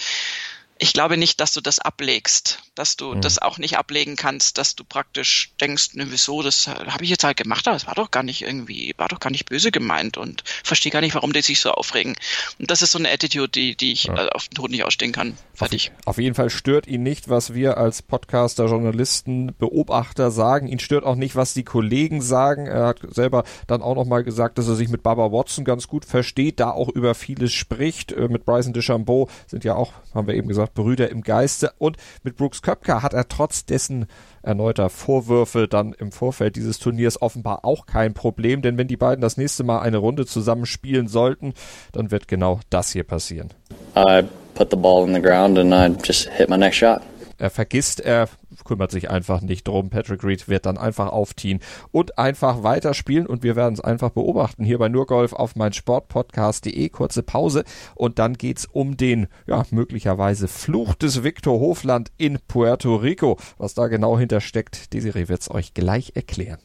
ich 0.78 0.92
glaube 0.92 1.16
nicht, 1.16 1.40
dass 1.40 1.52
du 1.52 1.60
das 1.60 1.78
ablegst, 1.78 2.58
dass 2.74 2.96
du 2.96 3.14
mhm. 3.14 3.20
das 3.20 3.38
auch 3.38 3.58
nicht 3.58 3.78
ablegen 3.78 4.16
kannst, 4.16 4.58
dass 4.58 4.74
du 4.74 4.82
praktisch 4.84 5.52
denkst, 5.60 5.94
ne, 5.94 6.06
wieso, 6.08 6.42
das 6.42 6.66
habe 6.66 7.04
ich 7.04 7.10
jetzt 7.10 7.22
halt 7.22 7.36
gemacht, 7.36 7.68
aber 7.68 7.76
es 7.76 7.86
war 7.86 7.94
doch 7.94 8.10
gar 8.10 8.22
nicht 8.22 8.42
irgendwie, 8.42 8.92
war 8.96 9.08
doch 9.08 9.20
gar 9.20 9.30
nicht 9.30 9.46
böse 9.46 9.70
gemeint 9.70 10.16
und 10.16 10.42
verstehe 10.64 10.90
gar 10.90 11.00
nicht, 11.00 11.14
warum 11.14 11.32
die 11.32 11.42
sich 11.42 11.60
so 11.60 11.70
aufregen. 11.70 12.14
Und 12.58 12.70
das 12.70 12.82
ist 12.82 12.92
so 12.92 12.98
eine 12.98 13.10
Attitude, 13.10 13.48
die, 13.48 13.76
die 13.76 13.92
ich 13.92 14.04
ja. 14.04 14.26
Äh, 14.26 14.28
auf 14.30 14.48
den 14.48 14.54
Tod 14.56 14.70
nicht 14.70 14.84
ausstehen 14.84 15.12
kann. 15.12 15.36
Fertig. 15.54 15.92
Auf, 16.00 16.14
auf 16.14 16.18
jeden 16.18 16.34
Fall 16.34 16.50
stört 16.50 16.86
ihn 16.86 17.02
nicht, 17.02 17.28
was 17.28 17.54
wir 17.54 17.78
als 17.78 18.02
Podcaster, 18.02 18.66
Journalisten, 18.66 19.54
Beobachter 19.58 20.30
sagen. 20.30 20.66
Ihn 20.66 20.80
stört 20.80 21.04
auch 21.04 21.16
nicht, 21.16 21.36
was 21.36 21.54
die 21.54 21.64
Kollegen 21.64 22.20
sagen. 22.20 22.66
Er 22.66 22.86
hat 22.86 23.00
selber 23.10 23.44
dann 23.66 23.82
auch 23.82 23.94
nochmal 23.94 24.24
gesagt, 24.24 24.58
dass 24.58 24.66
er 24.66 24.74
sich 24.74 24.88
mit 24.88 25.02
Baba 25.02 25.30
Watson 25.30 25.64
ganz 25.64 25.86
gut 25.86 26.04
versteht, 26.04 26.58
da 26.58 26.70
auch 26.70 26.88
über 26.88 27.14
vieles 27.14 27.52
spricht. 27.52 28.12
Äh, 28.12 28.28
mit 28.28 28.44
Bryson 28.44 28.72
DeChambeau 28.72 29.28
sind 29.46 29.64
ja 29.64 29.74
auch, 29.74 29.92
haben 30.14 30.26
wir 30.26 30.34
eben 30.34 30.48
gesagt, 30.48 30.63
gesagt, 30.64 30.74
Brüder 30.74 31.10
im 31.10 31.22
Geiste. 31.22 31.72
Und 31.78 31.96
mit 32.22 32.36
Brooks 32.36 32.62
Köpker 32.62 33.02
hat 33.02 33.14
er 33.14 33.28
trotz 33.28 33.64
dessen 33.64 34.06
erneuter 34.42 34.90
Vorwürfe 34.90 35.68
dann 35.68 35.92
im 35.92 36.12
Vorfeld 36.12 36.56
dieses 36.56 36.78
Turniers 36.78 37.20
offenbar 37.20 37.64
auch 37.64 37.86
kein 37.86 38.14
Problem. 38.14 38.62
Denn 38.62 38.78
wenn 38.78 38.88
die 38.88 38.96
beiden 38.96 39.20
das 39.20 39.36
nächste 39.36 39.64
Mal 39.64 39.80
eine 39.80 39.98
Runde 39.98 40.26
zusammen 40.26 40.66
spielen 40.66 41.08
sollten, 41.08 41.54
dann 41.92 42.10
wird 42.10 42.28
genau 42.28 42.60
das 42.70 42.92
hier 42.92 43.04
passieren. 43.04 43.50
I 43.96 44.22
put 44.54 44.70
the 44.70 44.76
ball 44.76 45.06
in 45.06 45.14
the 45.14 45.22
ground 45.22 45.58
and 45.58 45.72
I 45.72 45.94
just 46.04 46.28
hit 46.30 46.48
my 46.48 46.56
next 46.56 46.76
shot. 46.76 47.00
Er 47.38 47.50
vergisst, 47.50 48.00
er 48.00 48.28
kümmert 48.64 48.90
sich 48.90 49.10
einfach 49.10 49.40
nicht 49.40 49.68
drum. 49.68 49.90
Patrick 49.90 50.24
Reed 50.24 50.48
wird 50.48 50.66
dann 50.66 50.78
einfach 50.78 51.08
aufziehen 51.08 51.60
und 51.90 52.18
einfach 52.18 52.62
weiterspielen 52.62 53.26
und 53.26 53.42
wir 53.42 53.56
werden 53.56 53.74
es 53.74 53.80
einfach 53.80 54.10
beobachten 54.10 54.64
hier 54.64 54.78
bei 54.78 54.88
Nurgolf 54.88 55.32
auf 55.32 55.56
mein 55.56 55.72
Sportpodcast.de. 55.72 56.88
Kurze 56.88 57.22
Pause 57.22 57.64
und 57.94 58.18
dann 58.18 58.34
geht's 58.34 58.66
um 58.66 58.96
den, 58.96 59.28
ja, 59.46 59.64
möglicherweise 59.70 60.48
Fluch 60.48 60.94
des 60.94 61.22
Victor 61.22 61.60
Hofland 61.60 62.10
in 62.16 62.38
Puerto 62.48 62.96
Rico. 62.96 63.38
Was 63.58 63.74
da 63.74 63.88
genau 63.88 64.18
hintersteckt, 64.18 64.92
Desiree 64.92 65.28
wird's 65.28 65.50
euch 65.50 65.74
gleich 65.74 66.12
erklären. 66.14 66.60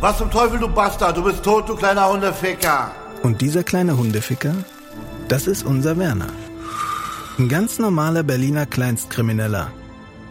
Was 0.00 0.18
zum 0.18 0.30
Teufel, 0.30 0.58
du 0.58 0.68
Bastard? 0.68 1.16
Du 1.16 1.22
bist 1.22 1.44
tot, 1.44 1.68
du 1.68 1.76
kleiner 1.76 2.12
Hundeficker. 2.12 2.90
Und 3.22 3.40
dieser 3.40 3.62
kleine 3.62 3.96
Hundeficker, 3.96 4.54
das 5.28 5.46
ist 5.46 5.64
unser 5.64 5.96
Werner. 5.96 6.26
Ein 7.38 7.48
ganz 7.48 7.78
normaler 7.78 8.24
Berliner 8.24 8.66
Kleinstkrimineller, 8.66 9.72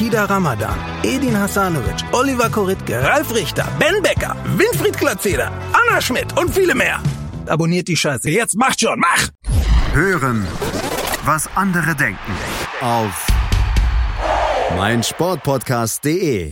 Kida 0.00 0.24
Ramadan, 0.24 0.78
Edin 1.02 1.34
Hasanovic, 1.36 2.02
Oliver 2.12 2.48
Koritke, 2.48 3.02
Ralf 3.02 3.34
Richter, 3.34 3.68
Ben 3.78 4.02
Becker, 4.02 4.34
Winfried 4.56 4.96
Glatzeder, 4.96 5.52
Anna 5.74 6.00
Schmidt 6.00 6.38
und 6.38 6.48
viele 6.54 6.74
mehr. 6.74 7.02
Abonniert 7.46 7.86
die 7.86 7.98
Scheiße. 7.98 8.30
Jetzt 8.30 8.56
macht 8.56 8.80
schon, 8.80 8.98
mach! 8.98 9.28
Hören, 9.92 10.46
was 11.26 11.50
andere 11.54 11.94
denken. 11.94 12.32
Auf 12.80 13.26
meinsportpodcast.de. 14.74 16.50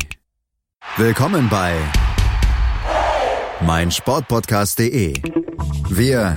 Willkommen 0.99 1.49
bei 1.49 1.73
meinsportpodcast.de. 3.63 5.15
Wir 5.89 6.37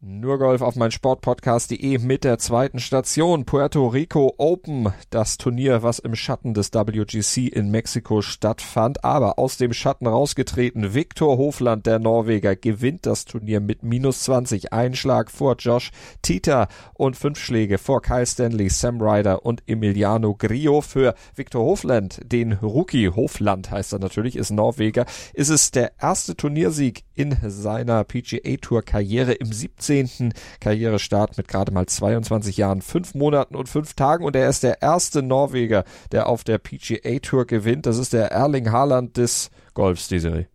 Nur 0.00 0.38
Golf 0.38 0.62
auf 0.62 0.76
mein 0.76 0.92
Sportpodcast.de 0.92 1.98
mit 1.98 2.22
der 2.22 2.38
zweiten 2.38 2.78
Station 2.78 3.44
Puerto 3.44 3.88
Rico 3.88 4.32
Open, 4.38 4.92
das 5.10 5.38
Turnier, 5.38 5.82
was 5.82 5.98
im 5.98 6.14
Schatten 6.14 6.54
des 6.54 6.72
WGC 6.72 7.48
in 7.48 7.72
Mexiko 7.72 8.22
stattfand, 8.22 9.02
aber 9.02 9.40
aus 9.40 9.56
dem 9.56 9.72
Schatten 9.72 10.06
rausgetreten. 10.06 10.94
Viktor 10.94 11.36
Hofland, 11.36 11.84
der 11.86 11.98
Norweger, 11.98 12.54
gewinnt 12.54 13.06
das 13.06 13.24
Turnier 13.24 13.58
mit 13.58 13.82
minus 13.82 14.22
20 14.22 14.72
Einschlag 14.72 15.32
vor 15.32 15.56
Josh 15.58 15.90
Tita 16.22 16.68
und 16.94 17.16
fünf 17.16 17.40
Schläge 17.40 17.78
vor 17.78 18.00
Kyle 18.00 18.24
Stanley, 18.24 18.68
Sam 18.68 19.02
Ryder 19.02 19.44
und 19.44 19.64
Emiliano 19.66 20.36
Grillo. 20.36 20.80
Für 20.80 21.16
Viktor 21.34 21.64
Hofland, 21.64 22.20
den 22.24 22.52
Rookie 22.52 23.08
Hofland 23.08 23.72
heißt 23.72 23.94
er 23.94 23.98
natürlich, 23.98 24.36
ist 24.36 24.50
Norweger, 24.50 25.06
ist 25.34 25.48
es 25.48 25.72
der 25.72 25.90
erste 26.00 26.36
Turniersieg 26.36 27.02
in 27.18 27.36
seiner 27.46 28.04
PGA 28.04 28.56
Tour 28.60 28.82
Karriere 28.82 29.32
im 29.32 29.52
17 29.52 29.88
17. 29.98 30.32
Karrierestart 30.60 31.36
mit 31.36 31.48
gerade 31.48 31.72
mal 31.72 31.86
22 31.86 32.56
Jahren, 32.56 32.82
5 32.82 33.14
Monaten 33.14 33.54
und 33.54 33.68
5 33.68 33.94
Tagen 33.94 34.24
und 34.24 34.36
er 34.36 34.48
ist 34.48 34.62
der 34.62 34.82
erste 34.82 35.22
Norweger, 35.22 35.84
der 36.12 36.28
auf 36.28 36.44
der 36.44 36.58
PGA 36.58 37.18
Tour 37.20 37.46
gewinnt. 37.46 37.86
Das 37.86 37.98
ist 37.98 38.12
der 38.12 38.30
Erling 38.30 38.70
Haaland 38.70 39.16
des 39.16 39.50
Golfs, 39.74 40.08
die 40.08 40.18
Serie. 40.18 40.48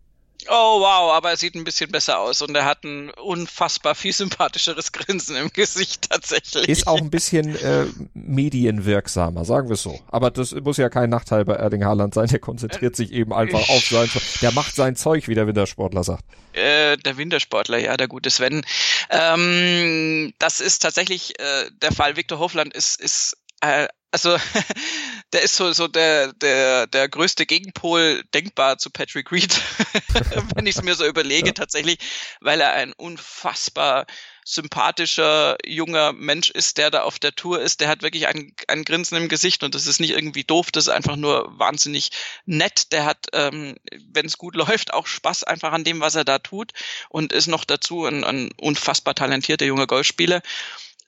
Oh 0.50 0.82
wow, 0.82 1.14
aber 1.14 1.32
er 1.32 1.38
sieht 1.38 1.56
ein 1.56 1.64
bisschen 1.64 1.92
besser 1.92 2.20
aus 2.20 2.42
und 2.42 2.56
er 2.56 2.66
hat 2.66 2.84
ein 2.84 3.10
unfassbar 3.12 3.96
viel 3.96 4.14
sympathischeres 4.14 4.92
Grinsen 4.92 5.36
im 5.36 5.50
Gesicht 5.50 6.10
tatsächlich. 6.10 6.68
Ist 6.68 6.88
auch 6.88 6.98
ein 6.98 7.10
bisschen 7.10 7.56
äh, 7.56 7.86
medienwirksamer, 8.14 9.46
sagen 9.46 9.70
wir 9.70 9.74
es 9.74 9.84
so. 9.84 10.00
Aber 10.08 10.32
das 10.32 10.54
muss 10.54 10.78
ja 10.78 10.90
kein 10.90 11.10
Nachteil 11.10 11.46
bei 11.46 11.54
Erling 11.54 11.86
Haaland 11.86 12.14
sein. 12.14 12.28
Der 12.28 12.40
konzentriert 12.40 12.96
sich 12.96 13.12
eben 13.12 13.34
einfach 13.34 13.70
auf 13.70 13.86
sein, 13.86 14.10
der 14.42 14.52
macht 14.52 14.76
sein 14.76 14.96
Zeug, 14.96 15.28
wie 15.28 15.36
der 15.36 15.48
Wintersportler 15.48 16.04
sagt. 16.04 16.24
Äh, 16.54 16.98
der 16.98 17.18
Wintersportler, 17.18 17.80
ja, 17.80 17.98
der 17.98 18.08
gute 18.08 18.30
Sven. 18.30 18.66
Ähm, 19.10 20.34
das 20.40 20.60
ist 20.60 20.80
tatsächlich 20.80 21.40
äh, 21.40 21.70
der 21.82 21.92
Fall. 21.92 22.16
Viktor 22.16 22.40
Hofland 22.40 22.74
ist 22.74 23.00
ist 23.00 23.38
äh, 23.62 23.88
also 24.14 24.38
der 25.34 25.42
ist 25.42 25.56
so, 25.56 25.74
so 25.74 25.88
der, 25.88 26.34
der, 26.34 26.88
der 26.88 27.10
größte 27.10 27.46
Gegenpol 27.46 28.24
denkbar 28.34 28.78
zu 28.78 28.92
Patrick 28.92 29.32
Reed, 29.32 29.60
wenn 30.56 30.68
ich 30.68 30.76
es 30.76 30.84
mir 30.84 30.94
so 30.96 31.06
überlege, 31.06 31.48
ja. 31.48 31.54
tatsächlich, 31.54 31.98
weil 32.40 32.62
er 32.62 32.74
ein 32.74 32.94
unfassbar 32.94 34.06
sympathischer 34.46 35.58
junger 35.66 36.14
Mensch 36.14 36.50
ist, 36.50 36.78
der 36.78 36.92
da 36.92 37.04
auf 37.04 37.18
der 37.18 37.34
Tour 37.34 37.62
ist. 37.62 37.80
Der 37.80 37.88
hat 37.88 38.04
wirklich 38.04 38.28
ein, 38.28 38.54
ein 38.68 38.84
Grinsen 38.84 39.18
im 39.18 39.30
Gesicht 39.30 39.64
und 39.64 39.74
das 39.74 39.88
ist 39.88 40.00
nicht 40.00 40.12
irgendwie 40.12 40.44
doof, 40.44 40.70
das 40.70 40.88
ist 40.88 40.94
einfach 40.94 41.16
nur 41.16 41.58
wahnsinnig 41.58 42.12
nett. 42.46 42.92
Der 42.92 43.06
hat, 43.06 43.28
ähm, 43.34 43.76
wenn 44.12 44.26
es 44.28 44.38
gut 44.38 44.56
läuft, 44.56 44.94
auch 44.94 45.08
Spaß 45.08 45.44
einfach 45.44 45.72
an 45.72 45.84
dem, 45.84 46.02
was 46.02 46.14
er 46.14 46.26
da 46.26 46.38
tut 46.38 46.72
und 47.10 47.34
ist 47.34 47.48
noch 47.48 47.66
dazu 47.66 48.06
ein, 48.06 48.24
ein 48.24 48.52
unfassbar 48.60 49.16
talentierter 49.16 49.66
junger 49.66 49.88
Golfspieler. 49.88 50.44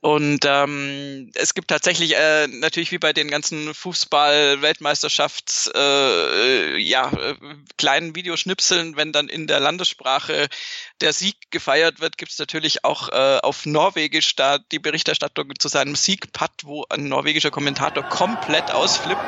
Und 0.05 0.45
ähm, 0.45 1.31
es 1.33 1.55
gibt 1.55 1.69
tatsächlich 1.69 2.15
äh, 2.15 2.45
natürlich 2.45 2.91
wie 2.91 2.99
bei 2.99 3.11
den 3.11 3.27
ganzen 3.27 3.73
Fußball-Weltmeisterschafts 3.73 5.71
äh, 5.73 6.77
ja 6.77 7.09
äh, 7.09 7.33
kleinen 7.79 8.15
Videoschnipseln, 8.15 8.97
wenn 8.97 9.11
dann 9.11 9.29
in 9.29 9.47
der 9.47 9.59
Landessprache 9.59 10.47
der 11.01 11.11
Sieg 11.11 11.49
gefeiert 11.49 12.01
wird, 12.01 12.19
gibt 12.19 12.33
es 12.33 12.37
natürlich 12.37 12.85
auch 12.85 13.09
äh, 13.09 13.39
auf 13.41 13.65
Norwegisch 13.65 14.35
da 14.35 14.59
die 14.59 14.77
Berichterstattung 14.77 15.51
zu 15.57 15.69
seinem 15.69 15.95
Siegpad, 15.95 16.51
wo 16.65 16.85
ein 16.91 17.07
norwegischer 17.07 17.49
Kommentator 17.49 18.03
komplett 18.03 18.69
ausflippt. 18.69 19.25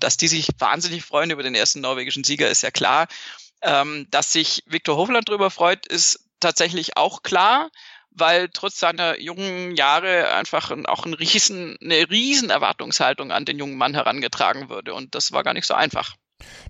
Dass 0.00 0.16
die 0.16 0.28
sich 0.28 0.48
wahnsinnig 0.58 1.04
freuen 1.04 1.30
über 1.30 1.42
den 1.42 1.54
ersten 1.54 1.80
norwegischen 1.80 2.24
Sieger, 2.24 2.48
ist 2.48 2.62
ja 2.62 2.70
klar. 2.70 3.08
Ähm, 3.62 4.06
dass 4.10 4.32
sich 4.32 4.62
Viktor 4.66 4.96
Hofland 4.96 5.28
darüber 5.28 5.50
freut, 5.50 5.86
ist 5.86 6.20
tatsächlich 6.40 6.96
auch 6.96 7.22
klar, 7.22 7.70
weil 8.10 8.48
trotz 8.48 8.78
seiner 8.78 9.18
jungen 9.20 9.74
Jahre 9.76 10.32
einfach 10.34 10.70
auch 10.86 11.06
ein 11.06 11.14
riesen, 11.14 11.76
eine 11.82 12.08
riesen 12.10 12.50
Erwartungshaltung 12.50 13.32
an 13.32 13.44
den 13.44 13.58
jungen 13.58 13.76
Mann 13.76 13.94
herangetragen 13.94 14.68
würde. 14.68 14.94
Und 14.94 15.14
das 15.14 15.32
war 15.32 15.42
gar 15.42 15.54
nicht 15.54 15.66
so 15.66 15.74
einfach. 15.74 16.14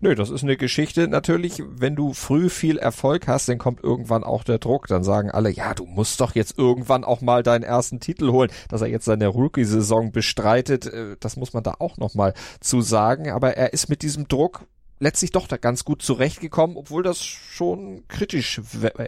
Nö, 0.00 0.14
das 0.14 0.30
ist 0.30 0.42
eine 0.42 0.56
Geschichte. 0.56 1.08
Natürlich, 1.08 1.62
wenn 1.66 1.96
du 1.96 2.14
früh 2.14 2.48
viel 2.48 2.78
Erfolg 2.78 3.26
hast, 3.26 3.48
dann 3.48 3.58
kommt 3.58 3.82
irgendwann 3.82 4.24
auch 4.24 4.44
der 4.44 4.58
Druck. 4.58 4.86
Dann 4.86 5.04
sagen 5.04 5.30
alle, 5.30 5.50
ja, 5.50 5.74
du 5.74 5.84
musst 5.84 6.20
doch 6.20 6.34
jetzt 6.34 6.56
irgendwann 6.56 7.04
auch 7.04 7.20
mal 7.20 7.42
deinen 7.42 7.64
ersten 7.64 8.00
Titel 8.00 8.30
holen. 8.30 8.50
Dass 8.68 8.80
er 8.80 8.88
jetzt 8.88 9.04
seine 9.04 9.26
Rookie-Saison 9.26 10.12
bestreitet, 10.12 10.86
äh, 10.86 11.16
das 11.20 11.36
muss 11.36 11.52
man 11.52 11.62
da 11.62 11.76
auch 11.78 11.96
nochmal 11.96 12.34
zu 12.60 12.80
sagen. 12.80 13.30
Aber 13.30 13.56
er 13.56 13.72
ist 13.72 13.88
mit 13.88 14.02
diesem 14.02 14.28
Druck 14.28 14.66
letztlich 15.00 15.32
doch 15.32 15.46
da 15.46 15.56
ganz 15.56 15.84
gut 15.84 16.02
zurechtgekommen, 16.02 16.76
obwohl 16.76 17.02
das 17.02 17.22
schon 17.24 18.06
kritisch 18.08 18.60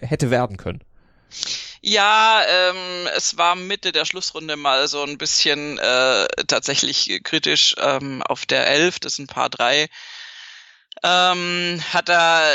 hätte 0.02 0.30
werden 0.30 0.56
können. 0.56 0.80
Ja, 1.80 2.42
ähm, 2.46 3.08
es 3.16 3.38
war 3.38 3.54
Mitte 3.54 3.92
der 3.92 4.04
Schlussrunde 4.04 4.56
mal 4.56 4.88
so 4.88 5.02
ein 5.02 5.16
bisschen 5.16 5.78
äh, 5.78 6.26
tatsächlich 6.46 7.20
kritisch 7.22 7.74
ähm, 7.78 8.22
auf 8.22 8.44
der 8.46 8.66
Elf, 8.66 8.98
das 8.98 9.16
sind 9.16 9.30
ein 9.30 9.34
paar 9.34 9.48
drei 9.48 9.88
ähm, 11.02 11.80
hat 11.92 12.08
er 12.08 12.54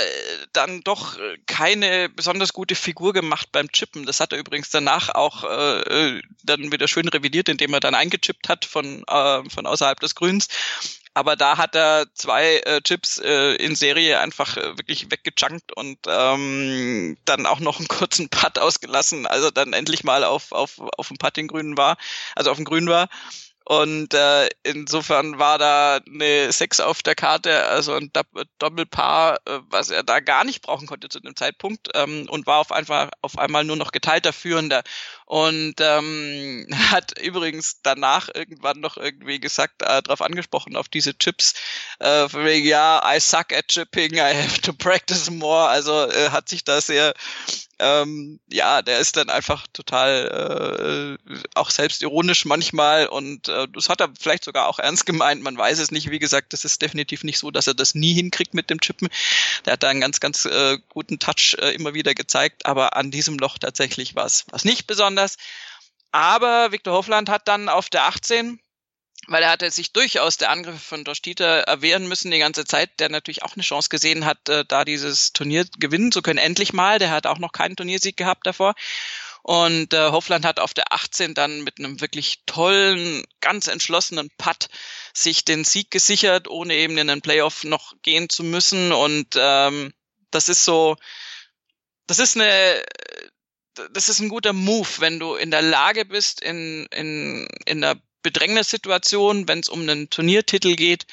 dann 0.54 0.82
doch 0.82 1.18
keine 1.48 2.10
besonders 2.10 2.54
gute 2.54 2.76
Figur 2.76 3.14
gemacht 3.14 3.50
beim 3.52 3.72
Chippen. 3.72 4.06
Das 4.06 4.20
hat 4.20 4.34
er 4.34 4.40
übrigens 4.40 4.70
danach 4.70 5.10
auch 5.10 5.44
äh, 5.44 6.22
dann 6.44 6.72
wieder 6.72 6.88
schön 6.88 7.08
revidiert, 7.08 7.50
indem 7.50 7.74
er 7.74 7.80
dann 7.80 7.96
eingechippt 7.96 8.50
hat 8.50 8.66
von, 8.66 9.04
äh, 9.08 9.50
von 9.50 9.66
außerhalb 9.66 10.00
des 10.00 10.16
Grüns. 10.16 10.48
Aber 11.18 11.38
da 11.38 11.58
hat 11.58 11.76
er 11.76 12.08
zwei 12.14 12.58
äh, 12.66 12.82
Chips 12.82 13.20
äh, 13.20 13.56
in 13.56 13.76
Serie 13.76 14.20
einfach 14.20 14.58
äh, 14.58 14.78
wirklich 14.78 15.10
weggejunkt 15.10 15.72
und 15.72 15.98
ähm, 16.08 17.18
dann 17.24 17.46
auch 17.46 17.62
noch 17.62 17.80
einen 17.80 17.88
kurzen 17.88 18.28
Putt 18.28 18.60
ausgelassen, 18.60 19.26
also 19.26 19.50
dann 19.50 19.72
endlich 19.72 20.04
mal 20.04 20.26
auf, 20.26 20.52
auf, 20.52 20.78
auf 20.98 21.08
dem 21.08 21.16
Putting-Grün 21.18 21.78
war, 21.78 21.96
also 22.36 22.52
auf 22.52 22.58
dem 22.58 22.66
Grün 22.66 22.90
war. 22.90 23.08
Und 23.68 24.14
äh, 24.14 24.48
insofern 24.62 25.40
war 25.40 25.58
da 25.58 26.00
eine 26.06 26.52
Sechs 26.52 26.80
auf 26.80 27.02
der 27.02 27.16
Karte, 27.16 27.66
also 27.66 27.94
ein 27.94 28.12
Doppelpaar, 28.60 29.38
äh, 29.46 29.60
was 29.72 29.90
er 29.90 30.04
da 30.04 30.20
gar 30.20 30.44
nicht 30.44 30.62
brauchen 30.62 30.86
konnte 30.86 31.10
zu 31.10 31.20
dem 31.20 31.36
Zeitpunkt 31.36 31.90
ähm, 31.96 32.28
und 32.30 32.46
war 32.46 32.60
auf 32.60 32.72
einmal 32.72 33.10
auf 33.22 33.40
einmal 33.40 33.64
nur 33.64 33.76
noch 33.76 33.92
geteilter 33.92 34.34
Führender 34.34 34.84
und 35.26 35.76
ähm, 35.80 36.68
hat 36.92 37.20
übrigens 37.20 37.82
danach 37.82 38.30
irgendwann 38.34 38.80
noch 38.80 38.98
irgendwie 38.98 39.40
gesagt, 39.40 39.82
äh, 39.82 40.02
darauf 40.02 40.22
angesprochen 40.22 40.76
auf 40.76 40.88
diese 40.88 41.18
Chips, 41.18 41.56
äh, 42.00 42.30
von 42.30 42.46
wegen 42.46 42.68
ja, 42.68 43.02
I 43.06 43.20
suck 43.20 43.52
at 43.52 43.68
chipping, 43.68 44.16
I 44.16 44.34
have 44.36 44.62
to 44.62 44.74
practice 44.78 45.30
more. 45.30 45.68
Also 45.68 46.10
äh, 46.10 46.30
hat 46.30 46.50
sich 46.50 46.64
da 46.64 46.80
sehr 46.82 47.14
ähm, 47.80 48.40
ja, 48.50 48.82
der 48.82 49.00
ist 49.00 49.18
dann 49.18 49.30
einfach 49.30 49.68
total 49.74 51.18
äh, 51.20 51.38
auch 51.56 51.70
selbstironisch 51.70 52.46
manchmal 52.46 53.08
und 53.08 53.50
äh, 53.50 53.68
das 53.74 53.90
hat 53.90 54.00
er 54.00 54.14
vielleicht 54.18 54.46
sogar 54.46 54.68
auch 54.68 54.80
ernst 54.80 55.06
gemeint. 55.06 55.42
Man 55.42 55.58
weiß 55.58 55.80
es 55.80 55.92
nicht. 55.92 56.10
Wie 56.10 56.20
gesagt, 56.20 56.54
das 56.54 56.64
ist 56.64 56.82
definitiv 56.82 57.24
nicht 57.24 57.38
so, 57.38 57.52
dass 57.52 57.68
er 57.68 57.74
das 57.74 57.94
nie 57.94 58.14
hinkriegt 58.14 58.54
mit 58.54 58.70
dem 58.70 58.80
Chippen. 58.80 59.10
Der 59.66 59.74
hat 59.74 59.84
da 59.84 59.90
einen 59.90 60.02
ganz, 60.02 60.20
ganz 60.20 60.46
äh, 60.46 60.78
guten 60.90 61.20
Touch 61.20 61.58
äh, 61.60 61.72
immer 61.72 61.94
wieder 61.94 62.14
gezeigt, 62.14 62.66
aber 62.66 62.96
an 62.96 63.12
diesem 63.12 63.38
Loch 63.38 63.58
tatsächlich 63.58 64.16
was, 64.16 64.46
was 64.52 64.64
nicht 64.64 64.88
besonders. 64.88 65.15
Aber 66.12 66.72
Viktor 66.72 66.94
Hofland 66.94 67.30
hat 67.30 67.48
dann 67.48 67.70
auf 67.70 67.90
der 67.90 68.04
18 68.04 68.60
weil 69.28 69.44
er 69.44 69.50
hatte 69.50 69.70
sich 69.72 69.92
durchaus 69.92 70.38
der 70.38 70.50
Angriffe 70.52 70.80
von 70.80 71.04
Dostita 71.04 71.62
erwehren 71.62 72.08
müssen 72.08 72.32
die 72.32 72.40
ganze 72.40 72.66
Zeit, 72.66 73.00
der 73.00 73.10
natürlich 73.10 73.44
auch 73.44 73.56
eine 73.56 73.64
Chance 73.64 73.90
gesehen 73.90 74.26
hat, 74.26 74.50
äh, 74.50 74.66
da 74.68 74.86
dieses 74.86 75.34
Turnier 75.34 75.66
gewinnen 75.80 76.12
zu 76.12 76.22
können. 76.22 76.38
Endlich 76.38 76.74
mal, 76.74 77.00
der 77.00 77.12
hat 77.12 77.26
auch 77.26 77.40
noch 77.40 77.52
keinen 77.52 77.76
Turniersieg 77.76 78.18
gehabt 78.18 78.46
davor. 78.46 78.76
Und 79.42 79.94
äh, 79.94 80.10
Hofland 80.10 80.46
hat 80.46 80.60
auf 80.60 80.74
der 80.74 80.92
18 80.92 81.36
dann 81.36 81.62
mit 81.62 81.80
einem 81.80 82.02
wirklich 82.02 82.42
tollen, 82.46 83.24
ganz 83.42 83.68
entschlossenen 83.68 84.32
Putt 84.38 84.70
sich 85.14 85.46
den 85.46 85.64
Sieg 85.64 85.92
gesichert, 85.92 86.48
ohne 86.48 86.74
eben 86.76 86.98
in 86.98 87.08
den 87.08 87.22
Playoff 87.22 87.64
noch 87.64 87.94
gehen 88.02 88.30
zu 88.30 88.44
müssen. 88.44 88.92
Und 88.92 89.36
ähm, 89.36 89.94
das 90.32 90.50
ist 90.50 90.66
so, 90.66 90.98
das 92.08 92.18
ist 92.20 92.36
eine, 92.36 92.84
das 93.92 94.10
ist 94.10 94.20
ein 94.20 94.30
guter 94.30 94.54
Move, 94.54 94.88
wenn 95.00 95.20
du 95.20 95.36
in 95.36 95.52
der 95.52 95.62
Lage 95.62 96.06
bist, 96.06 96.42
in, 96.42 96.86
in, 96.92 97.48
in 97.66 97.82
der 97.82 97.98
Bedrängnissituation, 98.22 99.48
wenn 99.48 99.60
es 99.60 99.70
um 99.70 99.82
einen 99.82 100.10
Turniertitel 100.10 100.76
geht, 100.76 101.06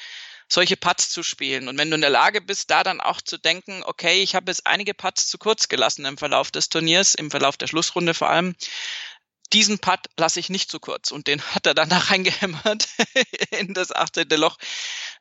solche 0.47 0.77
Putts 0.77 1.09
zu 1.09 1.23
spielen. 1.23 1.67
Und 1.67 1.77
wenn 1.77 1.89
du 1.89 1.95
in 1.95 2.01
der 2.01 2.09
Lage 2.09 2.41
bist, 2.41 2.69
da 2.69 2.83
dann 2.83 3.01
auch 3.01 3.21
zu 3.21 3.37
denken, 3.37 3.83
okay, 3.85 4.21
ich 4.21 4.35
habe 4.35 4.51
jetzt 4.51 4.67
einige 4.67 4.93
Putts 4.93 5.27
zu 5.27 5.37
kurz 5.37 5.67
gelassen 5.67 6.05
im 6.05 6.17
Verlauf 6.17 6.51
des 6.51 6.69
Turniers, 6.69 7.15
im 7.15 7.31
Verlauf 7.31 7.57
der 7.57 7.67
Schlussrunde 7.67 8.13
vor 8.13 8.29
allem, 8.29 8.55
diesen 9.53 9.77
Putt 9.77 9.99
lasse 10.17 10.39
ich 10.39 10.49
nicht 10.49 10.71
zu 10.71 10.79
kurz. 10.79 11.11
Und 11.11 11.27
den 11.27 11.41
hat 11.41 11.67
er 11.67 11.73
danach 11.73 12.11
reingehämmert 12.11 12.87
in 13.51 13.73
das 13.73 13.91
18. 13.91 14.27
Loch. 14.31 14.57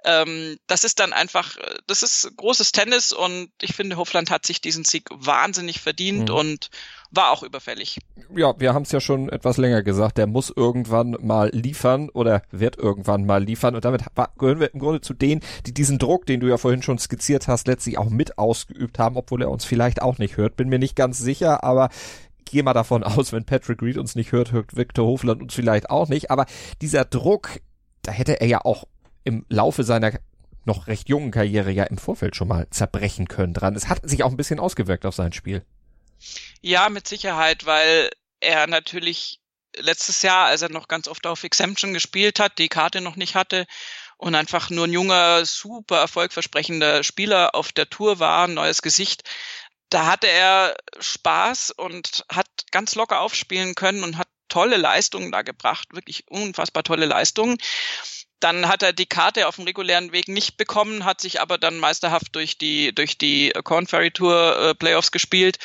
Ähm, 0.05 0.59
das 0.66 0.85
ist 0.85 0.98
dann 0.98 1.12
einfach, 1.12 1.57
das 1.87 2.02
ist 2.02 2.31
großes 2.37 2.72
Tennis 2.72 3.12
und 3.12 3.52
ich 3.61 3.74
finde, 3.74 3.96
Hofland 3.96 4.31
hat 4.31 4.46
sich 4.46 4.61
diesen 4.61 4.85
Sieg 4.85 5.09
wahnsinnig 5.11 5.81
verdient 5.81 6.31
mhm. 6.31 6.35
und 6.35 6.70
war 7.12 7.31
auch 7.31 7.42
überfällig. 7.42 7.98
Ja, 8.35 8.59
wir 8.59 8.75
haben 8.75 8.83
es 8.83 8.92
ja 8.92 9.01
schon 9.01 9.29
etwas 9.29 9.59
länger 9.59 9.83
gesagt, 9.83 10.18
der 10.18 10.27
muss 10.27 10.53
irgendwann 10.55 11.16
mal 11.20 11.51
liefern 11.53 12.09
oder 12.09 12.42
wird 12.51 12.79
irgendwann 12.79 13.27
mal 13.27 13.44
liefern 13.44 13.75
und 13.75 13.85
damit 13.85 14.05
gehören 14.38 14.61
wir 14.61 14.72
im 14.72 14.81
Grunde 14.81 15.03
zu 15.03 15.14
denen, 15.14 15.42
die 15.66 15.75
diesen 15.75 15.98
Druck, 15.98 16.27
den 16.27 16.40
du 16.40 16.48
ja 16.48 16.57
vorhin 16.57 16.83
schon 16.83 16.98
skizziert 16.98 17.48
hast, 17.48 17.66
letztlich 17.66 17.98
auch 17.98 18.09
mit 18.09 18.38
ausgeübt 18.38 18.98
haben, 18.98 19.16
obwohl 19.16 19.42
er 19.42 19.51
uns 19.51 19.64
vielleicht 19.64 20.01
auch 20.01 20.18
nicht 20.18 20.38
hört. 20.38 20.57
Bin 20.57 20.68
mir 20.68 20.79
nicht 20.79 20.96
ganz 20.96 21.18
sicher, 21.18 21.62
aber 21.62 21.90
gehe 22.47 22.62
mal 22.62 22.72
davon 22.72 23.03
aus, 23.05 23.32
wenn 23.32 23.45
Patrick 23.45 23.82
Reed 23.82 23.99
uns 23.99 24.14
nicht 24.14 24.32
hört, 24.32 24.53
hört 24.53 24.76
Victor 24.76 25.07
Hofland 25.07 25.43
uns 25.43 25.55
vielleicht 25.55 25.91
auch 25.91 26.09
nicht. 26.09 26.30
Aber 26.30 26.47
dieser 26.80 27.05
Druck, 27.05 27.61
da 28.03 28.12
hätte 28.12 28.41
er 28.41 28.47
ja 28.47 28.64
auch 28.64 28.84
im 29.24 29.45
Laufe 29.49 29.84
seiner 29.84 30.12
noch 30.64 30.86
recht 30.86 31.09
jungen 31.09 31.32
Karriere 31.32 31.72
ja 31.72 31.84
im 31.84 31.99
Vorfeld 31.99 32.36
schon 32.36 32.49
mal 32.49 32.68
zerbrechen 32.70 33.26
können 33.26 33.53
dran. 33.53 33.74
Es 33.74 33.89
hat 33.89 34.09
sich 34.09 34.22
auch 34.22 34.30
ein 34.30 34.36
bisschen 34.36 34.61
ausgewirkt 34.61 35.05
auf 35.07 35.14
sein 35.14 35.32
Spiel. 35.32 35.64
Ja, 36.61 36.89
mit 36.89 37.09
Sicherheit, 37.09 37.66
weil 37.66 38.11
er 38.41 38.66
natürlich 38.66 39.41
letztes 39.77 40.23
Jahr, 40.23 40.47
als 40.47 40.62
er 40.62 40.68
noch 40.68 40.89
ganz 40.89 41.09
oft 41.09 41.27
auf 41.27 41.45
Exemption 41.45 41.95
gespielt 41.95 42.39
hat, 42.41 42.59
die 42.59 42.68
Karte 42.68 43.01
noch 43.01 43.16
nicht 43.16 43.35
hatte 43.35 43.66
und 44.16 44.35
einfach 44.35 44.70
nur 44.70 44.87
ein 44.87 44.93
junger, 44.93 45.45
super 45.45 45.99
erfolgversprechender 45.99 47.03
Spieler 47.03 47.55
auf 47.55 47.73
der 47.73 47.89
Tour 47.89 48.18
war, 48.18 48.47
ein 48.47 48.55
neues 48.55 48.83
Gesicht, 48.83 49.25
da 49.89 50.07
hatte 50.07 50.27
er 50.27 50.77
Spaß 51.01 51.73
und 51.73 52.25
hat 52.31 52.47
ganz 52.70 52.95
locker 52.95 53.20
aufspielen 53.20 53.75
können 53.75 54.05
und 54.05 54.16
hat 54.16 54.29
tolle 54.49 54.77
Leistungen 54.77 55.33
da 55.33 55.43
gebracht, 55.43 55.89
wirklich 55.93 56.25
unfassbar 56.29 56.83
tolle 56.83 57.07
Leistungen. 57.07 57.59
Dann 58.41 58.68
hat 58.68 58.83
er 58.83 58.93
die 58.93 59.07
Karte 59.07 59.47
auf 59.47 59.57
dem 59.57 59.64
regulären 59.64 60.12
Weg 60.12 60.29
nicht 60.29 60.57
bekommen, 60.57 61.05
hat 61.05 61.20
sich 61.20 61.41
aber 61.41 61.59
dann 61.59 61.79
meisterhaft 61.79 62.35
durch 62.35 62.59
die 62.59 62.95
durch 62.95 63.18
die 63.18 63.53
Corn 63.64 63.87
Ferry 63.87 64.11
Tour 64.11 64.59
äh, 64.59 64.75
Playoffs 64.75 65.12
gespielt 65.12 65.59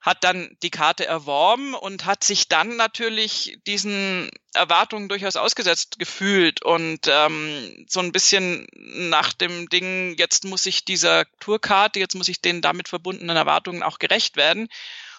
hat 0.00 0.22
dann 0.22 0.56
die 0.62 0.70
Karte 0.70 1.04
erworben 1.04 1.74
und 1.74 2.04
hat 2.04 2.22
sich 2.22 2.48
dann 2.48 2.76
natürlich 2.76 3.58
diesen 3.66 4.30
Erwartungen 4.54 5.08
durchaus 5.08 5.36
ausgesetzt 5.36 5.98
gefühlt. 5.98 6.62
Und 6.62 7.08
ähm, 7.08 7.86
so 7.88 8.00
ein 8.00 8.12
bisschen 8.12 8.66
nach 8.72 9.32
dem 9.32 9.68
Ding, 9.68 10.14
jetzt 10.16 10.44
muss 10.44 10.66
ich 10.66 10.84
dieser 10.84 11.24
Tourkarte, 11.40 11.98
jetzt 11.98 12.14
muss 12.14 12.28
ich 12.28 12.40
den 12.40 12.62
damit 12.62 12.88
verbundenen 12.88 13.36
Erwartungen 13.36 13.82
auch 13.82 13.98
gerecht 13.98 14.36
werden. 14.36 14.68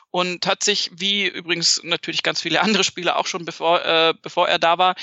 Und 0.09 0.47
hat 0.47 0.63
sich, 0.63 0.89
wie 0.93 1.27
übrigens 1.27 1.81
natürlich 1.83 2.23
ganz 2.23 2.41
viele 2.41 2.61
andere 2.61 2.85
Spieler 2.85 3.17
auch 3.17 3.27
schon 3.27 3.43
bevor, 3.43 3.83
äh, 3.83 4.13
bevor 4.21 4.47
er 4.47 4.57
da 4.57 4.77
war, 4.77 4.95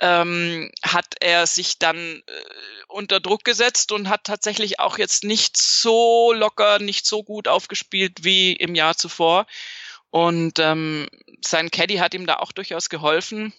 ähm, 0.00 0.70
hat 0.82 1.14
er 1.20 1.46
sich 1.46 1.78
dann 1.78 1.96
äh, 1.96 2.22
unter 2.88 3.20
Druck 3.20 3.44
gesetzt 3.44 3.92
und 3.92 4.08
hat 4.08 4.24
tatsächlich 4.24 4.78
auch 4.80 4.98
jetzt 4.98 5.24
nicht 5.24 5.56
so 5.56 6.32
locker, 6.32 6.78
nicht 6.78 7.06
so 7.06 7.22
gut 7.22 7.48
aufgespielt 7.48 8.24
wie 8.24 8.52
im 8.52 8.74
Jahr 8.74 8.96
zuvor. 8.96 9.46
Und 10.10 10.58
ähm, 10.58 11.08
sein 11.44 11.70
Caddy 11.70 11.96
hat 11.96 12.14
ihm 12.14 12.26
da 12.26 12.36
auch 12.36 12.52
durchaus 12.52 12.88
geholfen 12.88 13.52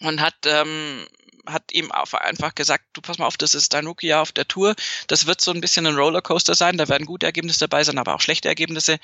und 0.00 0.20
hat 0.20 0.36
ähm, 0.44 1.06
hat 1.46 1.72
ihm 1.72 1.90
einfach 1.92 2.54
gesagt, 2.54 2.84
du 2.92 3.00
pass 3.00 3.18
mal 3.18 3.26
auf, 3.26 3.36
das 3.36 3.54
ist 3.54 3.74
dein 3.74 3.86
Rookie-Jahr 3.86 4.22
auf 4.22 4.32
der 4.32 4.48
Tour. 4.48 4.74
Das 5.06 5.26
wird 5.26 5.40
so 5.40 5.50
ein 5.52 5.60
bisschen 5.60 5.86
ein 5.86 5.96
Rollercoaster 5.96 6.54
sein. 6.54 6.76
Da 6.76 6.88
werden 6.88 7.06
gute 7.06 7.26
Ergebnisse 7.26 7.60
dabei 7.60 7.84
sein, 7.84 7.98
aber 7.98 8.14
auch 8.14 8.20
schlechte 8.20 8.48
Ergebnisse. 8.48 8.98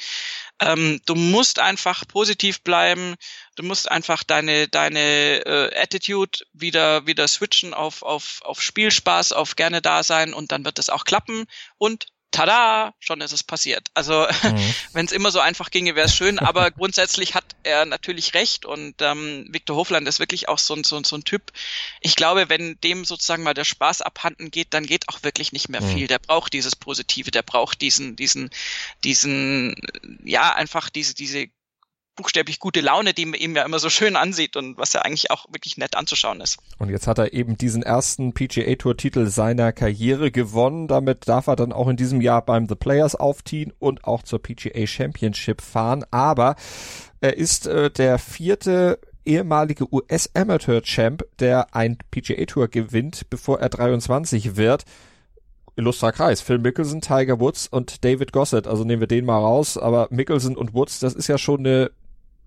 Ähm, 0.60 1.00
du 1.06 1.14
musst 1.14 1.58
einfach 1.58 2.06
positiv 2.08 2.62
bleiben. 2.62 3.14
Du 3.56 3.62
musst 3.62 3.90
einfach 3.90 4.22
deine 4.22 4.68
deine 4.68 5.44
äh, 5.46 5.80
Attitude 5.80 6.40
wieder 6.52 7.06
wieder 7.06 7.28
switchen 7.28 7.74
auf 7.74 8.02
auf 8.02 8.40
auf 8.42 8.62
Spielspaß, 8.62 9.32
auf 9.32 9.56
gerne 9.56 9.82
da 9.82 10.02
sein 10.02 10.34
und 10.34 10.52
dann 10.52 10.64
wird 10.64 10.78
es 10.78 10.90
auch 10.90 11.04
klappen. 11.04 11.46
Und 11.78 12.06
tada, 12.36 12.94
schon 12.98 13.20
ist 13.20 13.32
es 13.32 13.42
passiert. 13.42 13.88
Also 13.94 14.26
mhm. 14.42 14.74
wenn 14.92 15.06
es 15.06 15.12
immer 15.12 15.30
so 15.30 15.40
einfach 15.40 15.70
ginge, 15.70 15.94
wäre 15.94 16.06
es 16.06 16.14
schön, 16.14 16.38
aber 16.38 16.70
grundsätzlich 16.72 17.34
hat 17.34 17.44
er 17.62 17.86
natürlich 17.86 18.34
recht 18.34 18.66
und 18.66 18.94
ähm, 19.00 19.46
Viktor 19.50 19.76
Hofland 19.76 20.06
ist 20.06 20.20
wirklich 20.20 20.48
auch 20.48 20.58
so 20.58 20.74
ein, 20.74 20.84
so, 20.84 21.02
so 21.02 21.16
ein 21.16 21.24
Typ. 21.24 21.52
Ich 22.00 22.16
glaube, 22.16 22.48
wenn 22.48 22.78
dem 22.80 23.04
sozusagen 23.04 23.42
mal 23.42 23.54
der 23.54 23.64
Spaß 23.64 24.02
abhanden 24.02 24.50
geht, 24.50 24.74
dann 24.74 24.86
geht 24.86 25.08
auch 25.08 25.22
wirklich 25.22 25.52
nicht 25.52 25.68
mehr 25.68 25.80
mhm. 25.80 25.94
viel. 25.94 26.06
Der 26.06 26.18
braucht 26.18 26.52
dieses 26.52 26.76
Positive, 26.76 27.30
der 27.30 27.42
braucht 27.42 27.80
diesen, 27.80 28.16
diesen, 28.16 28.50
diesen, 29.04 29.76
ja, 30.24 30.54
einfach 30.54 30.90
diese, 30.90 31.14
diese 31.14 31.48
buchstäblich 32.16 32.58
gute 32.58 32.80
Laune, 32.80 33.14
die 33.14 33.26
man 33.26 33.38
ihm 33.38 33.54
ja 33.54 33.64
immer 33.64 33.78
so 33.78 33.90
schön 33.90 34.16
ansieht 34.16 34.56
und 34.56 34.76
was 34.78 34.92
ja 34.92 35.02
eigentlich 35.02 35.30
auch 35.30 35.46
wirklich 35.52 35.76
nett 35.76 35.96
anzuschauen 35.96 36.40
ist. 36.40 36.58
Und 36.78 36.88
jetzt 36.88 37.06
hat 37.06 37.18
er 37.18 37.32
eben 37.32 37.56
diesen 37.56 37.82
ersten 37.82 38.32
PGA 38.32 38.74
Tour 38.74 38.96
Titel 38.96 39.26
seiner 39.26 39.72
Karriere 39.72 40.30
gewonnen. 40.30 40.88
Damit 40.88 41.28
darf 41.28 41.46
er 41.46 41.56
dann 41.56 41.72
auch 41.72 41.88
in 41.88 41.96
diesem 41.96 42.20
Jahr 42.20 42.44
beim 42.44 42.68
The 42.68 42.74
Players 42.74 43.14
aufziehen 43.14 43.72
und 43.78 44.04
auch 44.04 44.22
zur 44.22 44.42
PGA 44.42 44.86
Championship 44.86 45.60
fahren. 45.60 46.04
Aber 46.10 46.56
er 47.20 47.36
ist 47.36 47.66
äh, 47.66 47.90
der 47.90 48.18
vierte 48.18 48.98
ehemalige 49.24 49.92
US 49.92 50.30
Amateur 50.34 50.82
Champ, 50.82 51.24
der 51.38 51.74
ein 51.74 51.98
PGA 52.10 52.44
Tour 52.46 52.68
gewinnt, 52.68 53.28
bevor 53.28 53.60
er 53.60 53.68
23 53.68 54.56
wird 54.56 54.84
illustrer 55.76 56.12
Kreis. 56.12 56.40
Phil 56.40 56.58
Mickelson, 56.58 57.00
Tiger 57.00 57.38
Woods 57.38 57.68
und 57.68 58.04
David 58.04 58.32
Gossett. 58.32 58.66
Also 58.66 58.84
nehmen 58.84 59.00
wir 59.00 59.06
den 59.06 59.24
mal 59.24 59.38
raus. 59.38 59.78
Aber 59.78 60.08
Mickelson 60.10 60.56
und 60.56 60.74
Woods, 60.74 61.00
das 61.00 61.14
ist 61.14 61.28
ja 61.28 61.38
schon 61.38 61.60
eine 61.60 61.90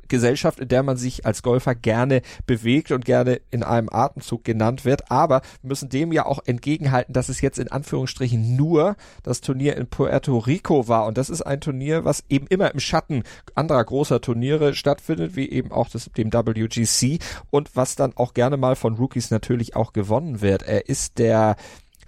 Gesellschaft, 0.10 0.60
in 0.60 0.68
der 0.68 0.84
man 0.84 0.98
sich 0.98 1.26
als 1.26 1.44
Golfer 1.44 1.76
gerne 1.76 2.22
bewegt 2.46 2.92
und 2.92 3.06
gerne 3.06 3.42
in 3.52 3.64
einem 3.64 3.90
Atemzug 3.90 4.44
genannt 4.44 4.86
wird. 4.86 5.10
Aber 5.12 5.42
müssen 5.62 5.90
dem 5.90 6.12
ja 6.12 6.26
auch 6.26 6.40
entgegenhalten, 6.46 7.14
dass 7.14 7.30
es 7.30 7.42
jetzt 7.42 7.60
in 7.60 7.72
Anführungsstrichen 7.72 8.56
nur 8.56 8.96
das 9.24 9.42
Turnier 9.42 9.78
in 9.78 9.88
Puerto 9.88 10.38
Rico 10.38 10.88
war. 10.88 11.06
Und 11.06 11.18
das 11.18 11.30
ist 11.30 11.42
ein 11.42 11.62
Turnier, 11.62 12.06
was 12.06 12.24
eben 12.30 12.48
immer 12.48 12.74
im 12.74 12.80
Schatten 12.80 13.24
anderer 13.56 13.84
großer 13.84 14.22
Turniere 14.22 14.74
stattfindet, 14.74 15.36
wie 15.36 15.50
eben 15.50 15.72
auch 15.72 15.90
das, 15.90 16.10
dem 16.18 16.34
WGC 16.34 17.20
und 17.50 17.76
was 17.76 17.96
dann 17.96 18.16
auch 18.16 18.34
gerne 18.34 18.58
mal 18.58 18.76
von 18.76 18.96
Rookies 18.96 19.32
natürlich 19.32 19.76
auch 19.76 19.94
gewonnen 19.94 20.42
wird. 20.42 20.64
Er 20.64 20.90
ist 20.90 21.20
der 21.20 21.56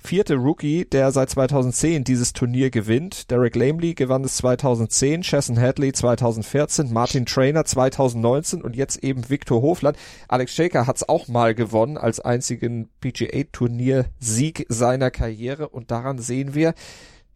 vierte 0.04 0.36
Rookie, 0.36 0.86
der 0.86 1.12
seit 1.12 1.30
2010 1.30 2.04
dieses 2.04 2.34
Turnier 2.34 2.70
gewinnt. 2.70 3.30
Derek 3.30 3.56
Lamley 3.56 3.94
gewann 3.94 4.24
es 4.24 4.38
2010, 4.38 5.22
Chesson 5.22 5.60
Hadley 5.60 5.94
2014, 5.94 6.92
Martin 6.92 7.26
Trainer 7.26 7.64
2019 7.66 8.62
und 8.62 8.76
jetzt 8.76 9.04
eben 9.04 9.30
Victor 9.30 9.62
Hofland. 9.62 9.98
Alex 10.28 10.54
Shaker 10.54 10.88
hat 10.88 10.98
es 10.98 11.08
auch 11.08 11.28
mal 11.28 11.54
gewonnen 11.54 11.98
als 11.98 12.20
einzigen 12.20 12.90
PGA-Turnier-Sieg 13.00 14.66
seiner 14.70 15.12
Karriere 15.12 15.70
und 15.70 15.92
daran 15.92 16.18
sehen 16.18 16.56
wir, 16.56 16.74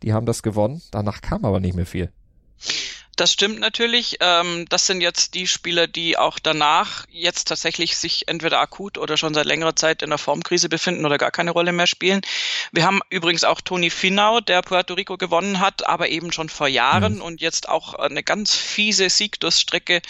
die 0.04 0.14
haben 0.14 0.26
das 0.26 0.44
gewonnen. 0.44 0.82
Danach 0.92 1.22
kam 1.22 1.46
aber 1.46 1.60
nicht 1.60 1.76
mehr 1.76 1.86
viel. 1.86 2.10
Das 3.16 3.32
stimmt 3.32 3.60
natürlich. 3.60 4.18
Ähm, 4.20 4.66
das 4.70 4.88
sind 4.88 5.02
jetzt 5.02 5.34
die 5.34 5.48
Spieler, 5.48 5.88
die 5.88 6.18
auch 6.18 6.40
danach 6.40 7.06
jetzt 7.10 7.48
tatsächlich 7.48 7.98
sich 7.98 8.28
entweder 8.28 8.60
akut 8.60 8.98
oder 8.98 9.16
schon 9.18 9.34
seit 9.34 9.46
längerer 9.46 9.76
Zeit 9.76 10.02
in 10.02 10.10
der 10.10 10.18
Formkrise 10.18 10.70
befinden 10.70 11.06
oder 11.06 11.18
gar 11.18 11.32
keine 11.32 11.52
Rolle 11.52 11.72
mehr 11.72 11.88
spielen. 11.88 12.22
Wir 12.72 12.86
haben 12.86 13.02
übrigens 13.10 13.44
auch 13.44 13.62
Tony 13.62 13.90
Finau, 13.90 14.42
der 14.42 14.62
Puerto 14.62 14.96
Rico 14.96 15.18
gewonnen 15.18 15.60
hat, 15.60 15.88
aber 15.88 16.10
eben 16.10 16.32
schon 16.32 16.50
vor 16.50 16.68
Jahren 16.68 17.16
mhm. 17.16 17.22
und 17.22 17.42
jetzt 17.42 17.70
auch 17.70 17.94
eine 17.94 18.24
ganz 18.24 18.54
fiese 18.54 19.10
Siegdurststrecke 19.10 20.02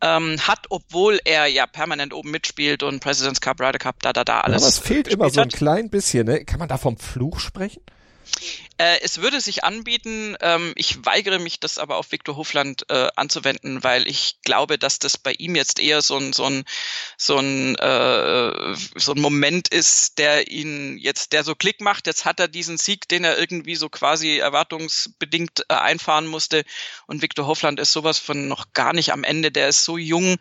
ähm, 0.00 0.36
hat, 0.40 0.66
obwohl 0.70 1.20
er 1.24 1.46
ja 1.46 1.66
permanent 1.66 2.14
oben 2.14 2.30
mitspielt 2.30 2.82
und 2.82 3.00
President's 3.00 3.40
Cup, 3.40 3.60
Ryder 3.60 3.78
Cup, 3.78 4.00
da, 4.00 4.12
da, 4.12 4.24
da, 4.24 4.40
alles. 4.40 4.62
Ja, 4.62 4.68
aber 4.68 4.68
es 4.68 4.78
fehlt 4.78 5.08
immer 5.08 5.30
so 5.30 5.40
ein 5.40 5.50
klein 5.50 5.90
bisschen, 5.90 6.26
ne? 6.26 6.44
Kann 6.44 6.58
man 6.58 6.68
da 6.68 6.78
vom 6.78 6.96
Fluch 6.96 7.40
sprechen? 7.40 7.82
Äh, 8.80 9.00
es 9.02 9.20
würde 9.20 9.42
sich 9.42 9.62
anbieten. 9.62 10.38
Ähm, 10.40 10.72
ich 10.74 11.04
weigere 11.04 11.38
mich, 11.38 11.60
das 11.60 11.76
aber 11.76 11.98
auf 11.98 12.12
Viktor 12.12 12.36
Hofland 12.36 12.86
äh, 12.88 13.08
anzuwenden, 13.14 13.84
weil 13.84 14.08
ich 14.08 14.36
glaube, 14.42 14.78
dass 14.78 14.98
das 14.98 15.18
bei 15.18 15.32
ihm 15.32 15.54
jetzt 15.54 15.78
eher 15.78 16.00
so 16.00 16.16
ein 16.16 16.32
so 16.32 16.46
ein 16.46 16.64
so 17.18 17.36
ein 17.36 17.74
äh, 17.76 18.74
so 18.96 19.12
ein 19.12 19.20
Moment 19.20 19.68
ist, 19.68 20.16
der 20.16 20.50
ihn 20.50 20.96
jetzt, 20.96 21.34
der 21.34 21.44
so 21.44 21.54
Klick 21.54 21.82
macht. 21.82 22.06
Jetzt 22.06 22.24
hat 22.24 22.40
er 22.40 22.48
diesen 22.48 22.78
Sieg, 22.78 23.06
den 23.06 23.24
er 23.24 23.36
irgendwie 23.38 23.76
so 23.76 23.90
quasi 23.90 24.38
erwartungsbedingt 24.38 25.70
einfahren 25.70 26.26
musste. 26.26 26.64
Und 27.06 27.20
Viktor 27.20 27.46
Hofland 27.46 27.80
ist 27.80 27.92
sowas 27.92 28.18
von 28.18 28.48
noch 28.48 28.72
gar 28.72 28.94
nicht 28.94 29.12
am 29.12 29.24
Ende. 29.24 29.52
Der 29.52 29.68
ist 29.68 29.84
so 29.84 29.98
jung 29.98 30.38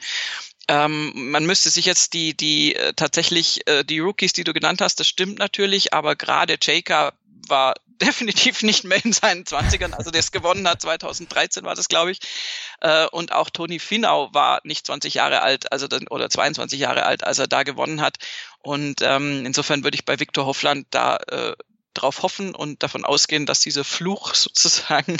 ähm, 0.70 1.32
man 1.32 1.48
müsste 1.48 1.72
sich 1.72 1.86
jetzt 1.86 2.14
die, 2.14 2.38
die 2.38 2.76
äh, 2.76 2.94
tatsächlich 2.94 3.68
äh, 3.68 3.84
die 3.84 4.00
Rookies, 4.00 4.34
die 4.34 4.44
du 4.44 4.54
genannt 4.54 4.82
hast, 4.82 5.00
das 5.00 5.08
stimmt 5.08 5.40
natürlich, 5.40 5.94
aber 5.96 6.16
gerade 6.16 6.58
Jaker 6.62 7.14
war 7.50 7.76
definitiv 8.02 8.64
nicht 8.64 8.86
mehr 8.86 9.04
in 9.04 9.12
seinen 9.12 9.46
Zwanzigern, 9.46 9.94
also 9.94 10.10
der 10.10 10.20
es 10.20 10.32
gewonnen 10.32 10.68
hat, 10.68 10.82
2013 10.82 11.64
war 11.66 11.76
das, 11.76 11.90
glaube 11.90 12.12
ich. 12.12 12.20
Äh, 12.80 13.08
und 13.08 13.34
auch 13.34 13.50
Toni 13.50 13.80
Finau 13.80 14.30
war 14.34 14.62
nicht 14.64 14.86
20 14.86 15.16
Jahre 15.16 15.42
alt, 15.42 15.72
also 15.72 15.88
oder 16.10 16.30
22 16.30 16.80
Jahre 16.80 17.06
alt, 17.06 17.24
als 17.24 17.40
er 17.40 17.48
da 17.48 17.64
gewonnen 17.64 18.02
hat. 18.02 18.18
Und 18.60 19.02
ähm, 19.02 19.46
insofern 19.46 19.84
würde 19.84 19.96
ich 19.96 20.06
bei 20.06 20.20
Viktor 20.20 20.46
Hoffland 20.46 20.88
da 20.92 21.18
äh, 21.18 21.56
darauf 21.94 22.24
hoffen 22.24 22.56
und 22.56 22.84
davon 22.84 23.04
ausgehen, 23.04 23.46
dass 23.46 23.60
dieser 23.62 23.84
Fluch 23.84 24.34
sozusagen 24.34 25.18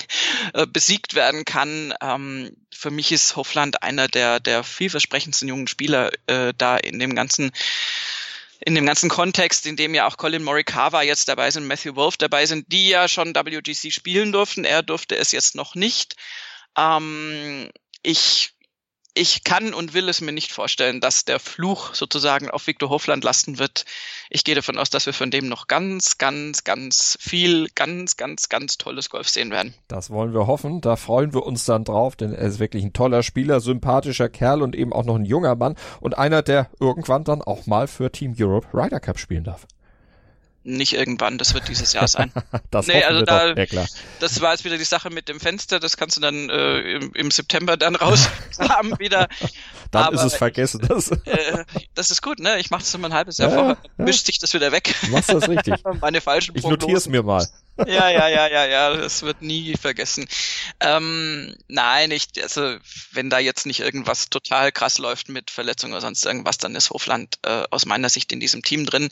äh, 0.54 0.66
besiegt 0.66 1.16
werden 1.16 1.46
kann. 1.46 1.94
Ähm, 2.02 2.56
für 2.74 2.92
mich 2.92 3.12
ist 3.12 3.36
Hoffland 3.36 3.84
einer 3.84 4.08
der, 4.08 4.40
der 4.40 4.64
vielversprechendsten 4.64 5.48
jungen 5.48 5.68
Spieler 5.68 6.12
äh, 6.28 6.54
da 6.58 6.78
in 6.78 7.00
dem 7.00 7.16
ganzen 7.16 7.52
in 8.60 8.76
dem 8.76 8.86
ganzen 8.86 9.10
Kontext, 9.10 9.66
in 9.66 9.76
dem 9.76 9.96
ja 9.96 10.08
auch 10.08 10.18
Colin 10.18 10.44
Morikawa 10.44 11.02
jetzt 11.02 11.28
dabei 11.30 11.50
sind, 11.52 11.66
Matthew 11.66 11.96
Wolf 11.96 12.18
dabei 12.18 12.46
sind, 12.46 12.72
die 12.72 12.90
ja 12.90 13.08
schon 13.08 13.34
WGC 13.34 13.92
spielen 13.92 14.32
durften. 14.32 14.66
Er 14.66 14.84
durfte 14.84 15.16
es 15.16 15.32
jetzt 15.32 15.56
noch 15.56 15.76
nicht. 15.76 16.16
Ähm, 16.78 17.70
ich 18.04 18.54
ich 19.20 19.44
kann 19.44 19.74
und 19.74 19.94
will 19.94 20.08
es 20.08 20.22
mir 20.22 20.32
nicht 20.32 20.54
vorstellen, 20.54 21.02
dass 21.02 21.26
der 21.26 21.40
Fluch 21.40 21.94
sozusagen 21.94 22.50
auf 22.50 22.68
Viktor 22.68 22.90
Hofland 22.90 23.26
lasten 23.26 23.60
wird. 23.60 23.84
Ich 24.30 24.46
gehe 24.46 24.56
davon 24.56 24.78
aus, 24.78 24.90
dass 24.90 25.06
wir 25.08 25.14
von 25.14 25.30
dem 25.30 25.50
noch 25.50 25.68
ganz, 25.68 26.18
ganz, 26.18 26.64
ganz 26.64 27.18
viel, 27.20 27.68
ganz, 27.76 28.16
ganz, 28.16 28.48
ganz 28.48 28.78
tolles 28.78 29.10
Golf 29.10 29.28
sehen 29.28 29.52
werden. 29.52 29.74
Das 29.90 30.10
wollen 30.10 30.34
wir 30.34 30.48
hoffen. 30.48 30.80
Da 30.80 30.96
freuen 30.96 31.34
wir 31.34 31.44
uns 31.44 31.66
dann 31.66 31.84
drauf, 31.84 32.16
denn 32.16 32.32
er 32.32 32.48
ist 32.48 32.60
wirklich 32.60 32.86
ein 32.86 32.94
toller 32.94 33.22
Spieler, 33.22 33.60
sympathischer 33.60 34.30
Kerl 34.30 34.62
und 34.62 34.74
eben 34.74 34.94
auch 34.94 35.04
noch 35.04 35.16
ein 35.16 35.26
junger 35.26 35.56
Mann 35.56 35.76
und 36.00 36.18
einer, 36.18 36.42
der 36.42 36.70
irgendwann 36.80 37.26
dann 37.26 37.42
auch 37.42 37.68
mal 37.68 37.88
für 37.88 38.14
Team 38.14 38.36
Europe 38.40 38.70
Ryder 38.74 39.02
Cup 39.02 39.20
spielen 39.20 39.44
darf. 39.44 39.68
Nicht 40.70 40.94
irgendwann, 40.94 41.38
das 41.38 41.54
wird 41.54 41.68
dieses 41.68 41.94
Jahr 41.94 42.08
sein. 42.08 42.32
das 42.72 42.88
nee, 42.88 43.04
also 43.04 43.24
da, 43.24 43.54
ja, 43.54 43.66
klar. 43.66 43.88
Das 44.20 44.40
war 44.42 44.52
jetzt 44.52 44.66
wieder 44.66 44.78
die 44.78 44.84
Sache 44.84 45.10
mit 45.10 45.30
dem 45.30 45.40
Fenster, 45.40 45.80
das 45.80 45.98
kannst 45.98 46.18
du 46.18 46.22
dann 46.22 46.50
äh, 46.50 46.80
im, 46.80 47.14
im 47.14 47.32
September 47.32 47.78
dann 47.78 47.96
raus 47.96 48.30
haben 48.60 48.98
wieder. 49.00 49.28
dann 49.92 50.06
Aber, 50.06 50.16
ist 50.16 50.24
es 50.24 50.36
vergessen. 50.36 50.82
Das, 50.88 51.12
äh, 51.12 51.64
das 51.96 52.12
ist 52.12 52.22
gut, 52.22 52.40
ne? 52.40 52.60
Ich 52.60 52.70
mache 52.70 52.82
das 52.82 52.94
immer 52.94 53.10
ein 53.10 53.14
halbes 53.14 53.38
Jahr 53.38 53.50
ja, 53.50 53.56
vorher, 53.56 53.78
ja. 53.98 54.06
mischt 54.06 54.26
sich 54.26 54.40
das 54.40 54.54
wieder 54.54 54.72
weg. 54.72 54.96
Machst 55.10 55.30
du 55.30 55.40
das 55.40 55.50
richtig? 55.50 55.76
Meine 56.02 56.22
falschen 56.22 56.56
Ich 56.56 56.64
notiere 56.64 56.98
es 56.98 57.08
mir 57.08 57.24
mal. 57.24 57.48
ja, 57.88 58.10
ja, 58.10 58.28
ja, 58.28 58.48
ja, 58.48 58.66
ja, 58.66 58.96
das 58.96 59.22
wird 59.22 59.42
nie 59.42 59.76
vergessen. 59.78 60.28
Ähm, 60.82 61.56
nein, 61.68 62.12
ich, 62.12 62.28
also 62.42 62.76
wenn 63.12 63.30
da 63.30 63.40
jetzt 63.40 63.66
nicht 63.66 63.80
irgendwas 63.80 64.30
total 64.30 64.72
krass 64.72 64.98
läuft 64.98 65.30
mit 65.30 65.50
Verletzungen 65.50 65.94
oder 65.94 66.02
sonst 66.02 66.26
irgendwas, 66.26 66.58
dann 66.58 66.76
ist 66.76 66.90
Hofland 66.90 67.40
äh, 67.44 67.64
aus 67.72 67.86
meiner 67.86 68.10
Sicht 68.10 68.32
in 68.34 68.40
diesem 68.40 68.64
Team 68.64 68.86
drin 68.86 69.10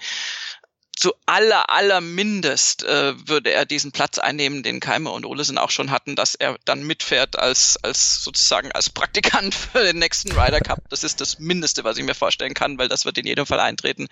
zu 0.98 1.14
aller, 1.28 1.70
aller 1.70 2.02
Mindest 2.02 2.84
äh, 2.84 3.14
würde 3.28 3.52
er 3.52 3.66
diesen 3.66 3.91
Platz 3.91 4.18
einnehmen, 4.18 4.64
den 4.64 4.80
Keimer 4.80 5.14
und 5.14 5.26
Olesen 5.26 5.60
auch 5.60 5.70
schon 5.70 5.91
hatten, 5.91 6.16
dass 6.16 6.34
er 6.34 6.58
dann 6.66 6.82
mitfährt 6.82 7.38
als, 7.38 7.78
als 7.84 8.24
sozusagen 8.24 8.72
als 8.72 8.89
Praktikant 8.89 9.54
für 9.74 9.84
den 9.84 10.00
nächsten 10.00 10.32
Ryder 10.32 10.60
Cup. 10.60 10.80
Das 10.89 11.04
ist 11.04 11.22
das 11.22 11.38
Mindeste, 11.38 11.84
was 11.84 12.00
ich 12.00 12.04
mir 12.04 12.16
vorstellen 12.16 12.56
kann, 12.56 12.80
weil 12.80 12.88
das 12.88 13.06
wird 13.06 13.20
in 13.20 13.28
jedem 13.28 13.45
Fall 13.45 13.60
eintreten. 13.60 14.08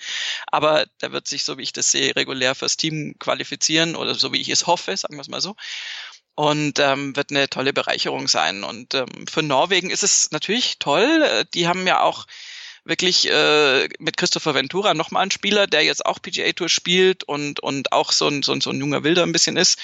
Aber 0.46 0.86
der 1.02 1.12
wird 1.12 1.28
sich, 1.28 1.44
so 1.44 1.58
wie 1.58 1.64
ich 1.64 1.74
das 1.74 1.90
sehe, 1.90 2.16
regulär 2.16 2.54
fürs 2.54 2.78
Team 2.78 3.16
qualifizieren 3.18 3.96
oder 3.96 4.14
so 4.14 4.32
wie 4.32 4.42
ich 4.42 4.50
es 4.50 4.68
hoffe, 4.68 4.96
sagen 4.96 5.16
wir 5.16 5.22
es 5.22 5.28
mal 5.28 5.42
so 5.42 5.56
und 6.36 6.80
ähm, 6.80 7.16
wird 7.16 7.32
eine 7.32 7.50
tolle 7.50 7.72
Bereicherung 7.72 8.28
sein. 8.28 8.66
Und 8.66 8.94
ähm, 8.94 9.08
für 9.28 9.42
Norwegen 9.42 9.90
ist 9.90 10.04
es 10.04 10.32
natürlich 10.32 10.80
toll. 10.80 11.24
Äh, 11.24 11.46
die 11.54 11.68
haben 11.68 11.88
ja 11.88 12.02
auch 12.02 12.26
wirklich 12.86 13.30
äh, 13.30 13.90
mit 14.00 14.16
Christopher 14.16 14.54
Ventura 14.56 14.94
nochmal 14.94 15.24
ein 15.24 15.32
Spieler, 15.32 15.68
der 15.68 15.84
jetzt 15.84 16.06
auch 16.06 16.22
PGA 16.22 16.52
Tour 16.54 16.70
spielt 16.70 17.24
und, 17.24 17.60
und 17.60 17.92
auch 17.92 18.12
so 18.12 18.28
ein, 18.28 18.44
so, 18.44 18.54
ein, 18.54 18.62
so 18.62 18.70
ein 18.70 18.80
junger 18.80 19.04
Wilder 19.04 19.24
ein 19.24 19.32
bisschen 19.32 19.58
ist. 19.58 19.80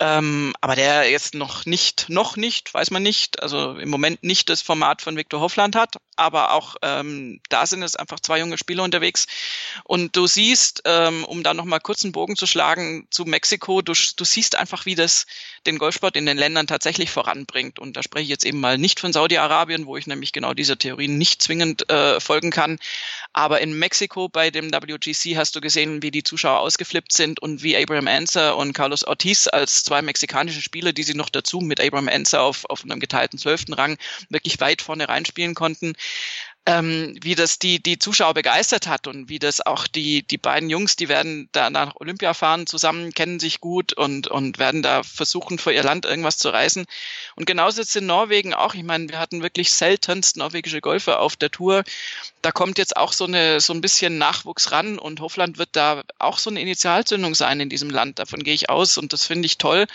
Ähm, 0.00 0.54
aber 0.60 0.76
der 0.76 1.10
jetzt 1.10 1.34
noch 1.34 1.66
nicht, 1.66 2.08
noch 2.08 2.36
nicht, 2.36 2.72
weiß 2.72 2.92
man 2.92 3.02
nicht, 3.02 3.42
also 3.42 3.76
im 3.78 3.88
Moment 3.88 4.22
nicht 4.22 4.48
das 4.48 4.62
Format 4.62 5.02
von 5.02 5.16
Victor 5.16 5.40
Hoffland 5.40 5.74
hat, 5.74 5.96
aber 6.14 6.52
auch 6.52 6.76
ähm, 6.82 7.40
da 7.48 7.66
sind 7.66 7.82
es 7.82 7.96
einfach 7.96 8.20
zwei 8.20 8.38
junge 8.38 8.58
Spieler 8.58 8.84
unterwegs. 8.84 9.26
Und 9.82 10.16
du 10.16 10.28
siehst, 10.28 10.82
ähm, 10.84 11.24
um 11.24 11.42
da 11.42 11.52
nochmal 11.52 11.80
kurz 11.80 12.04
einen 12.04 12.12
Bogen 12.12 12.36
zu 12.36 12.46
schlagen 12.46 13.08
zu 13.10 13.24
Mexiko, 13.24 13.82
du, 13.82 13.92
du 13.92 14.24
siehst 14.24 14.54
einfach, 14.54 14.86
wie 14.86 14.94
das 14.94 15.26
den 15.66 15.78
Golfsport 15.78 16.16
in 16.16 16.26
den 16.26 16.38
Ländern 16.38 16.68
tatsächlich 16.68 17.10
voranbringt. 17.10 17.80
Und 17.80 17.96
da 17.96 18.02
spreche 18.02 18.24
ich 18.24 18.30
jetzt 18.30 18.44
eben 18.44 18.60
mal 18.60 18.78
nicht 18.78 19.00
von 19.00 19.12
Saudi-Arabien, 19.12 19.86
wo 19.86 19.96
ich 19.96 20.06
nämlich 20.06 20.32
genau 20.32 20.54
dieser 20.54 20.78
Theorie 20.78 21.08
nicht 21.08 21.42
zwingend 21.42 21.90
äh, 21.90 22.20
folgen 22.20 22.50
kann. 22.50 22.78
Aber 23.32 23.60
in 23.60 23.76
Mexiko 23.76 24.28
bei 24.28 24.50
dem 24.50 24.72
WGC 24.72 25.36
hast 25.36 25.56
du 25.56 25.60
gesehen, 25.60 26.02
wie 26.02 26.10
die 26.12 26.22
Zuschauer 26.22 26.60
ausgeflippt 26.60 27.12
sind 27.12 27.40
und 27.40 27.62
wie 27.62 27.76
Abraham 27.76 28.06
Anser 28.06 28.56
und 28.56 28.72
Carlos 28.72 29.02
Ortiz 29.04 29.48
als 29.48 29.87
zwei 29.88 30.02
mexikanische 30.02 30.62
Spieler, 30.62 30.92
die 30.92 31.02
sie 31.02 31.14
noch 31.14 31.30
dazu 31.30 31.60
mit 31.60 31.80
Abraham 31.80 32.08
Anser 32.08 32.42
auf, 32.42 32.64
auf 32.66 32.84
einem 32.84 33.00
geteilten 33.00 33.38
zwölften 33.38 33.72
Rang 33.72 33.96
wirklich 34.28 34.60
weit 34.60 34.82
vorne 34.82 35.08
reinspielen 35.08 35.54
konnten 35.54 35.94
ähm, 36.68 37.14
wie 37.22 37.34
das 37.34 37.58
die, 37.58 37.82
die 37.82 37.98
Zuschauer 37.98 38.34
begeistert 38.34 38.88
hat 38.88 39.06
und 39.06 39.30
wie 39.30 39.38
das 39.38 39.64
auch 39.64 39.86
die, 39.86 40.22
die 40.22 40.36
beiden 40.36 40.68
Jungs, 40.68 40.96
die 40.96 41.08
werden 41.08 41.48
da 41.52 41.70
nach 41.70 41.96
Olympia 41.96 42.34
fahren 42.34 42.66
zusammen, 42.66 43.14
kennen 43.14 43.40
sich 43.40 43.60
gut 43.60 43.94
und, 43.94 44.28
und 44.28 44.58
werden 44.58 44.82
da 44.82 45.02
versuchen, 45.02 45.58
für 45.58 45.72
ihr 45.72 45.82
Land 45.82 46.04
irgendwas 46.04 46.36
zu 46.36 46.50
reißen. 46.50 46.84
Und 47.36 47.46
genauso 47.46 47.80
ist 47.80 47.88
es 47.88 47.96
in 47.96 48.04
Norwegen 48.04 48.52
auch. 48.52 48.74
Ich 48.74 48.82
meine, 48.82 49.08
wir 49.08 49.18
hatten 49.18 49.42
wirklich 49.42 49.72
seltenst 49.72 50.36
norwegische 50.36 50.82
Golfer 50.82 51.20
auf 51.20 51.36
der 51.36 51.50
Tour. 51.50 51.84
Da 52.42 52.52
kommt 52.52 52.78
jetzt 52.78 52.96
auch 52.96 53.12
so 53.12 53.24
eine, 53.24 53.60
so 53.60 53.72
ein 53.72 53.80
bisschen 53.80 54.18
Nachwuchs 54.18 54.70
ran 54.70 54.98
und 54.98 55.20
Hofland 55.20 55.58
wird 55.58 55.70
da 55.72 56.02
auch 56.18 56.38
so 56.38 56.50
eine 56.50 56.60
Initialzündung 56.60 57.34
sein 57.34 57.60
in 57.60 57.68
diesem 57.68 57.90
Land. 57.90 58.18
Davon 58.18 58.42
gehe 58.42 58.54
ich 58.54 58.70
aus 58.70 58.96
und 58.96 59.12
das 59.12 59.26
finde 59.26 59.46
ich 59.46 59.58
toll. 59.58 59.86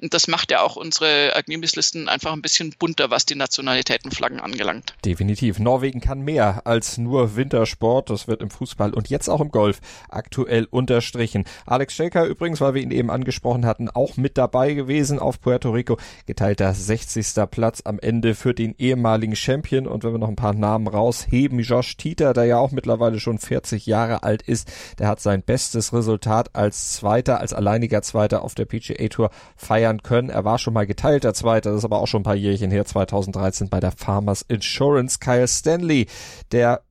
Und 0.00 0.14
das 0.14 0.28
macht 0.28 0.52
ja 0.52 0.62
auch 0.62 0.76
unsere 0.76 1.32
Ergebnislisten 1.32 2.08
einfach 2.08 2.32
ein 2.32 2.42
bisschen 2.42 2.72
bunter, 2.78 3.10
was 3.10 3.26
die 3.26 3.34
Nationalitätenflaggen 3.34 4.38
angelangt. 4.38 4.94
Definitiv. 5.04 5.58
Norwegen 5.58 6.00
kann 6.00 6.20
mehr 6.20 6.62
als 6.66 6.98
nur 6.98 7.34
Wintersport. 7.34 8.10
Das 8.10 8.28
wird 8.28 8.42
im 8.42 8.50
Fußball 8.50 8.94
und 8.94 9.10
jetzt 9.10 9.28
auch 9.28 9.40
im 9.40 9.50
Golf 9.50 9.80
aktuell 10.08 10.68
unterstrichen. 10.70 11.44
Alex 11.66 11.94
Shaker 11.94 12.26
übrigens, 12.26 12.60
weil 12.60 12.74
wir 12.74 12.82
ihn 12.82 12.92
eben 12.92 13.10
angesprochen 13.10 13.66
hatten, 13.66 13.90
auch 13.90 14.16
mit 14.16 14.38
dabei 14.38 14.74
gewesen 14.74 15.18
auf 15.18 15.40
Puerto 15.40 15.70
Rico. 15.70 15.98
Geteilter 16.26 16.72
60. 16.72 17.26
Platz 17.50 17.82
am 17.84 17.98
Ende 17.98 18.36
für 18.36 18.54
den 18.54 18.76
ehemaligen 18.78 19.34
Champion. 19.34 19.88
Und 19.88 20.04
wenn 20.04 20.12
wir 20.12 20.18
noch 20.18 20.28
ein 20.28 20.36
paar 20.36 20.54
Namen 20.54 20.86
rausheben, 20.86 21.58
Josh 21.58 21.87
Tieter, 21.96 22.34
der 22.34 22.44
ja 22.44 22.58
auch 22.58 22.70
mittlerweile 22.70 23.20
schon 23.20 23.38
40 23.38 23.86
Jahre 23.86 24.22
alt 24.22 24.42
ist, 24.42 24.70
der 24.98 25.08
hat 25.08 25.20
sein 25.20 25.42
bestes 25.42 25.92
Resultat 25.92 26.54
als 26.54 26.92
Zweiter, 26.92 27.40
als 27.40 27.52
alleiniger 27.52 28.02
Zweiter 28.02 28.42
auf 28.42 28.54
der 28.54 28.66
PGA 28.66 29.08
Tour 29.08 29.30
feiern 29.56 29.78
feiern 29.78 30.02
können. 30.02 30.28
Er 30.28 30.44
war 30.44 30.58
schon 30.58 30.74
mal 30.74 30.86
geteilter 30.86 31.34
Zweiter, 31.34 31.70
das 31.70 31.78
ist 31.78 31.84
aber 31.84 32.00
auch 32.00 32.06
schon 32.06 32.20
ein 32.20 32.24
paar 32.24 32.34
Jährchen 32.34 32.70
her, 32.70 32.84
2013 32.84 33.68
bei 33.68 33.80
der 33.80 33.92
Farmers 33.92 34.42
Insurance. 34.42 35.18
Kyle 35.18 35.48
Stanley, 35.48 36.06
der 36.52 36.82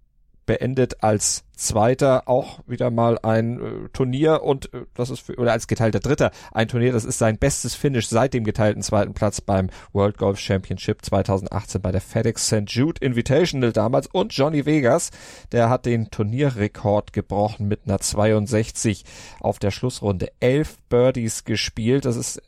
beendet 0.47 1.03
als 1.03 1.43
Zweiter 1.55 2.27
auch 2.27 2.59
wieder 2.67 2.89
mal 2.89 3.19
ein 3.19 3.59
äh, 3.59 3.89
Turnier 3.89 4.43
und 4.43 4.73
äh, 4.73 4.85
das 4.95 5.09
ist 5.09 5.19
für, 5.19 5.35
oder 5.35 5.51
als 5.51 5.67
geteilter 5.67 5.99
Dritter 5.99 6.31
ein 6.51 6.67
Turnier, 6.67 6.91
das 6.91 7.05
ist 7.05 7.17
sein 7.19 7.37
bestes 7.37 7.75
Finish 7.75 8.07
seit 8.07 8.33
dem 8.33 8.43
geteilten 8.43 8.81
zweiten 8.81 9.13
Platz 9.13 9.41
beim 9.41 9.69
World 9.91 10.17
Golf 10.17 10.39
Championship 10.39 11.03
2018 11.03 11.81
bei 11.81 11.91
der 11.91 12.01
FedEx 12.01 12.47
St. 12.47 12.63
Jude 12.67 13.03
Invitational 13.03 13.73
damals 13.73 14.07
und 14.07 14.33
Johnny 14.33 14.65
Vegas, 14.65 15.11
der 15.51 15.69
hat 15.69 15.85
den 15.85 16.09
Turnierrekord 16.09 17.13
gebrochen 17.13 17.67
mit 17.67 17.81
einer 17.85 17.99
62 17.99 19.03
auf 19.39 19.59
der 19.59 19.71
Schlussrunde. 19.71 20.31
Elf 20.39 20.77
Birdies 20.89 21.43
gespielt, 21.43 22.05
das 22.05 22.15
ist 22.15 22.41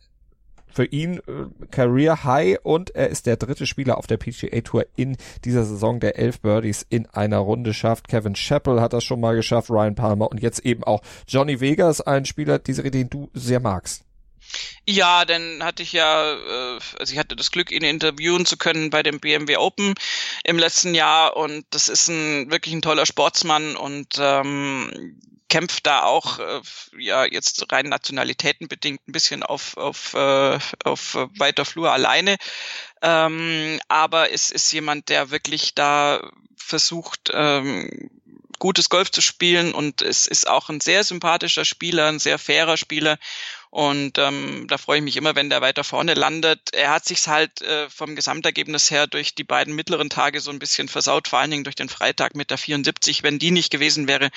für 0.72 0.86
ihn 0.86 1.18
äh, 1.18 1.66
Career 1.72 2.24
High 2.24 2.60
und 2.64 2.96
er 2.96 3.10
ist 3.10 3.26
der 3.26 3.38
dritte 3.38 3.66
Spieler 3.66 3.98
auf 3.98 4.08
der 4.08 4.18
PGA 4.18 4.62
Tour 4.62 4.86
in 4.96 5.18
dieser 5.46 5.66
Saison, 5.66 6.00
der 6.00 6.18
elf 6.18 6.40
Birdies 6.42 6.86
in 6.90 7.06
einer 7.08 7.40
Runde 7.40 7.74
schafft. 7.74 8.08
Kevin 8.08 8.34
Chappell 8.34 8.82
hat 8.82 8.94
das 8.94 9.04
schon 9.04 9.20
mal 9.20 9.36
geschafft, 9.36 9.70
Ryan 9.70 9.96
Palmer 9.96 10.30
und 10.30 10.42
jetzt 10.42 10.60
eben 10.66 10.84
auch 10.84 11.02
Johnny 11.28 11.60
Vegas, 11.60 12.02
ein 12.02 12.26
Spieler, 12.26 12.60
diese, 12.60 12.84
den 12.90 13.10
du 13.10 13.30
sehr 13.34 13.60
magst. 13.60 14.04
Ja, 14.88 15.26
dann 15.26 15.64
hatte 15.64 15.84
ich 15.84 15.94
ja, 15.94 16.34
äh, 16.34 16.80
also 16.98 17.14
ich 17.14 17.20
hatte 17.20 17.36
das 17.36 17.52
Glück, 17.52 17.72
ihn 17.72 17.84
interviewen 17.84 18.46
zu 18.46 18.58
können 18.58 18.90
bei 18.90 19.04
dem 19.04 19.20
BMW 19.20 19.58
Open 19.58 19.94
im 20.44 20.58
letzten 20.58 20.96
Jahr 20.96 21.38
und 21.38 21.66
das 21.70 21.90
ist 21.90 22.08
ein 22.08 22.50
wirklich 22.50 22.74
ein 22.74 22.82
toller 22.82 23.06
Sportsmann 23.06 23.76
und 23.76 24.16
ähm, 24.20 25.20
kämpft 25.50 25.86
da 25.86 26.04
auch 26.04 26.40
äh, 26.40 26.62
ja 26.98 27.26
jetzt 27.26 27.72
rein 27.72 27.90
nationalitätenbedingt 27.90 29.08
ein 29.08 29.12
bisschen 29.12 29.44
auf 29.44 29.78
auf 29.78 30.14
äh, 30.14 30.60
auf 30.84 31.16
weiter 31.38 31.66
Flur 31.66 31.92
alleine. 31.92 32.38
Ähm, 33.02 33.80
aber 33.88 34.32
es 34.32 34.52
ist 34.52 34.72
jemand 34.72 35.10
der 35.10 35.32
wirklich 35.32 35.76
da 35.76 36.22
versucht 36.56 37.32
ähm, 37.34 38.10
gutes 38.60 38.90
Golf 38.90 39.10
zu 39.10 39.22
spielen 39.22 39.74
und 39.74 40.02
es 40.02 40.28
ist 40.28 40.48
auch 40.48 40.70
ein 40.70 40.82
sehr 40.82 41.04
sympathischer 41.04 41.66
Spieler 41.66 42.08
ein 42.08 42.20
sehr 42.20 42.38
fairer 42.38 42.78
Spieler 42.78 43.18
und 43.72 44.18
ähm, 44.18 44.66
da 44.68 44.80
freue 44.80 44.98
ich 44.98 45.04
mich 45.04 45.16
immer, 45.16 45.36
wenn 45.36 45.52
der 45.52 45.62
weiter 45.62 45.84
vorne 45.84 46.16
landet. 46.16 46.74
Er 46.74 46.90
hat 46.90 47.06
sich 47.06 47.28
halt 47.28 47.62
äh, 47.62 47.88
vom 47.88 48.16
Gesamtergebnis 48.16 48.90
her 48.90 49.06
durch 49.06 49.36
die 49.36 49.44
beiden 49.44 49.76
mittleren 49.76 50.10
Tage 50.10 50.42
so 50.42 50.50
ein 50.50 50.58
bisschen 50.58 50.88
versaut, 50.88 51.28
vor 51.28 51.38
allen 51.38 51.52
Dingen 51.52 51.64
durch 51.64 51.76
den 51.76 51.88
Freitag 51.88 52.36
mit 52.36 52.50
der 52.50 52.58
74. 52.58 53.22
Wenn 53.22 53.38
die 53.38 53.52
nicht 53.52 53.70
gewesen 53.70 54.08
wäre, 54.08 54.32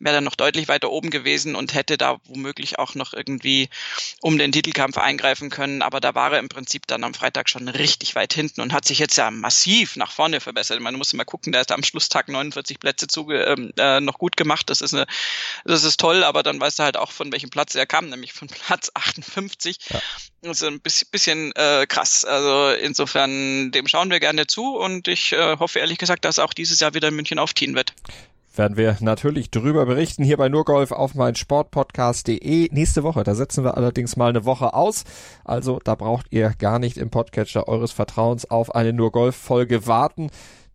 wäre 0.00 0.16
er 0.16 0.20
noch 0.20 0.34
deutlich 0.34 0.68
weiter 0.68 0.90
oben 0.90 1.08
gewesen 1.08 1.54
und 1.56 1.72
hätte 1.72 1.96
da 1.96 2.18
womöglich 2.26 2.78
auch 2.78 2.94
noch 2.94 3.14
irgendwie 3.14 3.70
um 4.20 4.36
den 4.36 4.52
Titelkampf 4.52 4.98
eingreifen 4.98 5.48
können. 5.48 5.80
Aber 5.80 6.00
da 6.00 6.14
war 6.14 6.32
er 6.32 6.38
im 6.38 6.50
Prinzip 6.50 6.86
dann 6.86 7.04
am 7.04 7.14
Freitag 7.14 7.48
schon 7.48 7.68
richtig 7.68 8.14
weit 8.16 8.34
hinten 8.34 8.60
und 8.60 8.74
hat 8.74 8.84
sich 8.84 8.98
jetzt 8.98 9.16
ja 9.16 9.30
massiv 9.30 9.96
nach 9.96 10.12
vorne 10.12 10.40
verbessert. 10.40 10.78
Man 10.80 10.96
muss 10.96 11.14
mal 11.14 11.24
gucken, 11.24 11.52
der 11.52 11.62
ist 11.62 11.72
am 11.72 11.84
Schlusstag 11.84 12.28
49 12.28 12.80
Plätze 12.80 13.06
zuge 13.06 13.44
ähm, 13.44 13.72
äh, 13.78 14.00
noch 14.00 14.18
gut 14.18 14.36
gemacht. 14.36 14.68
Das 14.68 14.82
ist 14.82 14.92
eine, 14.92 15.06
das 15.64 15.84
ist 15.84 15.98
toll, 15.98 16.22
aber 16.22 16.42
dann 16.42 16.60
weißt 16.60 16.80
du 16.80 16.82
halt 16.82 16.98
auch, 16.98 17.12
von 17.12 17.32
welchem 17.32 17.48
Platz 17.48 17.74
er 17.74 17.86
kam, 17.86 18.10
nämlich 18.10 18.34
von 18.34 18.48
Platz 18.48 18.73
Platz 18.74 18.90
58. 18.94 19.78
Ja. 19.90 20.00
Also 20.44 20.66
ein 20.66 20.80
bisschen, 20.80 21.08
bisschen 21.12 21.52
äh, 21.54 21.86
krass. 21.86 22.24
Also 22.24 22.76
insofern, 22.82 23.70
dem 23.70 23.86
schauen 23.86 24.10
wir 24.10 24.18
gerne 24.18 24.48
zu 24.48 24.76
und 24.76 25.06
ich 25.06 25.32
äh, 25.32 25.58
hoffe 25.58 25.78
ehrlich 25.78 25.98
gesagt, 25.98 26.24
dass 26.24 26.40
auch 26.40 26.52
dieses 26.52 26.80
Jahr 26.80 26.94
wieder 26.94 27.08
in 27.08 27.14
München 27.14 27.38
aufziehen 27.38 27.74
wird 27.74 27.94
werden 28.56 28.76
wir 28.76 28.96
natürlich 29.00 29.50
drüber 29.50 29.84
berichten 29.84 30.22
hier 30.22 30.36
bei 30.36 30.48
Nurgolf 30.48 30.92
auf 30.92 31.16
mein 31.16 31.34
Sportpodcast.de 31.34 32.68
nächste 32.70 33.02
Woche. 33.02 33.24
Da 33.24 33.34
setzen 33.34 33.64
wir 33.64 33.76
allerdings 33.76 34.14
mal 34.14 34.28
eine 34.28 34.44
Woche 34.44 34.74
aus. 34.74 35.02
Also 35.42 35.80
da 35.82 35.96
braucht 35.96 36.26
ihr 36.30 36.52
gar 36.56 36.78
nicht 36.78 36.96
im 36.96 37.10
Podcatcher 37.10 37.66
eures 37.66 37.90
Vertrauens 37.90 38.48
auf 38.48 38.72
eine 38.72 38.92
Nurgolf 38.92 39.34
Folge 39.34 39.88
warten. 39.88 40.30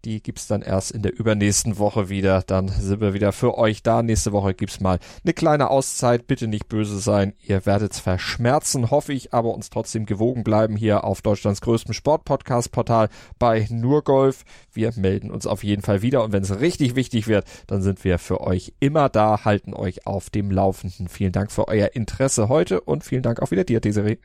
Die 0.05 0.23
gibt's 0.23 0.47
dann 0.47 0.61
erst 0.61 0.91
in 0.91 1.01
der 1.01 1.17
übernächsten 1.17 1.77
Woche 1.77 2.07
wieder. 2.07 2.41
Dann 2.41 2.69
sind 2.69 3.01
wir 3.01 3.13
wieder 3.13 3.33
für 3.33 3.57
euch 3.57 3.83
da. 3.83 4.01
Nächste 4.01 4.31
Woche 4.31 4.53
gibt's 4.53 4.79
mal 4.79 4.99
eine 5.25 5.33
kleine 5.33 5.69
Auszeit. 5.69 6.25
Bitte 6.25 6.47
nicht 6.47 6.69
böse 6.69 6.99
sein. 6.99 7.33
Ihr 7.41 7.65
werdet's 7.65 7.99
verschmerzen, 7.99 8.91
hoffe 8.91 9.11
ich, 9.11 9.33
aber 9.33 9.53
uns 9.53 9.69
trotzdem 9.69 10.05
gewogen 10.05 10.45
bleiben 10.45 10.77
hier 10.77 11.03
auf 11.03 11.21
Deutschlands 11.21 11.59
größtem 11.59 11.93
Sportpodcast-Portal 11.93 13.09
bei 13.39 13.67
Nurgolf. 13.69 14.45
Wir 14.71 14.93
melden 14.95 15.31
uns 15.31 15.45
auf 15.45 15.65
jeden 15.65 15.81
Fall 15.81 16.01
wieder 16.01 16.23
und 16.23 16.31
wenn 16.31 16.43
es 16.43 16.61
richtig 16.61 16.95
wichtig 16.95 17.27
wird, 17.27 17.45
dann 17.67 17.81
sind 17.81 18.05
wir 18.05 18.19
für 18.19 18.39
euch 18.39 18.73
immer 18.79 19.09
da, 19.09 19.43
halten 19.43 19.73
euch 19.73 20.07
auf 20.07 20.29
dem 20.29 20.49
Laufenden. 20.49 21.09
Vielen 21.09 21.33
Dank 21.33 21.51
für 21.51 21.67
euer 21.67 21.89
Interesse 21.93 22.47
heute 22.47 22.79
und 22.79 23.03
vielen 23.03 23.23
Dank 23.23 23.41
auch 23.41 23.51
wieder 23.51 23.65
dir, 23.65 23.81
Desiree. 23.81 24.17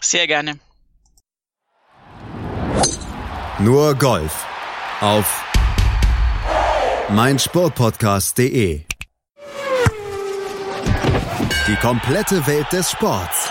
Sehr 0.00 0.26
gerne. 0.26 0.58
Nur 3.60 3.94
Golf 3.94 4.46
auf 5.00 5.44
meinsportpodcast.de. 7.10 8.82
Die 11.66 11.76
komplette 11.76 12.46
Welt 12.46 12.66
des 12.72 12.90
Sports. 12.90 13.50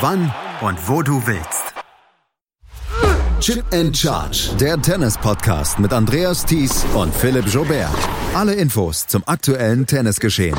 Wann 0.00 0.32
und 0.60 0.88
wo 0.88 1.02
du 1.02 1.26
willst. 1.26 1.74
Chip 3.40 3.64
and 3.72 3.96
Charge, 3.96 4.50
der 4.58 4.80
Tennis-Podcast 4.80 5.78
mit 5.78 5.92
Andreas 5.92 6.44
Thies 6.44 6.84
und 6.94 7.14
Philipp 7.14 7.46
Jobert. 7.46 7.88
Alle 8.34 8.54
Infos 8.54 9.06
zum 9.06 9.22
aktuellen 9.26 9.86
Tennisgeschehen 9.86 10.58